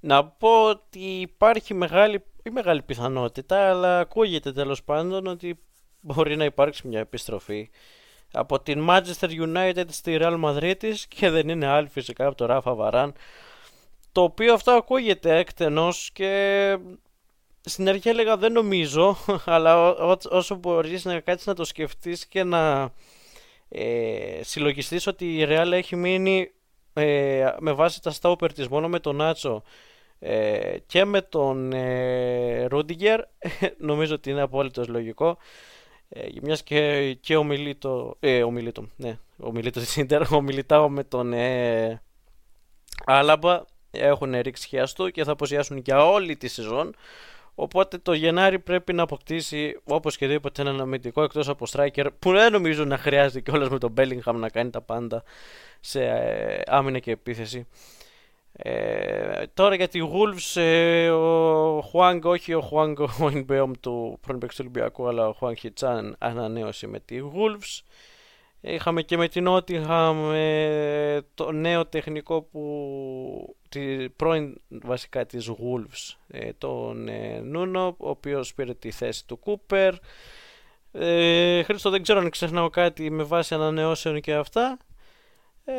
να 0.00 0.26
πω 0.26 0.68
ότι 0.68 1.20
υπάρχει 1.20 1.74
μεγάλη, 1.74 2.24
ή 2.42 2.50
μεγάλη 2.50 2.82
πιθανότητα, 2.82 3.70
αλλά 3.70 3.98
ακούγεται 3.98 4.52
τέλος 4.52 4.82
πάντων 4.82 5.26
ότι 5.26 5.58
μπορεί 6.00 6.36
να 6.36 6.44
υπάρξει 6.44 6.88
μια 6.88 7.00
επιστροφή 7.00 7.70
από 8.32 8.60
την 8.60 8.86
Manchester 8.90 9.28
United 9.28 9.84
στη 9.88 10.18
Real 10.20 10.44
Madrid 10.44 10.94
και 11.08 11.30
δεν 11.30 11.48
είναι 11.48 11.66
άλλη 11.66 11.88
φυσικά 11.88 12.26
από 12.26 12.36
το 12.36 12.46
Rafa 12.50 12.76
Varane 12.76 13.12
το 14.12 14.22
οποίο 14.22 14.54
αυτό 14.54 14.70
ακούγεται 14.70 15.36
εκτενώς 15.36 16.10
και 16.12 16.76
στην 17.60 17.88
αρχή 17.88 18.08
έλεγα 18.08 18.36
δεν 18.36 18.52
νομίζω 18.52 19.16
αλλά 19.44 19.94
όσο 20.30 20.54
μπορείς 20.54 21.04
να 21.04 21.20
κάτσεις 21.20 21.46
να 21.46 21.54
το 21.54 21.64
σκεφτείς 21.64 22.26
και 22.26 22.44
να 22.44 22.92
ε, 23.68 24.40
συλλογιστείς 24.42 25.06
ότι 25.06 25.38
η 25.38 25.46
Real 25.48 25.70
έχει 25.72 25.96
μείνει 25.96 26.50
ε, 26.92 27.54
με 27.58 27.72
βάση 27.72 28.02
τα 28.02 28.10
στόπερ 28.10 28.52
της 28.52 28.68
μόνο 28.68 28.88
με 28.88 28.98
τον 28.98 29.16
Νάτσο 29.16 29.62
ε, 30.18 30.76
και 30.86 31.04
με 31.04 31.22
τον 31.22 31.72
ε, 31.72 32.64
Ρούντιγκερ 32.64 33.20
νομίζω 33.78 34.14
ότι 34.14 34.30
είναι 34.30 34.40
απόλυτα 34.40 34.88
λογικό 34.88 35.38
ε, 36.12 36.28
μιας 36.42 36.62
και, 36.62 37.12
και 37.20 37.36
ο 37.36 37.44
Μιλίτο, 37.44 38.16
ε, 38.20 38.42
ο 38.42 38.50
Μιλίτο, 38.50 38.88
ναι, 38.96 39.18
ο 39.38 39.52
Μιλίτο 39.52 39.80
της 39.80 39.96
Ιντερ, 39.96 40.32
ο 40.32 40.39
Μιλιτάο 40.39 40.88
με 40.88 41.04
τον 41.04 41.32
ε, 41.32 42.02
Άλαμπα 43.04 43.64
έχουν 43.90 44.40
ρίξει 44.40 44.68
χιαστό 44.68 45.10
και 45.10 45.24
θα 45.24 45.32
απουσιάσουν 45.32 45.76
για 45.76 46.06
όλη 46.06 46.36
τη 46.36 46.48
σεζόν 46.48 46.94
Οπότε 47.54 47.98
το 47.98 48.12
Γενάρη 48.12 48.58
πρέπει 48.58 48.92
να 48.92 49.02
αποκτήσει 49.02 49.80
οπωσδήποτε 49.84 50.62
ένα 50.62 50.82
αμυντικό 50.82 51.22
εκτός 51.22 51.48
από 51.48 51.66
striker 51.70 52.06
που 52.18 52.32
δεν 52.32 52.52
νομίζω 52.52 52.84
να 52.84 52.98
χρειάζεται 52.98 53.40
κιόλας 53.40 53.68
με 53.68 53.78
τον 53.78 53.94
Bellingham 53.96 54.34
να 54.34 54.48
κάνει 54.48 54.70
τα 54.70 54.80
πάντα 54.80 55.22
σε 55.80 56.04
ε, 56.04 56.60
άμυνα 56.66 56.98
και 56.98 57.10
επίθεση. 57.10 57.66
Ε, 58.52 59.46
τώρα 59.54 59.74
για 59.74 59.88
τη 59.88 60.00
Wolves, 60.02 60.60
ε, 60.60 61.10
ο 61.10 61.80
Χουάνγκ, 61.80 62.24
όχι 62.24 62.54
ο 62.54 62.60
Χουάνγκ 62.60 62.98
ο 63.00 63.30
Ινμπέομ 63.32 63.70
του 63.80 64.18
πρώην 64.20 64.40
του 64.40 64.48
Ολυμπιακού, 64.60 65.08
αλλά 65.08 65.28
ο 65.28 65.32
Χουάνγκ 65.32 65.56
Χιτσάν 65.56 66.16
ανανέωσε 66.18 66.86
με 66.86 67.00
τη 67.00 67.18
Wolves. 67.34 67.82
Είχαμε 68.64 69.02
και 69.02 69.16
με 69.16 69.28
την 69.28 69.46
Nottingham 69.48 70.32
ε, 70.34 71.20
το 71.34 71.52
νέο 71.52 71.86
τεχνικό 71.86 72.42
που 72.42 73.56
τη 73.68 74.08
πρώην 74.08 74.60
βασικά 74.68 75.26
της 75.26 75.50
Wolves 75.50 76.16
ε, 76.28 76.52
τον 76.58 77.08
ε, 77.08 77.40
Νούνο 77.40 77.86
ο 77.86 78.08
οποίος 78.08 78.54
πήρε 78.54 78.74
τη 78.74 78.90
θέση 78.90 79.26
του 79.26 79.38
Κούπερ 79.38 79.94
ε, 80.92 81.62
Χρήστο 81.62 81.90
δεν 81.90 82.02
ξέρω 82.02 82.18
αν 82.18 82.30
ξεχνάω 82.30 82.70
κάτι 82.70 83.10
με 83.10 83.22
βάση 83.22 83.54
ανανεώσεων 83.54 84.20
και 84.20 84.34
αυτά 84.34 84.78
ε, 85.64 85.72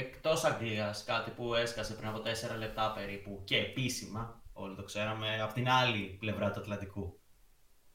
Εκτός 0.00 0.44
Αγγλίας 0.44 1.04
κάτι 1.04 1.30
που 1.30 1.54
έσκασε 1.54 1.94
πριν 1.94 2.08
από 2.08 2.22
4 2.54 2.58
λεπτά 2.58 2.92
περίπου 2.92 3.42
και 3.44 3.56
επίσημα 3.56 4.42
όλοι 4.52 4.74
το 4.74 4.82
ξέραμε 4.82 5.40
από 5.42 5.54
την 5.54 5.68
άλλη 5.68 6.16
πλευρά 6.18 6.50
του 6.50 6.60
Ατλαντικού 6.60 7.20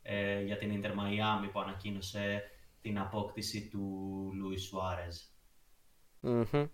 ε, 0.01 0.41
για 0.41 0.57
την 0.57 0.81
Inter 0.81 0.89
Miami 0.89 1.49
που 1.51 1.59
ανακοίνωσε 1.59 2.43
την 2.81 2.99
απόκτηση 2.99 3.67
του 3.67 3.81
Λούι 4.33 4.57
Σουάρεζ. 4.57 5.17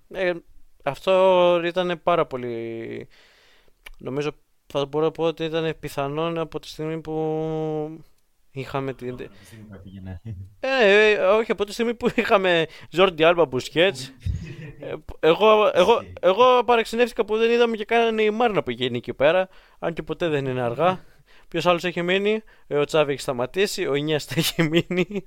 Ε, 0.08 0.34
αυτό 0.84 1.62
ήταν 1.66 2.02
πάρα 2.04 2.26
πολύ... 2.26 3.08
Νομίζω 3.98 4.32
θα 4.68 4.86
μπορώ 4.86 5.06
να 5.06 5.12
πω 5.12 5.24
ότι 5.24 5.44
ήταν 5.44 5.76
πιθανόν 5.80 6.38
από 6.38 6.60
τη 6.60 6.68
στιγμή 6.68 7.02
που 7.02 8.04
είχαμε 8.52 8.94
την... 8.94 9.18
Ε, 10.60 11.12
ε, 11.12 11.18
όχι, 11.18 11.52
από 11.52 11.66
τη 11.66 11.74
στιγμή 11.74 11.94
που 11.94 12.12
είχαμε 12.16 12.68
Ζόρντι 12.90 13.24
Άλμπα 13.24 13.46
Μπουσκέτς 13.46 14.14
εγώ, 15.20 15.72
εγώ, 15.74 16.04
εγώ 16.22 16.64
παραξενεύτηκα 16.66 17.26
που 17.26 17.38
δεν 17.38 17.52
είδαμε 17.52 17.76
και 17.76 17.86
κανένα 17.86 18.22
η 18.22 18.30
Μάρνα 18.30 18.58
που 18.58 18.64
πηγαίνει 18.64 18.98
εκεί 18.98 19.14
πέρα 19.14 19.50
αν 19.80 19.94
και 19.94 20.04
ποτέ 20.04 20.28
δεν 20.28 20.46
είναι 20.46 20.62
αργά 20.62 21.00
Ποιος 21.52 21.66
άλλος 21.66 21.84
έχει 21.84 22.02
μείνει, 22.02 22.44
ε, 22.68 22.78
ο 22.78 22.86
Τσάβη 22.86 23.12
έχει 23.12 23.22
σταματήσει, 23.22 23.88
ο 23.88 23.96
Ινιέστα 23.96 24.34
έχει 24.38 24.64
μείνει 24.64 25.24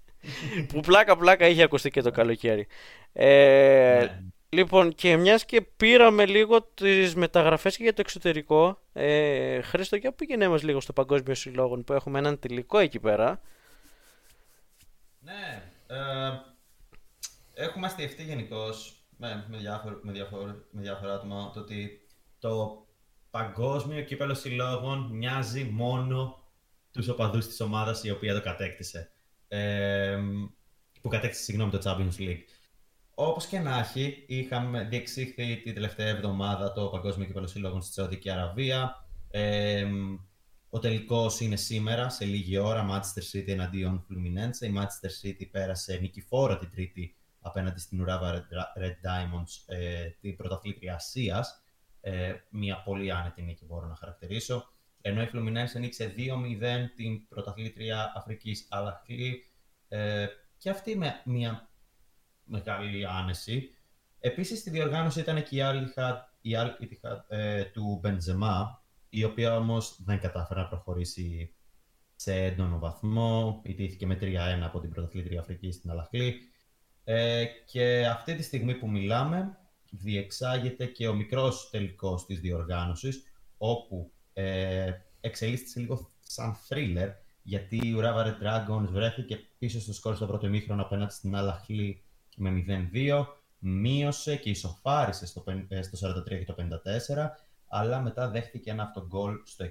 που 0.68 0.80
πλάκα 0.80 1.16
πλάκα 1.16 1.46
είχε 1.46 1.62
ακουστεί 1.62 1.90
και 1.90 2.02
το 2.02 2.10
καλοκαίρι. 2.10 2.66
Ε, 3.12 3.98
ναι. 4.00 4.20
Λοιπόν, 4.54 4.94
και 4.94 5.16
μιας 5.16 5.44
και 5.44 5.62
πήραμε 5.62 6.26
λίγο 6.26 6.62
τις 6.62 7.14
μεταγραφές 7.14 7.76
και 7.76 7.82
για 7.82 7.92
το 7.92 8.00
εξωτερικό, 8.00 8.80
ε, 8.92 9.60
Χρήστο, 9.60 9.96
για 9.96 10.12
πήγαινε 10.12 10.48
μας 10.48 10.62
λίγο 10.62 10.80
στο 10.80 10.92
Παγκόσμιο 10.92 11.34
Συλλόγο 11.34 11.76
που 11.76 11.92
έχουμε 11.92 12.18
έναν 12.18 12.38
τελικό 12.38 12.78
εκεί 12.78 12.98
πέρα. 12.98 13.40
Ναι. 15.20 15.62
Ε, 15.86 15.96
έχουμε 17.54 17.86
αστιευτεί 17.86 18.22
γενικώς 18.22 19.04
με, 19.16 19.46
με, 19.48 19.56
με, 20.02 20.12
με 20.70 20.80
διάφορα 20.80 21.14
άτομα 21.14 21.50
το 21.54 21.60
ότι 21.60 22.06
το 22.38 22.86
Παγκόσμιο 23.30 24.02
Κύπελο 24.02 24.34
Συλλόγων 24.34 25.10
μοιάζει 25.12 25.64
μόνο 25.64 26.42
τους 26.90 27.08
οπαδούς 27.08 27.46
της 27.46 27.60
ομάδας 27.60 28.04
η 28.04 28.10
οποία 28.10 28.34
το 28.34 28.40
κατέκτησε 28.40 29.10
που 31.00 31.08
κατέκτησε 31.08 31.42
συγγνώμη 31.42 31.70
το 31.70 31.80
Champions 31.84 32.20
League. 32.20 32.44
Όπως 33.14 33.46
και 33.46 33.58
να 33.58 33.78
έχει, 33.78 34.24
είχαμε 34.26 34.84
διεξήχθη 34.84 35.62
την 35.62 35.74
τελευταία 35.74 36.08
εβδομάδα 36.08 36.72
το 36.72 36.86
Παγκόσμιο 36.86 37.26
Κύπελο 37.26 37.46
Συλλόγων 37.46 37.82
στη 37.82 37.92
Σαουδική 37.92 38.30
Αραβία. 38.30 39.06
Ε, 39.30 39.86
ο 40.70 40.78
τελικός 40.78 41.40
είναι 41.40 41.56
σήμερα, 41.56 42.08
σε 42.08 42.24
λίγη 42.24 42.58
ώρα, 42.58 42.86
Manchester 42.90 43.36
City 43.36 43.48
εναντίον 43.48 44.06
Fluminense. 44.08 44.66
Η 44.66 44.74
Manchester 44.76 45.26
City 45.26 45.48
πέρασε 45.50 45.98
νικηφόρα 46.00 46.58
την 46.58 46.70
Τρίτη 46.70 47.16
απέναντι 47.40 47.80
στην 47.80 48.00
Ουράβα 48.00 48.46
Red 48.78 49.08
Diamonds, 49.08 49.74
ε, 49.74 50.08
την 50.20 50.36
πρωταθλήτρια 50.36 50.94
Ασίας. 50.94 51.62
Ε, 52.00 52.34
μια 52.50 52.82
πολύ 52.82 53.12
άνετη 53.12 53.42
νίκη 53.42 53.64
μπορώ 53.64 53.86
να 53.86 53.94
χαρακτηρίσω 53.94 54.72
ενώ 55.02 55.22
η 55.22 55.30
Fluminense 55.32 55.72
ανοίξε 55.76 56.14
2-0 56.16 56.20
την 56.96 57.28
πρωταθλήτρια 57.28 58.12
Αφρικής 58.16 58.66
Αλαχλή 58.70 59.44
ε, 59.88 60.26
και 60.56 60.70
αυτή 60.70 60.96
με 60.96 61.22
μια 61.24 61.70
μεγάλη 62.52 63.06
άνεση. 63.06 63.70
Επίσης 64.20 64.58
στη 64.58 64.70
διοργάνωση 64.70 65.20
ήταν 65.20 65.42
και 65.42 65.56
η 65.56 65.62
άλλη 65.62 65.92
η 66.40 66.56
ε, 67.28 67.64
του 67.64 67.98
Μπεντζεμά, 68.02 68.82
η 69.08 69.24
οποία 69.24 69.56
όμως 69.56 70.02
δεν 70.04 70.20
κατάφερε 70.20 70.60
να 70.60 70.68
προχωρήσει 70.68 71.54
σε 72.16 72.34
έντονο 72.34 72.78
βαθμό, 72.78 73.60
ιτήθηκε 73.64 74.06
με 74.06 74.18
3-1 74.20 74.24
από 74.62 74.80
την 74.80 74.90
πρωταθλήτρια 74.90 75.40
Αφρική 75.40 75.72
στην 75.72 75.90
Αλαχλή. 75.90 76.34
Ε, 77.04 77.44
και 77.66 78.06
αυτή 78.06 78.34
τη 78.34 78.42
στιγμή 78.42 78.74
που 78.74 78.90
μιλάμε, 78.90 79.58
διεξάγεται 79.90 80.86
και 80.86 81.08
ο 81.08 81.14
μικρός 81.14 81.68
τελικός 81.70 82.26
της 82.26 82.40
διοργάνωσης, 82.40 83.22
όπου 83.56 84.12
ε, 84.32 84.90
εξελίσσεται 85.20 85.80
λίγο 85.80 86.10
σαν 86.20 86.56
thriller, 86.68 87.12
γιατί 87.42 87.80
η 87.84 87.92
Ουράβα 87.92 88.24
Red 88.24 88.44
Dragons 88.44 88.88
βρέθηκε 88.88 89.40
πίσω 89.58 89.80
στο 89.80 89.92
σκορ 89.92 90.16
στο 90.16 90.26
πρώτο 90.26 90.46
ημίχρονο 90.46 90.82
απέναντι 90.82 91.12
στην 91.12 91.36
Αλαχλή 91.36 92.02
με 92.36 92.64
0-2, 92.92 93.26
μείωσε 93.58 94.36
και 94.36 94.50
ισοφάρισε 94.50 95.26
στο, 95.26 95.44
ε, 95.68 95.82
στο 95.82 95.96
43 95.96 96.38
και 96.38 96.44
το 96.44 96.52
54, 96.52 97.36
αλλά 97.68 98.00
μετά 98.00 98.30
δέχτηκε 98.30 98.70
ένα 98.70 98.82
αυτογκολ 98.82 99.40
στο 99.44 99.64
60 99.64 99.70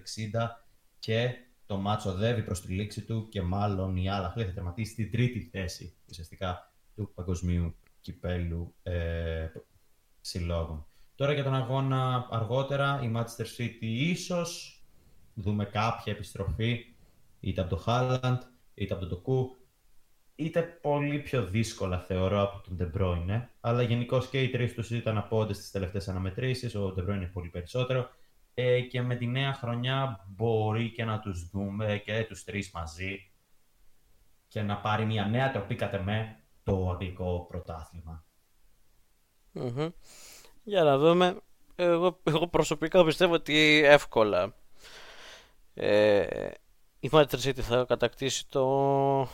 και 1.00 1.36
το 1.66 1.78
μάτσο 1.78 2.10
οδεύει 2.10 2.44
προς 2.44 2.62
τη 2.62 2.74
λήξη 2.74 3.02
του 3.02 3.28
και 3.30 3.42
μάλλον 3.42 3.98
η 3.98 4.10
Αλαχλή 4.10 4.46
θα 4.46 4.52
τερματίσει 4.52 4.92
στην 4.92 5.12
τρίτη 5.12 5.50
θέση 5.52 5.94
ουσιαστικά 6.10 6.72
του 6.96 7.12
παγκοσμίου 7.16 7.76
κυπέλου 8.02 8.74
ε, 8.84 9.48
συλλόγων. 10.22 10.86
Τώρα 11.16 11.34
για 11.34 11.44
τον 11.44 11.56
αγώνα 11.56 12.28
αργότερα, 12.32 13.00
η 13.04 13.12
Manchester 13.16 13.46
City 13.58 13.82
ίσως 13.82 14.82
δούμε 15.34 15.66
κάποια 15.66 16.14
επιστροφή 16.14 16.86
είτε 17.40 17.62
από 17.62 17.76
το 17.76 17.84
Haaland, 17.86 18.38
είτε 18.74 18.94
από 18.94 19.02
τον 19.02 19.10
Τοκού, 19.10 19.56
είτε 20.44 20.62
πολύ 20.62 21.20
πιο 21.20 21.46
δύσκολα 21.46 22.00
θεωρώ 22.00 22.42
από 22.42 22.62
τον 22.62 22.78
De 22.80 23.02
Bruyne, 23.02 23.46
αλλά 23.62 23.82
γενικώ 23.82 24.20
και 24.32 24.42
οι 24.42 24.50
τρεις 24.50 24.74
τους 24.74 24.90
ήταν 24.90 25.18
απόντε 25.18 25.54
στι 25.54 25.72
τελευταίες 25.72 26.08
αναμετρήσεις. 26.08 26.76
Ο 26.76 26.94
De 26.98 27.02
Bruyne 27.02 27.16
είναι 27.16 27.30
πολύ 27.34 27.50
περισσότερο. 27.50 28.10
Ε, 28.54 28.82
και 28.82 29.02
με 29.02 29.16
τη 29.16 29.26
νέα 29.26 29.54
χρονιά 29.54 30.26
μπορεί 30.28 30.92
και 30.92 31.06
να 31.06 31.20
τους 31.20 31.50
δούμε 31.50 32.02
και 32.06 32.26
τους 32.28 32.44
τρεις 32.44 32.72
μαζί 32.72 33.32
και 34.48 34.62
να 34.62 34.78
πάρει 34.78 35.06
μια 35.06 35.26
νέα 35.26 35.52
τροπή 35.52 35.76
κατ' 35.76 36.02
με 36.02 36.40
το 36.64 36.90
αγγλικό 36.90 37.48
για 40.64 40.84
να 40.84 40.98
δούμε. 40.98 41.38
Εγώ, 41.76 42.20
εγώ 42.24 42.48
προσωπικά 42.48 43.06
πιστεύω 43.06 43.34
ότι 43.34 43.82
εύκολα 43.86 44.54
ε, 45.74 46.52
η 47.00 47.10
Manchester 47.12 47.40
City 47.44 47.60
θα 47.60 47.86
κατακτήσει 47.88 48.48
το, 48.50 49.28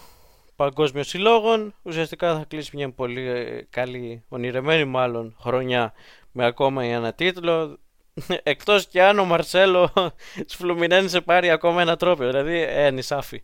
παγκόσμιο 0.57 1.03
συλλόγων. 1.03 1.73
Ουσιαστικά 1.81 2.37
θα 2.37 2.45
κλείσει 2.47 2.75
μια 2.75 2.91
πολύ 2.91 3.27
ε, 3.27 3.67
καλή, 3.69 4.23
ονειρεμένη 4.29 4.85
μάλλον, 4.85 5.35
χρονιά 5.39 5.93
με 6.31 6.45
ακόμα 6.45 6.83
ένα 6.83 7.13
τίτλο. 7.13 7.79
Εκτός 8.43 8.87
και 8.87 9.03
αν 9.03 9.19
ο 9.19 9.25
Μαρσέλο 9.25 9.93
της 10.47 11.11
σε 11.11 11.21
πάρει 11.21 11.49
ακόμα 11.49 11.81
ένα 11.81 11.95
τρόπιο, 11.95 12.27
δηλαδή 12.27 12.61
ε, 12.61 12.91
νησάφι. 12.91 13.41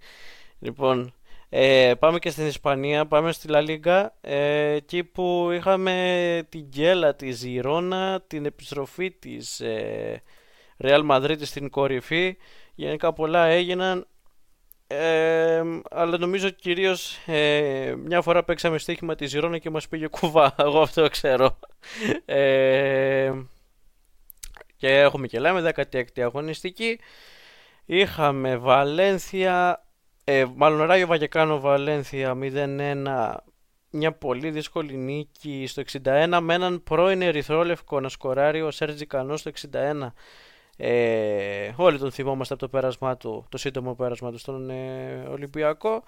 Λοιπόν, 0.59 1.13
ε, 1.49 1.93
πάμε 1.99 2.19
και 2.19 2.29
στην 2.29 2.45
Ισπανία, 2.47 3.05
πάμε 3.05 3.31
στη 3.31 3.47
Λα 3.47 3.61
Λίγκα, 3.61 4.15
ε, 4.21 4.71
εκεί 4.71 5.03
που 5.03 5.49
είχαμε 5.51 6.47
την 6.49 6.61
γκέλα 6.61 7.15
της 7.15 7.37
Ζηρώνα, 7.37 8.23
την 8.27 8.45
επιστροφή 8.45 9.11
της 9.11 9.59
ε, 9.59 10.23
Real 10.83 11.09
Madrid 11.09 11.37
στην 11.41 11.69
κορυφή. 11.69 12.37
Γενικά 12.75 13.13
πολλά 13.13 13.45
έγιναν, 13.45 14.07
ε, 14.99 15.63
αλλά 15.91 16.17
νομίζω 16.17 16.49
κυρίως 16.49 17.17
ε, 17.25 17.95
μια 17.97 18.21
φορά 18.21 18.43
παίξαμε 18.43 18.77
στοίχημα 18.77 19.15
της 19.15 19.29
Ζηρώνα 19.29 19.57
και 19.57 19.69
μας 19.69 19.87
πήγε 19.87 20.07
κουβά, 20.07 20.55
εγώ 20.65 20.81
αυτό 20.81 21.09
ξέρω. 21.09 21.59
Ε, 22.25 23.31
και 24.75 24.99
έχουμε 24.99 25.27
και 25.27 25.39
λέμε 25.39 25.73
16η 25.75 26.21
αγωνιστική. 26.21 26.99
Είχαμε 27.85 28.57
Βαλένθια, 28.57 29.85
ε, 30.23 30.45
μάλλον 30.55 30.87
Ράγιο 30.87 31.07
Βαγεκάνο 31.07 31.59
Βαλένθια 31.59 32.37
0-1 32.41 33.35
μια 33.95 34.11
πολύ 34.11 34.51
δύσκολη 34.51 34.97
νίκη 34.97 35.65
στο 35.67 35.83
61 36.03 36.39
με 36.41 36.53
έναν 36.53 36.83
πρώην 36.83 37.21
ερυθρόλευκο 37.21 37.99
να 37.99 38.09
σκοράρει 38.09 38.61
ο 38.61 38.71
Σέρτζι 38.71 39.05
Κανός 39.05 39.39
στο 39.39 39.51
61 39.71 40.11
ε, 40.77 41.71
όλοι 41.75 41.97
τον 41.99 42.11
θυμόμαστε 42.11 42.53
από 42.53 42.63
το 42.63 42.69
πέρασμά 42.69 43.17
του, 43.17 43.45
το 43.49 43.57
σύντομο 43.57 43.95
πέρασμά 43.95 44.31
του 44.31 44.37
στον 44.37 44.69
ε, 44.69 45.27
Ολυμπιακό 45.29 46.03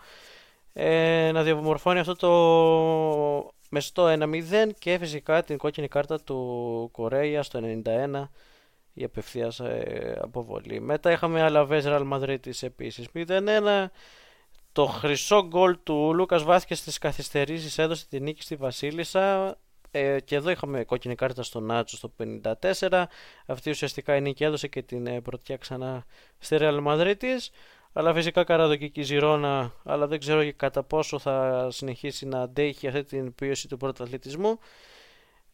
ε, 0.73 1.31
να 1.31 1.43
διαμορφώνει 1.43 1.99
αυτό 1.99 2.15
το 2.15 3.51
μεστό 3.69 4.13
1-0 4.19 4.69
και 4.79 4.97
φυσικά 4.97 5.43
την 5.43 5.57
κόκκινη 5.57 5.87
κάρτα 5.87 6.21
του 6.21 6.89
Κορέια 6.91 7.43
στο 7.43 7.59
91 7.85 8.27
η 8.93 9.03
απευθείας 9.03 9.59
ε, 9.59 10.19
αποβολή. 10.21 10.79
Μετά 10.79 11.11
είχαμε 11.11 11.41
Αλαβές 11.41 11.85
Ραλ 11.85 12.03
Μαδρίτης 12.03 12.63
επίσης 12.63 13.07
0-1. 13.13 13.85
Το 14.71 14.85
χρυσό 14.85 15.47
γκολ 15.47 15.77
του 15.83 16.13
Λούκας 16.13 16.43
Βάθηκε 16.43 16.75
στις 16.75 16.97
καθυστερήσεις 16.97 17.77
έδωσε 17.77 18.05
τη 18.09 18.19
νίκη 18.19 18.41
στη 18.41 18.55
Βασίλισσα. 18.55 19.57
Ε, 19.97 20.19
και 20.19 20.35
εδώ 20.35 20.49
είχαμε 20.49 20.83
κόκκινη 20.83 21.15
κάρτα 21.15 21.43
στο 21.43 21.59
Νάτσο 21.59 21.97
στο 21.97 22.11
54. 22.89 23.03
Αυτή 23.45 23.69
ουσιαστικά 23.69 24.15
η 24.15 24.21
νίκη 24.21 24.43
έδωσε 24.43 24.67
και 24.67 24.81
την 24.81 25.07
ε, 25.07 25.21
πρωτιά 25.21 25.57
ξανά 25.57 26.05
στη 26.37 26.57
Ρεάλ 26.57 26.79
Μαδρίτης. 26.79 27.51
Αλλά 27.93 28.13
φυσικά 28.13 28.43
καραδοκική 28.43 29.01
Ζηρώνα, 29.01 29.73
αλλά 29.83 30.07
δεν 30.07 30.19
ξέρω 30.19 30.51
κατά 30.55 30.83
πόσο 30.83 31.19
θα 31.19 31.67
συνεχίσει 31.71 32.25
να 32.25 32.41
αντέχει 32.41 32.87
αυτή 32.87 33.03
την 33.03 33.35
πίεση 33.35 33.67
του 33.67 33.77
πρωταθλητισμού. 33.77 34.59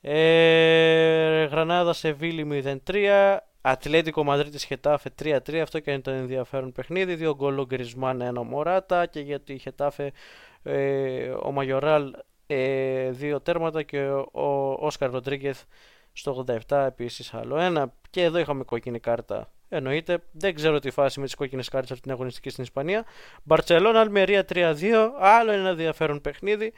Ε, 0.01 1.43
Γρανάδα 1.43 1.93
σε 1.93 2.11
Βίλη 2.11 2.79
0-3. 2.87 3.37
Ατλέτικο 3.61 4.23
Μαδρίτη 4.23 4.65
Χετάφε 4.65 5.09
3-3. 5.23 5.55
Αυτό 5.55 5.79
και 5.79 5.91
είναι 5.91 6.01
το 6.01 6.11
ενδιαφέρον 6.11 6.71
παιχνίδι. 6.71 7.15
Δύο 7.15 7.35
γκολ 7.35 7.65
Γκρισμάν, 7.65 8.21
ένα 8.21 8.43
Μωράτα. 8.43 9.05
Και 9.05 9.19
γιατί 9.19 9.53
η 9.53 9.57
Χετάφε 9.57 10.11
ε, 10.63 11.29
ο 11.29 11.51
Μαγιοράλ 11.51 12.13
ε, 12.53 13.11
δύο 13.11 13.41
τέρματα 13.41 13.83
και 13.83 14.01
ο 14.31 14.73
Όσκαρ 14.79 15.11
Ροντρίγκεθ 15.11 15.63
στο 16.13 16.45
87 16.67 16.83
επίσης 16.87 17.33
άλλο 17.33 17.57
ένα. 17.57 17.93
Και 18.09 18.23
εδώ 18.23 18.37
είχαμε 18.37 18.63
κόκκινη 18.63 18.99
κάρτα. 18.99 19.51
Εννοείται, 19.69 20.23
δεν 20.31 20.55
ξέρω 20.55 20.79
τη 20.79 20.89
φάση 20.89 21.19
με 21.19 21.25
τις 21.25 21.35
κόκκινες 21.35 21.69
κάρτες 21.69 21.91
από 21.91 22.01
την 22.01 22.11
αγωνιστική 22.11 22.49
στην 22.49 22.63
Ισπανία. 22.63 23.05
Μπαρτσελώνα, 23.43 23.99
Αλμερία 23.99 24.45
3-2, 24.53 24.75
άλλο 25.19 25.51
ένα 25.51 25.69
ενδιαφέρον 25.69 26.21
παιχνίδι. 26.21 26.73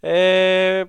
Ε, 0.00 0.82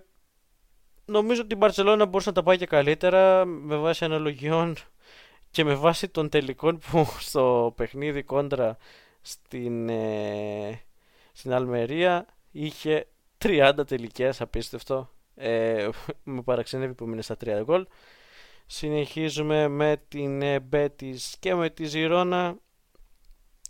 νομίζω 1.06 1.42
ότι 1.42 1.54
η 1.54 1.58
Μπαρτσελώνα 1.60 2.06
μπορούσε 2.06 2.30
να 2.30 2.36
τα 2.36 2.44
πάει 2.44 2.58
και 2.58 2.66
καλύτερα 2.66 3.46
με 3.46 3.76
βάση 3.76 4.06
αναλογιών 4.06 4.76
και 5.52 5.64
με 5.64 5.74
βάση 5.74 6.08
των 6.10 6.30
τελικών 6.30 6.80
που 6.80 7.08
στο 7.20 7.74
παιχνίδι 7.78 8.24
κόντρα 8.24 8.78
στην, 9.22 9.90
ε, 9.90 10.82
στην 11.32 11.54
Αλμερία 11.54 12.26
είχε 12.52 13.08
30 13.44 13.72
τελικές, 13.88 14.42
απίστευτο. 14.42 15.10
Ε, 15.36 15.90
με 16.24 16.42
παραξενεύει 16.42 16.94
που 16.94 17.08
μείνει 17.08 17.22
στα 17.22 17.38
30 17.46 17.62
γκολ. 17.64 17.88
Συνεχίζουμε 18.66 19.68
με 19.68 20.02
την 20.08 20.42
ε, 20.42 20.66
και 21.40 21.56
με 21.56 21.70
τη 21.70 21.86
Ζηρώνα. 21.86 22.56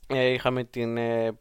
Ε, 0.08 0.26
είχαμε 0.26 0.64
την 0.64 0.98
ε, 0.98 1.40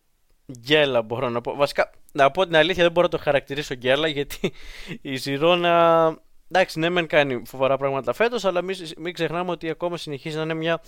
γκέλα 0.58 1.02
μπορώ 1.02 1.28
να 1.28 1.40
πω. 1.40 1.54
Βασικά 1.54 1.90
να 2.16 2.30
πω 2.30 2.44
την 2.44 2.56
αλήθεια 2.56 2.82
δεν 2.82 2.92
μπορώ 2.92 3.06
να 3.06 3.18
το 3.18 3.24
χαρακτηρίσω 3.24 3.74
γκέλα 3.74 4.08
γιατί 4.08 4.52
η 5.00 5.16
Ζηρώνα 5.16 6.16
εντάξει 6.50 6.78
ναι 6.78 6.88
μεν 6.88 7.06
κάνει 7.06 7.42
φοβερά 7.46 7.76
πράγματα 7.76 8.12
φέτος 8.12 8.44
αλλά 8.44 8.62
μην, 8.62 8.76
μην 8.96 9.12
ξεχνάμε 9.12 9.50
ότι 9.50 9.70
ακόμα 9.70 9.96
συνεχίζει 9.96 10.36
να 10.36 10.42
είναι 10.42 10.54
μια 10.54 10.82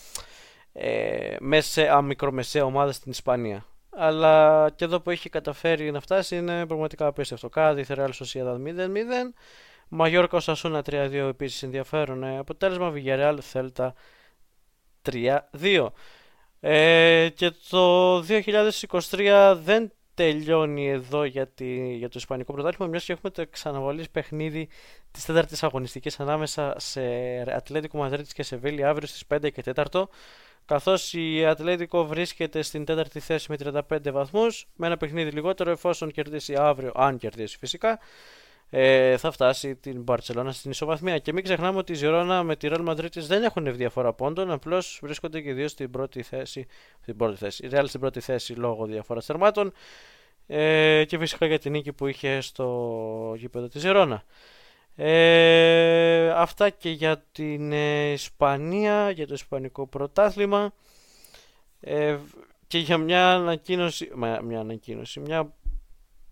ε, 0.72 1.36
μεσαία, 1.40 2.02
μικρομεσαία 2.02 2.64
ομάδα 2.64 2.92
στην 2.92 3.10
Ισπανία 3.10 3.66
αλλά 3.90 4.70
και 4.76 4.84
εδώ 4.84 5.00
που 5.00 5.10
έχει 5.10 5.28
καταφέρει 5.28 5.90
να 5.90 6.00
φτάσει 6.00 6.36
είναι 6.36 6.66
πραγματικά 6.66 7.06
απίστευτο. 7.06 7.48
Κάδι, 7.48 7.94
Ρεάλ 7.94 8.12
Σοσιαδάδ 8.12 8.60
0-0. 8.66 8.70
Μαγιόρκα 9.88 10.36
Οσασούνα 10.36 10.82
3-2 10.90 11.12
επίσης 11.12 11.62
ενδιαφέρον 11.62 12.22
ε, 12.22 12.38
αποτέλεσμα. 12.38 12.90
Βιγερεάλ 12.90 13.38
Θέλτα 13.42 13.94
3-2. 15.10 15.88
Ε, 16.60 17.28
και 17.34 17.52
το 17.68 18.18
2023 18.18 19.58
δεν 19.62 19.92
τελειώνει 20.14 20.88
εδώ 20.88 21.24
για, 21.24 21.48
για 21.96 22.08
το 22.08 22.14
Ισπανικό 22.18 22.52
πρωτάθλημα, 22.52 22.90
μιας 22.90 23.04
και 23.04 23.12
έχουμε 23.12 23.30
το 23.30 23.46
ξαναβολή 23.50 24.06
παιχνίδι 24.12 24.68
της 25.10 25.24
τέταρτης 25.24 25.62
αγωνιστικής 25.62 26.20
ανάμεσα 26.20 26.74
σε 26.76 27.00
Ατλέτικο 27.56 27.98
Μαδρίτης 27.98 28.32
και 28.32 28.42
σε 28.42 28.56
Βέλη 28.56 28.84
αύριο 28.84 29.08
στις 29.08 29.24
5 29.34 29.52
και 29.52 29.62
4 29.74 30.04
καθώς 30.68 31.12
η 31.12 31.46
Ατλέτικο 31.46 32.04
βρίσκεται 32.06 32.62
στην 32.62 32.84
τέταρτη 32.84 33.20
θέση 33.20 33.46
με 33.50 33.82
35 33.90 34.12
βαθμούς 34.12 34.66
με 34.76 34.86
ένα 34.86 34.96
παιχνίδι 34.96 35.30
λιγότερο 35.30 35.70
εφόσον 35.70 36.10
κερδίσει 36.10 36.54
αύριο, 36.54 36.92
αν 36.94 37.18
κερδίσει 37.18 37.58
φυσικά 37.58 37.98
ε, 38.70 39.16
θα 39.16 39.30
φτάσει 39.30 39.76
την 39.76 40.02
Μπαρτσελώνα 40.02 40.52
στην 40.52 40.70
ισοβαθμία. 40.70 41.18
Και 41.18 41.32
μην 41.32 41.44
ξεχνάμε 41.44 41.78
ότι 41.78 41.92
η 41.92 41.94
Ζηρώνα 41.94 42.42
με 42.42 42.56
τη 42.56 42.68
Real 42.70 42.88
Madrid 42.88 43.18
δεν 43.18 43.42
έχουν 43.42 43.76
διαφορά 43.76 44.12
πόντων 44.12 44.50
απλώς 44.50 44.98
βρίσκονται 45.02 45.40
και 45.40 45.52
δύο 45.52 45.68
στην 45.68 45.90
πρώτη 45.90 46.22
θέση, 46.22 46.66
στην 47.00 47.16
πρώτη 47.16 47.36
θέση 47.36 47.66
η 47.66 47.70
Real 47.72 47.84
στην 47.86 48.00
πρώτη 48.00 48.20
θέση 48.20 48.52
λόγω 48.52 48.86
διαφοράς 48.86 49.24
θερμάτων 49.24 49.72
ε, 50.46 51.04
και 51.04 51.18
φυσικά 51.18 51.46
για 51.46 51.58
την 51.58 51.72
νίκη 51.72 51.92
που 51.92 52.06
είχε 52.06 52.40
στο 52.40 53.34
γήπεδο 53.36 53.68
της 53.68 53.80
Ζηρώνα 53.80 54.24
ε, 55.00 56.30
αυτά 56.30 56.70
και 56.70 56.90
για 56.90 57.24
την 57.32 57.72
ε, 57.72 58.12
Ισπανία, 58.12 59.10
για 59.10 59.26
το 59.26 59.34
Ισπανικό 59.34 59.86
πρωτάθλημα. 59.86 60.72
Ε, 61.80 62.16
και 62.66 62.78
για 62.78 62.98
μια 62.98 63.34
ανακοίνωση, 63.34 64.10
μια 64.42 64.60
ανακοίνωση, 64.60 65.20
μια 65.20 65.54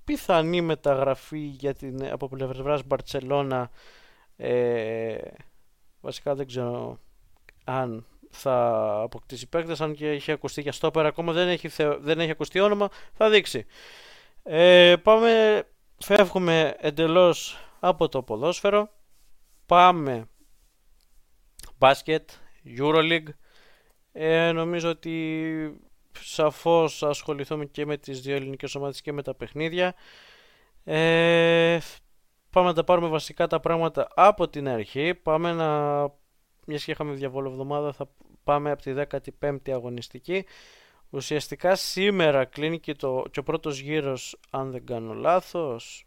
πιθανή 0.04 0.60
μεταγραφή 0.60 1.38
για 1.38 1.74
την, 1.74 2.12
από 2.12 2.28
πλευράς 2.28 2.82
Μπαρτσελώνα 2.86 3.70
ε, 4.36 5.16
βασικά 6.00 6.34
δεν 6.34 6.46
ξέρω 6.46 6.98
αν 7.64 8.06
θα 8.30 8.86
αποκτήσει 9.02 9.48
παίκτες 9.48 9.80
αν 9.80 9.94
και 9.94 10.08
έχει 10.08 10.32
ακουστεί 10.32 10.60
για 10.60 10.72
στόπερ 10.72 11.06
ακόμα 11.06 11.32
δεν 11.32 11.48
έχει, 11.48 11.68
δεν 11.98 12.20
έχει 12.20 12.30
ακουστεί 12.30 12.60
όνομα 12.60 12.88
θα 13.12 13.30
δείξει. 13.30 13.66
Ε, 14.42 14.96
πάμε 15.02 15.62
φεύγουμε 15.98 16.76
εντελώς 16.78 17.65
από 17.80 18.08
το 18.08 18.22
ποδόσφαιρο. 18.22 18.88
Πάμε 19.66 20.28
μπάσκετ, 21.78 22.30
Euroleague. 22.78 23.28
Ε, 24.12 24.52
νομίζω 24.52 24.88
ότι 24.90 25.80
σαφώς 26.20 27.02
ασχοληθούμε 27.02 27.64
και 27.64 27.86
με 27.86 27.96
τις 27.96 28.20
δύο 28.20 28.34
ελληνικές 28.34 28.74
ομάδες 28.74 29.00
και 29.00 29.12
με 29.12 29.22
τα 29.22 29.34
παιχνίδια. 29.34 29.94
Ε, 30.84 31.78
πάμε 32.50 32.66
να 32.66 32.74
τα 32.74 32.84
πάρουμε 32.84 33.08
βασικά 33.08 33.46
τα 33.46 33.60
πράγματα 33.60 34.08
από 34.14 34.48
την 34.48 34.68
αρχή. 34.68 35.14
Πάμε 35.14 35.52
να... 35.52 36.00
Μιας 36.66 36.84
και 36.84 36.90
είχαμε 36.90 37.12
διαβόλο 37.12 37.48
εβδομάδα 37.48 37.92
θα 37.92 38.08
πάμε 38.44 38.70
από 38.70 38.82
τη 38.82 38.92
15η 39.40 39.70
αγωνιστική. 39.70 40.44
Ουσιαστικά 41.10 41.74
σήμερα 41.74 42.44
κλείνει 42.44 42.80
και, 42.80 42.94
το, 42.94 43.24
και 43.30 43.38
ο 43.40 43.42
πρώτος 43.42 43.78
γύρος 43.78 44.38
αν 44.50 44.70
δεν 44.70 44.86
κάνω 44.86 45.14
λάθος 45.14 46.06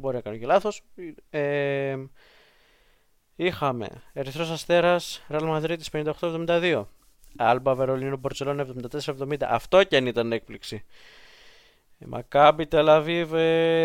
Μπορεί 0.00 0.14
να 0.16 0.20
κάνω 0.20 0.36
και 0.36 0.46
λάθος. 0.46 0.82
Ε, 1.30 1.96
είχαμε 3.36 3.88
Ερυθρός 4.12 4.50
Αστέρας, 4.50 5.24
Ραλ 5.28 5.44
Μαδρίτης 5.44 5.90
58-72. 5.90 6.84
Άλμπα 7.36 7.74
Βερολίνο 7.74 8.16
Μπορτσελόνα 8.16 8.62
74-70. 8.62 9.34
Αυτό 9.40 9.84
και 9.84 9.96
αν 9.96 10.06
ήταν 10.06 10.32
έκπληξη. 10.32 10.84
Μακάμπι 11.98 12.66
Τελαβίβ 12.66 13.32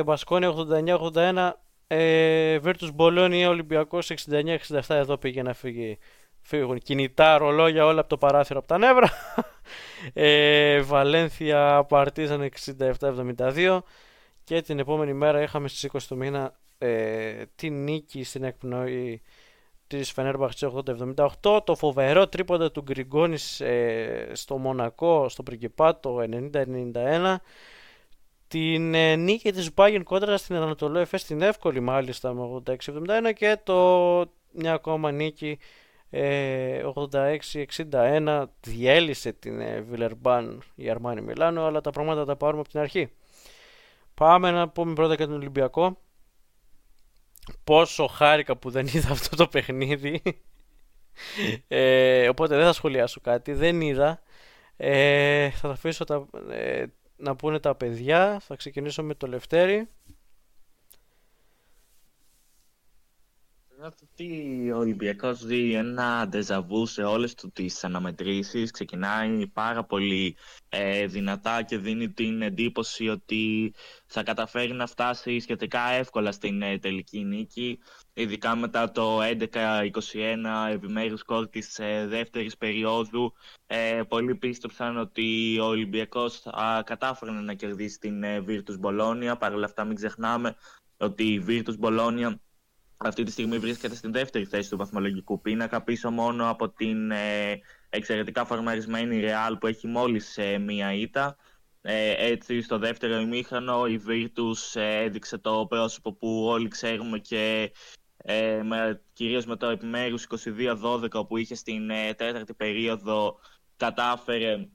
Μπασκόνια 0.06 0.54
89-81. 1.14 1.52
Ε, 1.88 2.58
Βίρτους 2.58 2.92
Μπολόνια 2.92 3.50
Ολυμπιακός 3.50 4.12
69-67. 4.30 4.82
Εδώ 4.88 5.18
πήγε 5.18 5.42
να 5.42 5.54
φύγει. 5.54 5.98
Φύγουν 6.42 6.80
κινητά 6.80 7.38
ρολόγια 7.38 7.86
όλα 7.86 8.00
από 8.00 8.10
το 8.10 8.18
παράθυρο 8.18 8.60
από 8.60 8.68
τα 8.68 8.78
νεύρα. 8.78 9.10
Ε, 10.14 10.82
Βαλένθια 10.82 11.86
Παρτίζαν 11.88 12.50
67-72. 13.40 13.80
Και 14.46 14.62
την 14.62 14.80
επόμενη 14.80 15.14
μέρα 15.14 15.42
είχαμε 15.42 15.68
στις 15.68 15.90
20 15.94 15.98
του 16.08 16.18
μήνα 16.18 16.60
ε, 16.78 17.44
την 17.56 17.84
νίκη 17.84 18.24
στην 18.24 18.44
εκπνοή 18.44 19.22
της 19.88 20.12
Φενέρμπαχτς 20.12 20.64
80-78 21.44 21.60
το 21.64 21.76
φοβερό 21.76 22.28
τρίποντα 22.28 22.72
του 22.72 22.82
Γκριγκόνης 22.82 23.62
ε, 23.62 24.30
στο 24.34 24.58
Μονακό 24.58 25.30
στο 25.30 25.44
Πριγκιπάτο 25.44 26.18
90-91 26.94 27.36
την 28.48 28.94
ε, 28.94 29.16
νίκη 29.16 29.52
της 29.52 29.74
Μπάγεν 29.74 30.04
κόντρα 30.04 30.38
στην 30.38 30.56
Ανατολό 30.56 31.00
Εφέ 31.00 31.18
στην 31.18 31.42
εύκολη 31.42 31.80
μάλιστα 31.80 32.34
με 32.34 32.62
86-71 32.66 33.34
και 33.36 33.60
το 33.64 34.20
μια 34.52 34.74
ακόμα 34.74 35.12
νίκη 35.12 35.58
86-61 37.92 38.44
διέλυσε 38.62 39.32
την 39.32 39.62
Βιλερμπάν 39.90 40.62
η 40.76 40.90
Αρμάνι 40.90 41.22
Μιλάνο 41.22 41.66
αλλά 41.66 41.82
τα 41.82 41.90
πράγματα 41.90 42.26
τα 42.26 42.36
πάρουμε 42.36 42.60
από 42.60 42.70
την 42.70 42.80
αρχή 42.80 43.10
πάμε 44.16 44.52
να 44.52 44.70
πούμε 44.70 44.94
πρώτα 44.94 45.16
και 45.16 45.26
τον 45.26 45.36
Ολυμπιακό. 45.36 46.00
Πόσο 47.64 48.08
χάρηκα 48.08 48.56
που 48.56 48.70
δεν 48.70 48.88
είδα 48.88 49.12
αυτό 49.12 49.36
το 49.36 49.48
παιχνίδι. 49.48 50.22
Ε, 51.68 52.30
οπότε 52.30 52.56
δεν 52.56 52.66
θα 52.66 52.74
σχολιάσω 52.74 53.22
κάτι 53.22 53.54
δεν 53.54 53.82
είδα. 53.82 54.22
Ε, 54.78 55.50
θα 55.50 55.68
τα 55.68 55.74
αφήσω 55.74 56.04
τα, 56.04 56.26
ε, 56.50 56.86
να 57.18 57.36
πούνε 57.36 57.60
τα 57.60 57.76
παιδιά. 57.76 58.40
Θα 58.40 58.56
ξεκινήσω 58.56 59.04
με 59.04 59.16
το 59.16 59.28
Λευτέρη 63.86 64.10
ότι 64.12 64.72
ο 64.72 64.78
Ολυμπιακός 64.78 65.46
δει 65.46 65.74
ένα 65.74 66.28
ντεζαβού 66.28 66.86
σε 66.86 67.04
όλες 67.04 67.36
του 67.36 67.52
τις 67.52 67.84
αναμετρήσεις. 67.84 68.72
Ξεκινάει 68.72 69.48
πάρα 69.48 69.84
πολύ 69.84 70.36
ε, 70.70 71.06
δυνατά 71.06 71.62
και 71.62 71.78
δίνει 71.78 72.10
την 72.10 72.42
εντύπωση 72.42 73.08
ότι 73.08 73.74
θα 74.06 74.24
καταφέρει 74.24 74.74
να 74.74 74.88
φτάσει 74.88 75.40
σχετικά 75.40 75.90
εύκολα 75.90 76.32
στην 76.32 76.62
ε, 76.62 76.78
τελική 76.78 77.24
νίκη. 77.24 77.80
Ειδικά 78.14 78.56
μετά 78.56 78.92
το 78.92 79.20
11-21 79.24 79.92
επιμέρους 80.72 81.20
σκορ 81.20 81.48
της 81.48 81.80
ε, 81.80 82.06
δεύτερης 82.08 82.58
περίοδου. 82.58 83.34
Ε, 83.68 84.02
πολλοί 84.08 84.36
πίστεψαν 84.36 84.98
ότι 84.98 85.58
ο 85.60 85.66
Ολυμπιακός 85.66 86.40
θα 86.40 86.84
κατάφερε 86.86 87.32
να 87.32 87.54
κερδίσει 87.54 88.00
την 88.00 88.24
ε, 88.24 88.44
Virtus 88.48 88.80
Bologna. 88.82 89.36
Παρ' 89.40 89.54
όλα 89.54 89.66
αυτά 89.66 89.84
μην 89.84 89.96
ξεχνάμε 89.96 90.56
ότι 90.98 91.24
η 91.24 91.46
Virtus 91.48 91.80
Bologna 91.80 92.34
αυτή 92.98 93.24
τη 93.24 93.32
στιγμή 93.32 93.58
βρίσκεται 93.58 93.96
στην 93.96 94.12
δεύτερη 94.12 94.46
θέση 94.46 94.70
του 94.70 94.78
βαθμολογικού 94.78 95.42
πίνακα, 95.42 95.84
πίσω 95.84 96.12
μόνο 96.12 96.50
από 96.50 96.70
την 96.70 97.12
ε, 97.12 97.60
εξαιρετικά 97.90 98.46
φορμαρισμένη 98.46 99.22
Real 99.24 99.56
που 99.60 99.68
έχει 99.68 99.88
μόλις 99.88 100.38
ε, 100.38 100.58
μία 100.58 100.94
ήττα. 100.94 101.38
Ε, 101.88 102.28
έτσι, 102.32 102.62
στο 102.62 102.78
δεύτερο 102.78 103.20
ημίχρονο 103.20 103.86
η 103.86 104.02
Virtus 104.08 104.80
ε, 104.80 105.04
έδειξε 105.04 105.38
το 105.38 105.66
πρόσωπο 105.70 106.14
που 106.14 106.46
όλοι 106.46 106.68
ξέρουμε 106.68 107.20
και 107.20 107.72
ε, 108.18 108.62
με, 108.64 109.02
κυρίως 109.14 109.46
με 109.46 109.56
το 109.56 109.68
επιμέρους 109.68 110.28
22-12 110.82 111.28
που 111.28 111.38
είχε 111.38 111.56
στην 111.56 111.88
τέταρτη 111.88 112.54
περίοδο 112.54 113.40
κατάφερε 113.78 114.68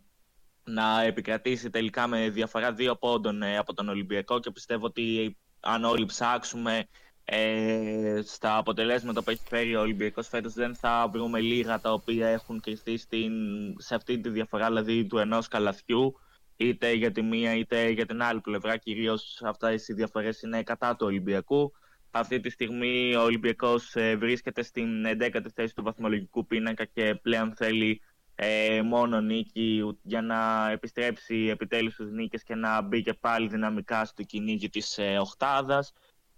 να 0.65 1.03
επικρατήσει 1.03 1.71
τελικά 1.71 2.07
με 2.07 2.29
διαφορά 2.29 2.73
δύο 2.73 2.97
πόντων 2.97 3.43
από 3.43 3.75
τον 3.75 3.89
Ολυμπιακό 3.89 4.41
και 4.41 4.51
πιστεύω 4.51 4.87
ότι 4.87 5.37
αν 5.61 5.85
όλοι 5.85 6.05
ψάξουμε 6.07 6.89
ε, 7.33 8.21
στα 8.25 8.57
αποτελέσματα 8.57 9.23
που 9.23 9.31
έχει 9.31 9.43
φέρει 9.49 9.77
ο 9.77 9.81
Ολυμπιακός 9.81 10.29
φέτος 10.29 10.53
δεν 10.53 10.75
θα 10.75 11.09
βρούμε 11.13 11.41
λίγα 11.41 11.81
τα 11.81 11.93
οποία 11.93 12.29
έχουν 12.29 12.61
κρυφτεί 12.61 12.97
στην, 12.97 13.33
σε 13.79 13.95
αυτή 13.95 14.21
τη 14.21 14.29
διαφορά 14.29 14.67
δηλαδή 14.67 15.07
του 15.07 15.19
ενός 15.19 15.49
καλαθιού 15.49 16.21
είτε 16.57 16.93
για 16.93 17.13
τη 17.13 17.23
μία 17.23 17.55
είτε 17.55 17.89
για 17.89 18.07
την 18.07 18.23
άλλη 18.23 18.41
πλευρά 18.41 18.77
κυρίως 18.77 19.43
αυτά 19.45 19.73
οι 19.73 19.93
διαφορές 19.93 20.43
είναι 20.43 20.63
κατά 20.63 20.97
του 20.97 21.07
Ολυμπιακού 21.07 21.73
αυτή 22.11 22.41
τη 22.41 22.51
στιγμή 22.51 23.15
ο 23.15 23.23
Ολυμπιακός 23.23 23.97
ε, 23.97 24.17
βρίσκεται 24.17 24.63
στην 24.63 25.07
11η 25.07 25.47
θέση 25.55 25.75
του 25.75 25.83
βαθμολογικού 25.83 26.47
πίνακα 26.47 26.85
και 26.85 27.15
πλέον 27.23 27.55
θέλει 27.57 28.01
ε, 28.35 28.83
μόνο 28.83 29.21
νίκη 29.21 29.97
για 30.03 30.23
να 30.23 30.71
επιστρέψει 30.71 31.49
επιτέλους 31.51 31.93
στις 31.93 32.11
νίκες 32.11 32.43
και 32.43 32.55
να 32.55 32.81
μπει 32.81 33.03
και 33.03 33.15
πάλι 33.15 33.49
δυναμικά 33.49 34.05
στο 34.05 34.23
κυνήγι 34.23 34.69
της 34.69 34.99
ε, 34.99 35.19
οχτάδας. 35.19 35.93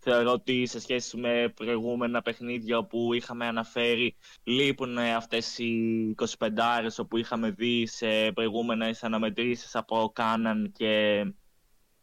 Θεωρώ 0.05 0.33
ότι 0.33 0.67
σε 0.67 0.81
σχέση 0.81 1.17
με 1.17 1.53
προηγούμενα 1.55 2.23
παιχνίδια 2.23 2.79
όπου 2.79 3.13
είχαμε 3.13 3.47
αναφέρει 3.47 4.17
λείπουν 4.45 4.99
αυτές 4.99 5.59
οι 5.59 6.15
25 6.39 6.49
άρες 6.57 6.99
όπου 6.99 7.17
είχαμε 7.17 7.51
δει 7.51 7.87
σε 7.87 8.33
προηγούμενες 8.33 9.05
αναμετρήσεις 9.05 9.75
από 9.77 10.11
Κάναν 10.15 10.73
και 10.73 11.25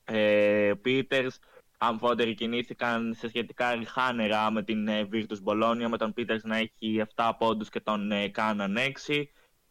ε, 0.04 0.74
Πίτερς. 0.82 1.40
Αμφότεροι 1.78 2.34
κινήθηκαν 2.34 3.14
σε 3.18 3.28
σχετικά 3.28 3.76
ριχάνερα 3.76 4.52
με 4.52 4.64
την 4.64 4.88
ε, 4.88 5.08
Virtus 5.12 5.44
Bologna, 5.46 5.88
με 5.90 5.98
τον 5.98 6.14
Πίτερς 6.14 6.44
να 6.44 6.58
έχει 6.58 7.04
7 7.16 7.32
πόντους 7.38 7.70
και 7.70 7.80
τον 7.80 8.12
ε, 8.12 8.28
Κάναν 8.28 8.78
6. 9.08 9.24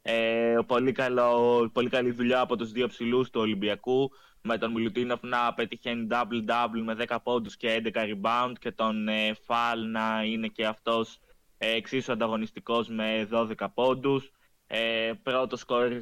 Ε, 0.03 0.57
πολύ, 0.66 0.92
καλό, 0.92 1.70
πολύ 1.72 1.88
καλή 1.88 2.11
δουλειά 2.11 2.40
από 2.40 2.57
τους 2.57 2.72
δύο 2.72 2.88
ψηλούς 2.88 3.30
του 3.30 3.40
Ολυμπιακού 3.40 4.11
με 4.42 4.59
τον 4.59 4.72
Μιλουτίνοφ 4.72 5.22
να 5.22 5.55
πετυχαίνει 5.55 6.07
double-double 6.11 6.82
με 6.84 6.96
10 7.09 7.16
πόντους 7.22 7.57
και 7.57 7.82
11 7.84 7.90
rebound 7.94 8.53
και 8.61 8.72
τον 8.72 9.09
ε, 9.09 9.34
Φαλ 9.44 9.90
να 9.90 10.22
είναι 10.24 10.49
και 10.49 10.66
αυτός 10.66 11.18
ε, 11.59 11.70
εξίσου 11.70 12.12
ανταγωνιστικός 12.12 12.88
με 12.88 13.28
12 13.32 13.66
πόντους. 13.74 14.32
Ε, 14.66 15.12
πρώτο 15.22 15.57
σκόρ 15.57 15.92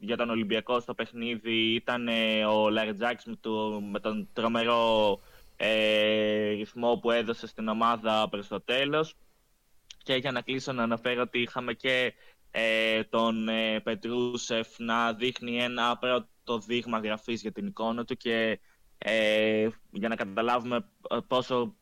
για 0.00 0.16
τον 0.16 0.30
Ολυμπιακό 0.30 0.80
στο 0.80 0.94
παιχνίδι 0.94 1.74
ήταν 1.74 2.08
ε, 2.08 2.44
ο 2.44 2.70
Λαριτζάκης 2.70 3.24
με, 3.24 3.36
με, 3.90 4.00
τον 4.00 4.28
τρομερό 4.32 5.20
ε, 5.56 6.50
ρυθμό 6.50 6.96
που 6.96 7.10
έδωσε 7.10 7.46
στην 7.46 7.68
ομάδα 7.68 8.28
προς 8.28 8.48
το 8.48 8.60
τέλος. 8.60 9.14
Και 10.02 10.14
για 10.14 10.32
να 10.32 10.40
κλείσω 10.40 10.72
να 10.72 10.82
αναφέρω 10.82 11.22
ότι 11.22 11.38
είχαμε 11.38 11.72
και 11.72 12.14
ε, 12.54 13.04
τον 13.04 13.48
ε, 13.48 13.80
Πετρούσεφ 13.80 14.78
να 14.78 15.12
δείχνει 15.12 15.62
ένα 15.62 15.98
πρώτο 15.98 16.58
δείγμα 16.66 16.98
γραφής 16.98 17.40
για 17.40 17.52
την 17.52 17.66
εικόνα 17.66 18.04
του 18.04 18.16
και 18.16 18.60
ε, 18.98 19.68
για 19.90 20.08
να 20.08 20.14
καταλάβουμε 20.14 20.88
πόσο 21.26 21.76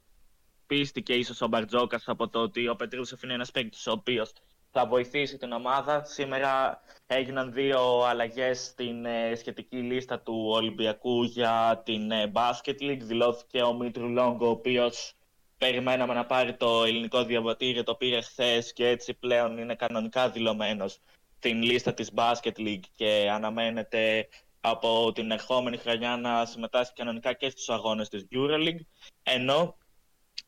πίστηκε 0.67 1.15
ίσως 1.15 1.41
ο 1.41 1.49
Μπαρτζόκας 1.49 2.09
από 2.09 2.29
το 2.29 2.39
ότι 2.39 2.69
ο 2.69 2.77
Πετρούσεφ 2.77 3.23
είναι 3.23 3.35
ένας 3.35 3.51
παίκτης 3.51 3.87
ο 3.87 3.93
οποίος 3.93 4.33
θα 4.71 4.87
βοηθήσει 4.87 5.37
την 5.37 5.53
ομάδα. 5.53 6.05
Σήμερα 6.05 6.81
έγιναν 7.07 7.53
δύο 7.53 8.01
αλλαγές 8.01 8.65
στην 8.65 9.07
σχετική 9.37 9.77
λίστα 9.77 10.21
του 10.21 10.47
Ολυμπιακού 10.49 11.23
για 11.23 11.83
την 11.85 12.11
Basket 12.33 12.81
League. 12.81 13.03
Δηλώθηκε 13.03 13.63
ο 13.63 13.73
Μήτρου 13.73 14.09
Λόγκο, 14.09 14.47
ο 14.47 14.51
οποίος 14.51 15.15
περιμέναμε 15.61 16.15
να 16.15 16.27
πάρει 16.27 16.57
το 16.57 16.85
ελληνικό 16.85 17.25
διαβατήριο, 17.25 17.83
το 17.83 17.95
πήρε 17.95 18.21
χθες 18.21 18.73
και 18.73 18.89
έτσι 18.89 19.15
πλέον 19.15 19.59
είναι 19.59 19.75
κανονικά 19.75 20.31
δηλωμένος 20.31 20.99
στην 21.37 21.63
λίστα 21.63 21.95
της 21.95 22.11
Basket 22.15 22.57
League 22.57 22.85
και 22.95 23.29
αναμένεται 23.33 24.29
από 24.61 25.13
την 25.13 25.31
ερχόμενη 25.31 25.77
χρονιά 25.77 26.17
να 26.17 26.45
συμμετάσχει 26.47 26.93
κανονικά 26.95 27.33
και 27.33 27.51
στους 27.51 27.69
αγώνες 27.69 28.09
της 28.09 28.27
EuroLeague, 28.33 28.85
ενώ 29.23 29.77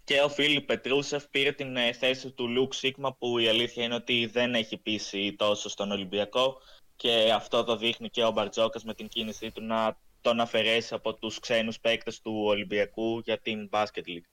και 0.05 0.21
ο 0.21 0.29
Φίλιπ 0.29 0.67
Πετρούσεφ 0.67 1.29
πήρε 1.29 1.53
την 1.53 1.77
ε, 1.77 1.93
θέση 1.93 2.31
του 2.31 2.49
Λουκ 2.49 2.73
Σίγμα 2.73 3.15
που 3.15 3.39
η 3.39 3.49
αλήθεια 3.49 3.85
είναι 3.85 3.95
ότι 3.95 4.27
δεν 4.27 4.55
έχει 4.55 4.77
πείσει 4.77 5.35
τόσο 5.39 5.69
στον 5.69 5.91
Ολυμπιακό 5.91 6.61
και 6.97 7.33
αυτό 7.35 7.65
το 7.65 7.77
δείχνει 7.77 8.09
και 8.09 8.25
ο 8.25 8.31
Μπαρτζόκας 8.31 8.85
με 8.85 8.95
την 8.95 9.09
κίνησή 9.09 9.51
του 9.51 9.63
να 9.63 9.99
τον 10.21 10.41
αφαιρέσει 10.41 10.95
από 10.95 11.15
τους 11.15 11.39
ξένους 11.39 11.81
παίκτες 11.81 12.21
του 12.21 12.43
Ολυμπιακού 12.45 13.19
για 13.19 13.39
την 13.39 13.69
Basket 13.73 14.07
League. 14.07 14.32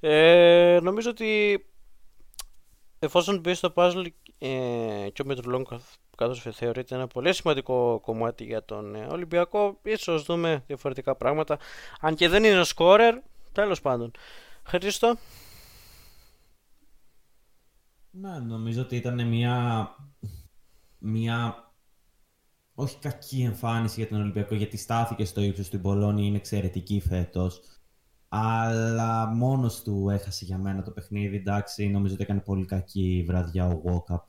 Ε, 0.00 0.78
νομίζω 0.82 1.10
ότι 1.10 1.64
εφόσον 2.98 3.38
μπει 3.40 3.54
στο 3.54 3.72
puzzle 3.76 4.06
ε, 4.38 5.08
και 5.12 5.22
ο 5.22 5.24
Μετρουλόν 5.24 5.66
καθώς 6.16 6.46
θεωρείται 6.50 6.94
ένα 6.94 7.06
πολύ 7.06 7.32
σημαντικό 7.32 8.00
κομμάτι 8.00 8.44
για 8.44 8.64
τον 8.64 8.94
ε, 8.94 9.06
Ολυμπιακό 9.10 9.78
ίσως 9.82 10.22
δούμε 10.22 10.64
διαφορετικά 10.66 11.16
πράγματα. 11.16 11.58
Αν 12.00 12.14
και 12.14 12.28
δεν 12.28 12.44
είναι 12.44 12.60
ο 12.60 12.64
σκόρερ 12.64 13.18
τέλος 13.52 13.80
πάντων. 13.80 14.10
Χρήστο; 14.62 15.16
Ναι, 18.10 18.38
νομίζω 18.38 18.82
ότι 18.82 18.96
ήταν 18.96 19.28
μια, 19.28 19.88
μια 20.98 21.70
όχι 22.74 22.98
κακή 22.98 23.42
εμφάνιση 23.42 24.00
για 24.00 24.08
τον 24.08 24.20
Ολυμπιακό 24.20 24.54
γιατί 24.54 24.76
στάθηκε 24.76 25.24
στο 25.24 25.40
ύψος 25.40 25.68
του 25.68 25.78
Μπολόνι, 25.78 26.26
είναι 26.26 26.36
εξαιρετική 26.36 27.00
φέτος 27.00 27.60
αλλά 28.34 29.26
μόνος 29.26 29.82
του 29.82 30.08
έχασε 30.10 30.44
για 30.44 30.58
μένα 30.58 30.82
το 30.82 30.90
παιχνίδι. 30.90 31.36
Εντάξει, 31.36 31.88
νομίζω 31.88 32.14
ότι 32.14 32.22
έκανε 32.22 32.40
πολύ 32.40 32.64
κακή 32.64 33.24
βραδιά 33.26 33.66
ο 33.66 33.82
Walkup. 33.84 34.22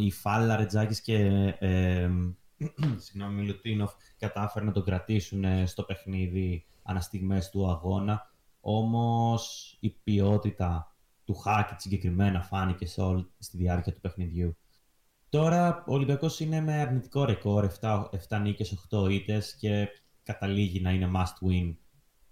η 0.00 0.10
Φάλα, 0.10 0.56
Ρετζάκης 0.56 1.00
και 1.00 1.16
ε, 1.58 2.10
συγγνώμη, 3.04 3.40
Μιλουτίνοφ 3.40 3.92
κατάφεραν 4.18 4.66
να 4.66 4.72
τον 4.72 4.84
κρατήσουν 4.84 5.44
στο 5.66 5.82
παιχνίδι 5.82 6.66
αναστιγμές 6.82 7.50
του 7.50 7.70
αγώνα. 7.70 8.30
Όμως 8.60 9.76
η 9.80 9.90
ποιότητα 9.90 10.96
του 11.24 11.34
Χάκη 11.34 11.74
συγκεκριμένα 11.76 12.42
φάνηκε 12.42 12.86
σε 12.86 13.00
όλη, 13.00 13.30
στη 13.38 13.56
διάρκεια 13.56 13.92
του 13.92 14.00
παιχνιδιού. 14.00 14.56
Τώρα 15.28 15.84
ο 15.86 15.94
Ολυμπιακός 15.94 16.40
είναι 16.40 16.60
με 16.60 16.72
αρνητικό 16.80 17.24
ρεκόρ, 17.24 17.70
7, 17.80 18.04
7 18.28 18.40
νίκες, 18.40 18.86
8 18.90 19.10
ήττες 19.10 19.56
και 19.56 19.88
καταλήγει 20.22 20.80
να 20.80 20.90
είναι 20.90 21.10
must 21.14 21.48
win 21.48 21.74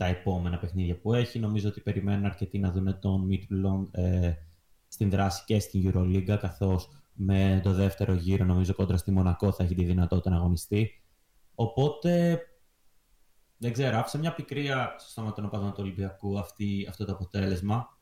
τα 0.00 0.06
επόμενα 0.06 0.58
παιχνίδια 0.58 0.96
που 1.00 1.14
έχει. 1.14 1.38
Νομίζω 1.38 1.68
ότι 1.68 1.80
περιμένουν 1.80 2.24
αρκετοί 2.24 2.58
να 2.58 2.70
δουν 2.70 2.98
τον 3.00 3.28
Midtjylland 3.30 3.88
ε, 3.90 4.32
στην 4.88 5.10
δράση 5.10 5.42
και 5.46 5.58
στην 5.58 5.90
Euroliga, 5.92 6.36
καθώς 6.40 6.88
με 7.12 7.60
το 7.62 7.72
δεύτερο 7.72 8.14
γύρο, 8.14 8.44
νομίζω 8.44 8.74
κόντρα 8.74 8.96
στη 8.96 9.10
Μονακό, 9.10 9.52
θα 9.52 9.64
έχει 9.64 9.74
τη 9.74 9.84
δυνατότητα 9.84 10.30
να 10.30 10.36
αγωνιστεί. 10.36 10.90
Οπότε, 11.54 12.40
δεν 13.56 13.72
ξέρω, 13.72 13.98
άφησα 13.98 14.18
μια 14.18 14.34
πικρία 14.34 14.94
στο 14.98 15.10
στόμα 15.10 15.32
των 15.32 15.44
οπαδών 15.44 15.70
του 15.70 15.78
Ολυμπιακού 15.78 16.38
αυτή, 16.38 16.86
αυτό 16.88 17.04
το 17.04 17.12
αποτέλεσμα. 17.12 17.98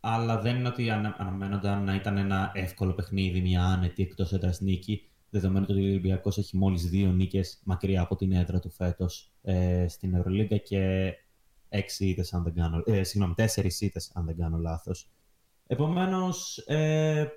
Αλλά 0.00 0.40
δεν 0.40 0.56
είναι 0.56 0.68
ότι 0.68 0.90
αναμένονταν 0.90 1.84
να 1.84 1.94
ήταν 1.94 2.16
ένα 2.16 2.50
εύκολο 2.54 2.92
παιχνίδι, 2.92 3.40
μια 3.40 3.64
άνετη 3.64 4.02
εκτός 4.02 4.32
έδρας 4.32 4.60
νίκη. 4.60 5.11
Δεδομένου 5.34 5.66
ότι 5.68 5.80
ο 5.80 5.82
Ολυμπιακός 5.82 6.38
έχει 6.38 6.56
μόλις 6.56 6.88
δύο 6.88 7.12
νίκες 7.12 7.60
μακριά 7.64 8.00
από 8.00 8.16
την 8.16 8.32
έδρα 8.32 8.58
του 8.58 8.70
φέτος 8.70 9.32
ε, 9.42 9.88
στην 9.88 10.14
Ευρωλίγκα 10.14 10.56
και 10.56 11.12
έξι 11.68 12.06
ήττες, 12.06 12.32
αν 12.34 12.42
δεν 12.42 12.54
κάνω. 12.54 12.82
Ε, 12.86 13.02
συγγνώμη, 13.02 13.34
τέσσερις 13.34 13.80
ήττες, 13.80 14.10
αν 14.14 14.24
δεν 14.24 14.36
κάνω 14.36 14.58
λάθος. 14.58 15.10
Επομένως, 15.66 16.58
ε, 16.58 17.28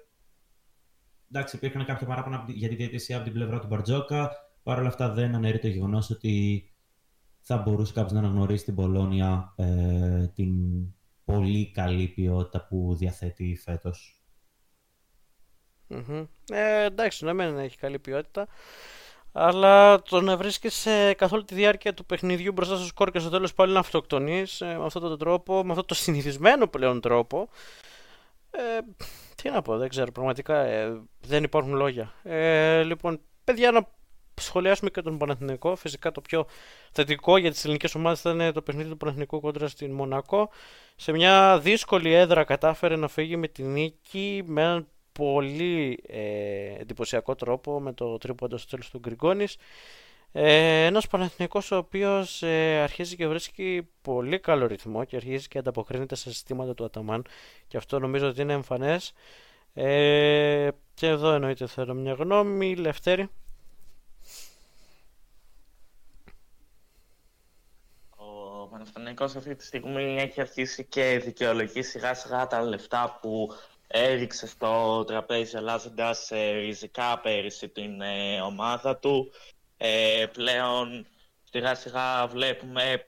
εντάξει, 1.32 1.56
υπήρχαν 1.56 1.86
κάποια 1.86 2.08
παράπονα 2.08 2.46
για 2.48 2.70
τη 2.70 2.76
διαιτησία 2.76 3.16
από 3.16 3.26
την 3.26 3.34
πλευρά 3.34 3.60
του 3.60 3.68
Μπαρτζόκα. 3.68 4.32
Παρ' 4.64 4.80
όλα 4.80 4.88
αυτά, 4.88 5.14
δεν 5.14 5.36
αναιρεί 5.36 5.60
το 5.60 5.68
γεγονός 5.68 6.10
ότι 6.10 6.64
θα 7.40 7.58
μπορούσε 7.58 7.94
κάποιος 7.94 8.12
να 8.12 8.20
αναγνωρίσει 8.20 8.66
την 8.66 8.76
Πολώνια 8.76 9.54
ε, 9.56 10.28
την 10.28 10.54
πολύ 11.26 11.72
καλή 11.72 12.08
ποιότητα 12.08 12.68
που 12.68 12.96
διαθέτει 12.96 13.56
φέτος. 13.64 14.25
Mm-hmm. 15.90 16.28
Ε, 16.50 16.84
εντάξει, 16.84 17.26
ναι, 17.26 17.34
μεν 17.34 17.58
έχει 17.58 17.78
καλή 17.78 18.00
ποιότητα. 18.00 18.48
Αλλά 19.32 20.02
το 20.02 20.22
να 20.22 20.38
βρίσκεσαι 20.38 21.14
καθ' 21.14 21.34
όλη 21.34 21.44
τη 21.44 21.56
διάρκεια 21.56 21.94
του 21.94 22.06
παιχνιδιού 22.06 22.52
μπροστά 22.52 22.76
στο 22.76 22.86
σκορ 22.86 23.12
και 23.12 23.20
στο 23.20 23.30
τέλος 23.30 23.54
πάλι 23.54 23.74
να 23.74 23.80
αυτοκτονείς 23.80 24.62
ε, 24.62 24.66
με 24.66 24.86
αυτόν 24.86 25.02
τον 25.02 25.18
τρόπο, 25.18 25.64
με 25.64 25.70
αυτόν 25.70 25.86
τον 25.86 25.98
συνηθισμένο 25.98 26.68
πλέον 26.68 27.02
τρόπο. 27.02 27.50
Ε, 28.52 28.80
τι 29.36 29.50
να 29.50 29.62
πω, 29.62 29.78
δεν 29.78 29.90
ξέρω. 29.90 30.12
Πραγματικά 30.12 30.60
ε, 30.60 31.02
δεν 31.22 31.44
υπάρχουν 31.44 31.74
λόγια. 31.74 32.14
Ε, 32.24 32.84
λοιπόν, 32.84 33.20
παιδιά, 33.44 33.72
να 33.72 33.88
σχολιάσουμε 34.42 34.90
και 34.90 35.02
τον 35.02 35.18
Παναθηναϊκό. 35.18 35.76
Φυσικά 35.76 36.12
το 36.12 36.22
πιο 36.22 36.46
θετικό 36.92 37.38
για 37.38 37.52
τις 37.52 37.64
ελληνικές 37.64 37.96
ομάδες 37.96 38.20
ήταν 38.20 38.54
το 38.54 38.62
παιχνίδι 38.62 38.90
του 38.90 38.98
Παναθηναϊκού 38.98 39.40
κόντρα 39.40 39.68
στην 39.68 39.92
Μονακό. 39.92 40.50
Σε 40.96 41.12
μια 41.12 41.60
δύσκολη 41.60 42.14
έδρα 42.14 42.44
κατάφερε 42.44 42.96
να 42.96 43.08
φύγει 43.08 43.38
με 43.38 43.48
τη 43.48 43.64
νίκη 43.64 44.44
με 44.46 44.62
έναν 44.62 44.88
πολύ 45.20 46.00
ε, 46.08 46.76
εντυπωσιακό 46.80 47.36
τρόπο 47.36 47.80
με 47.80 47.94
το 47.94 48.18
τρίποντο 48.18 48.58
στο 48.58 48.70
τέλος 48.70 48.90
του 48.90 49.00
Γκριγκόνης. 49.00 49.58
Ε, 50.32 50.86
ένας 50.86 51.08
Παναθηναϊκός 51.08 51.72
ο 51.72 51.78
οποίος 51.78 52.44
ε, 52.44 52.80
αρχίζει 52.82 53.16
και 53.16 53.28
βρίσκει 53.28 53.88
πολύ 54.02 54.40
καλό 54.40 54.68
ρυθμό 54.68 55.04
και 55.04 55.16
αρχίζει 55.16 55.48
και 55.48 55.58
ανταποκρίνεται 55.58 56.16
στα 56.16 56.30
συστήματα 56.30 56.74
του 56.74 56.84
Αταμάν 56.84 57.26
και 57.68 57.78
αυτό 57.78 58.00
νομίζω 58.00 58.28
ότι 58.28 58.42
είναι 58.42 58.54
εμφανές. 58.54 59.14
Ε, 59.74 60.70
και 60.94 61.08
εδώ 61.08 61.32
εννοείται 61.34 61.68
θέλω 61.68 61.94
μια 61.94 62.14
γνώμη. 62.14 62.76
Λευτέρη. 62.76 63.30
Παναθηναϊκός 68.76 69.36
αυτή 69.36 69.56
τη 69.56 69.66
στιγμή 69.66 70.16
έχει 70.20 70.42
αρχίσει 70.42 70.86
και 70.86 71.22
δικαιολογεί 71.24 71.82
σιγά 71.82 72.14
σιγά 72.14 72.48
τα 72.48 72.62
λεφτά 72.62 73.18
που 73.22 73.50
έριξε 73.88 74.48
στο 74.48 75.04
τραπέζι 75.08 75.58
αλλάζοντας 75.58 76.32
ε, 76.32 76.52
ριζικά 76.52 77.20
πέρυσι 77.20 77.70
την 77.70 78.02
ε, 78.02 78.42
ομάδα 78.42 78.98
του. 78.98 79.32
Ε, 79.78 80.26
πλέον 80.32 81.08
σιγά 81.44 81.76
σιγά 81.76 82.28
βλέπουμε 82.28 83.08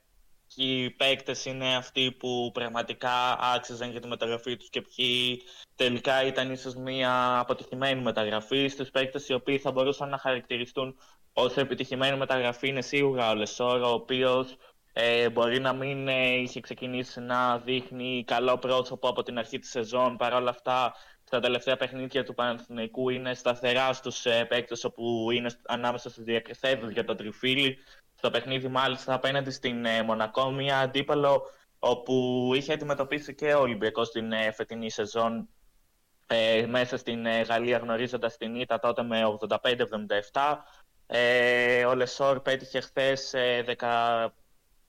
ποιοι 0.55 0.89
παίκτες 0.91 1.45
είναι 1.45 1.75
αυτοί 1.75 2.11
που 2.11 2.51
πραγματικά 2.53 3.37
άξιζαν 3.39 3.91
για 3.91 3.99
τη 3.99 4.07
μεταγραφή 4.07 4.57
τους 4.57 4.69
και 4.69 4.81
ποιοι 4.81 5.41
τελικά 5.75 6.25
ήταν 6.25 6.51
ίσως 6.51 6.75
μια 6.75 7.39
αποτυχημένη 7.39 8.01
μεταγραφή. 8.01 8.67
Στους 8.67 8.89
παίκτες 8.89 9.27
οι 9.27 9.33
οποίοι 9.33 9.57
θα 9.57 9.71
μπορούσαν 9.71 10.09
να 10.09 10.17
χαρακτηριστούν 10.17 10.97
ως 11.33 11.57
επιτυχημένη 11.57 12.17
μεταγραφή 12.17 12.67
είναι 12.67 12.81
σίγουρα 12.81 13.29
ο 13.29 13.35
Λεσόρ, 13.35 13.89
ο 13.89 13.93
οποίος 13.93 14.57
ε, 14.99 15.29
μπορεί 15.29 15.59
να 15.59 15.73
μην 15.73 16.07
ε, 16.07 16.35
είχε 16.35 16.59
ξεκινήσει 16.59 17.19
να 17.19 17.57
δείχνει 17.59 18.23
καλό 18.27 18.57
πρόσωπο 18.57 19.07
από 19.07 19.23
την 19.23 19.37
αρχή 19.37 19.59
της 19.59 19.69
σεζόν. 19.69 20.17
Παρ' 20.17 20.33
όλα 20.33 20.49
αυτά, 20.49 20.93
στα 21.23 21.39
τελευταία 21.39 21.77
παιχνίδια 21.77 22.23
του 22.23 22.33
Παναθηναϊκού 22.33 23.09
είναι 23.09 23.33
σταθερά 23.33 23.93
στους 23.93 24.25
ε, 24.25 24.45
παίκτες 24.45 24.83
όπου 24.83 25.31
είναι 25.31 25.49
ανάμεσα 25.67 26.09
στους 26.09 26.23
διακριθέντες 26.23 26.91
για 26.91 27.03
το 27.03 27.15
τριφύλλι. 27.15 27.77
Στο 28.15 28.29
παιχνίδι 28.29 28.67
μάλιστα 28.67 29.13
απέναντι 29.13 29.51
στην 29.51 29.85
ε, 29.85 30.03
Μονακό, 30.03 30.51
μια 30.51 30.79
αντίπαλο 30.79 31.41
όπου 31.79 32.51
είχε 32.55 32.73
αντιμετωπίσει 32.73 33.35
και 33.35 33.53
ο 33.53 33.59
Ολυμπιακός 33.59 34.07
στην 34.07 34.31
ε, 34.31 34.51
φετινή 34.51 34.89
σεζόν 34.89 35.49
ε, 36.27 36.65
μέσα 36.65 36.97
στην 36.97 37.25
ε, 37.25 37.41
Γαλλία 37.41 37.77
γνωρίζοντας 37.77 38.37
την 38.37 38.55
ήττα 38.55 38.79
τότε 38.79 39.03
με 39.03 39.21
85-77. 40.31 40.55
Ε, 41.07 41.85
ο 41.85 41.95
Λεσόρ 41.95 42.39
πέτυχε 42.39 42.79
χθες 42.79 43.33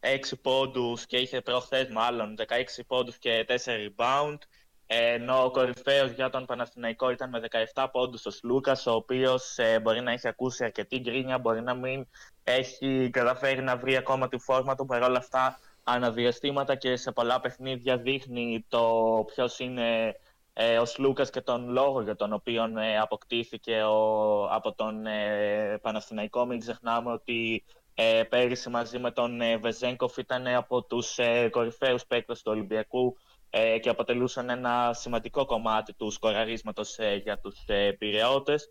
6 0.01 0.39
πόντους 0.43 1.07
και 1.07 1.17
είχε 1.17 1.41
προχθές 1.41 1.89
μάλλον 1.89 2.37
16 2.39 2.45
πόντους 2.87 3.19
και 3.19 3.45
4 3.49 3.55
rebound 3.55 4.39
ενώ 4.87 5.45
ο 5.45 5.51
κορυφαίος 5.51 6.11
για 6.11 6.31
τον 6.31 6.47
Παναθηναϊκό 6.47 7.11
ήταν 7.11 7.31
με 7.31 7.41
17 7.75 7.87
πόντους 7.93 8.27
ο 8.27 8.31
Σλούκας 8.31 8.87
ο 8.87 8.93
οποίος 8.93 9.59
ε, 9.59 9.81
μπορεί 9.81 10.01
να 10.01 10.13
έχει 10.13 10.29
ακούσει 10.29 10.65
αρκετή 10.65 10.99
γκρίνια 10.99 11.39
μπορεί 11.39 11.63
να 11.63 11.75
μην 11.75 12.07
έχει 12.45 13.11
καταφέρει 13.13 13.63
να 13.63 13.77
βρει 13.77 13.97
ακόμα 13.97 14.29
τη 14.29 14.39
φόρμα 14.39 14.75
του 14.75 14.87
παρόλα 14.87 15.19
αυτά 15.19 15.59
αναδιαστήματα 15.83 16.75
και 16.75 16.97
σε 16.97 17.13
πολλά 17.13 17.41
παιχνίδια 17.41 17.97
δείχνει 17.97 18.65
το 18.69 19.25
ποιος 19.27 19.59
είναι 19.59 20.17
ε, 20.61 20.79
ο 20.79 20.85
Σλούκας 20.85 21.31
και 21.31 21.41
τον 21.41 21.69
λόγο 21.69 22.03
για 22.03 22.17
τον 22.17 22.33
οποίο 22.33 22.65
ε, 22.79 22.99
αποκτήθηκε 22.99 23.83
ο, 23.83 24.45
από 24.51 24.73
τον 24.73 25.07
ε, 25.07 25.79
Παναθηναϊκό. 25.83 26.47
Μην 26.47 26.61
ξεχνάμε 26.61 27.13
ότι 27.13 27.65
ε, 28.01 28.23
πέρυσι 28.23 28.69
μαζί 28.69 28.99
με 28.99 29.11
τον 29.11 29.41
ε, 29.41 29.57
Βεζέγκοφ 29.57 30.17
ήταν 30.17 30.47
από 30.47 30.83
τους 30.83 31.19
ε, 31.19 31.49
κορυφαίους 31.49 32.07
παίκτες 32.07 32.43
του 32.43 32.51
Ολυμπιακού 32.55 33.17
ε, 33.51 33.79
και 33.79 33.89
αποτελούσαν 33.89 34.51
ένα 34.51 34.93
σημαντικό 34.93 35.45
κομμάτι 35.45 35.95
του 35.95 36.11
σκοραρίσματος 36.11 36.99
ε, 36.99 37.15
για 37.15 37.39
τους 37.39 37.65
ε, 37.67 37.93
Πειραιώτες. 37.93 38.69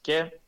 Και 0.00 0.40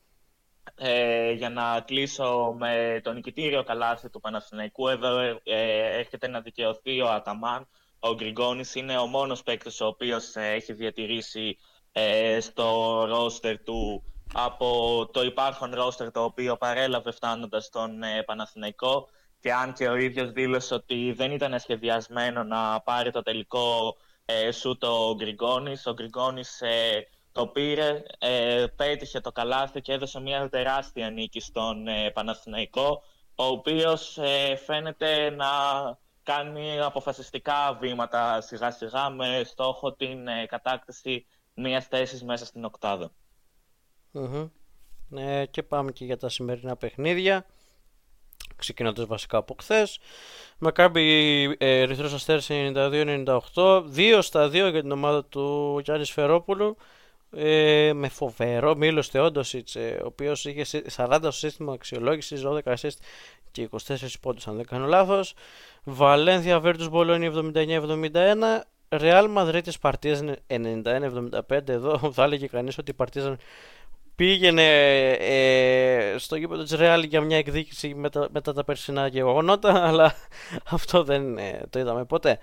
ε, 0.75 1.31
για 1.33 1.51
να 1.51 1.81
κλείσω 1.81 2.55
με 2.59 3.01
τον 3.03 3.15
νικητήριο 3.15 3.63
καλάθι 3.63 4.11
του 4.11 4.21
Παναθηναϊκού, 4.21 4.89
εδώ 4.89 5.19
ε, 5.19 5.99
έρχεται 5.99 6.29
να 6.29 6.41
δικαιωθεί 6.41 7.01
ο 7.01 7.09
Αταμάν. 7.09 7.69
Ο 7.99 8.15
Γκριγκόνης 8.15 8.75
είναι 8.75 8.99
ο 8.99 9.07
μόνος 9.07 9.43
παίκτης 9.43 9.81
ο 9.81 9.87
οποίος 9.87 10.37
έχει 10.37 10.73
διατηρήσει 10.73 11.57
στο 12.41 13.05
ρόστερ 13.09 13.63
του 13.63 14.12
από 14.33 15.09
το 15.13 15.23
υπάρχον 15.23 15.75
ρόστερ 15.75 16.11
το 16.11 16.25
οποίο 16.25 16.57
παρέλαβε 16.57 17.11
φτάνοντας 17.11 17.65
στον 17.65 18.03
ε, 18.03 18.23
Παναθηναϊκό 18.23 19.09
και 19.41 19.53
αν 19.53 19.73
και 19.73 19.89
ο 19.89 19.97
ίδιος 19.97 20.33
δήλωσε 20.33 20.75
ότι 20.75 21.13
δεν 21.13 21.31
ήταν 21.31 21.59
σχεδιασμένο 21.59 22.43
να 22.43 22.81
πάρει 22.81 23.11
το 23.11 23.23
τελικό 23.23 23.97
ε, 24.25 24.51
σούτ 24.51 24.85
ο 24.85 25.15
Γκριγκόνης. 25.15 25.87
Ο 25.87 25.93
Γκριγκόνης 25.93 26.61
ε, 26.61 27.07
το 27.33 27.47
πήρε, 27.47 28.03
ε, 28.19 28.67
πέτυχε 28.77 29.21
το 29.21 29.33
καλάθι 29.33 29.81
και 29.81 29.93
έδωσε 29.93 30.21
μια 30.21 30.49
τεράστια 30.49 31.11
νίκη 31.11 31.41
στον 31.41 31.89
ε, 31.89 32.11
Παναθηναϊκό 32.11 33.03
ο 33.35 33.45
οποίος 33.45 34.19
ε, 34.19 34.57
φαίνεται 34.57 35.31
να 35.31 35.47
κάνει 36.23 36.81
αποφασιστικά 36.81 37.75
βήματα 37.81 38.41
σιγά 38.41 38.71
σιγά 38.71 39.11
με 39.11 39.43
στόχο 39.45 39.93
την 39.93 40.27
κατάκτηση 40.47 41.27
μιας 41.55 41.87
θέσης 41.87 42.23
μέσα 42.23 42.45
στην 42.45 42.65
οκτάδα. 42.65 43.13
Ε, 45.17 45.47
και 45.47 45.63
πάμε 45.63 45.93
και 45.93 46.05
για 46.05 46.17
τα 46.17 46.29
σημερινά 46.29 46.77
παιχνίδια. 46.77 47.47
Ξεκινώντας 48.57 49.07
βασικά 49.07 49.37
από 49.37 49.57
χθες. 49.61 49.99
Μακάμπι 50.59 51.45
ε, 51.59 51.83
Ρηθρός 51.83 52.13
Αστέρας 52.13 52.49
92-98. 52.51 53.85
2 53.97 54.19
στα 54.21 54.47
2 54.47 54.53
για 54.53 54.81
την 54.81 54.91
ομάδα 54.91 55.25
του 55.25 55.79
Γιάννης 55.85 56.11
Φερόπουλου. 56.11 56.77
Ε, 57.37 57.93
με 57.95 58.09
φοβερό 58.09 58.77
Μίλος 58.77 59.09
Θεόντοσιτς, 59.09 59.77
ε, 59.77 60.01
ο 60.03 60.07
οποίος 60.07 60.45
είχε 60.45 60.83
40 60.97 61.19
στο 61.21 61.31
σύστημα 61.31 61.73
αξιολόγησης, 61.73 62.43
12 62.43 62.73
assist 62.73 62.97
και 63.51 63.63
24 63.63 64.21
πόντους 64.21 64.47
αν 64.47 64.57
δεν 64.57 64.67
κάνω 64.67 64.87
λάθος. 64.87 65.35
Βαλένθια 65.85 66.61
Βέρτους 66.61 66.89
Μπολόνι 66.89 67.27
79-71. 67.27 68.65
Ρεάλ 68.89 69.31
Μαδρίτης 69.31 69.79
Παρτίζαν 69.79 70.37
91-75. 70.47 71.69
Εδώ 71.69 72.13
θα 72.13 72.25
έλεγε 72.25 72.47
κανείς 72.47 72.79
ότι 72.79 72.91
η 72.91 72.95
Παρτίζαν 72.95 73.39
πήγαινε 74.15 74.67
ε, 75.11 76.15
στο 76.19 76.37
γήπεδο 76.37 76.63
της 76.63 76.77
Real 76.79 77.05
για 77.09 77.21
μια 77.21 77.37
εκδίκηση 77.37 77.95
μετά, 77.95 78.29
μετά 78.33 78.53
τα 78.53 78.65
περσινά 78.65 79.07
γεγονότα 79.07 79.83
αλλά 79.89 80.15
αυτό 80.71 81.03
δεν 81.05 81.39
ε, 81.39 81.63
το 81.71 81.79
είδαμε 81.79 82.05
ποτέ 82.05 82.39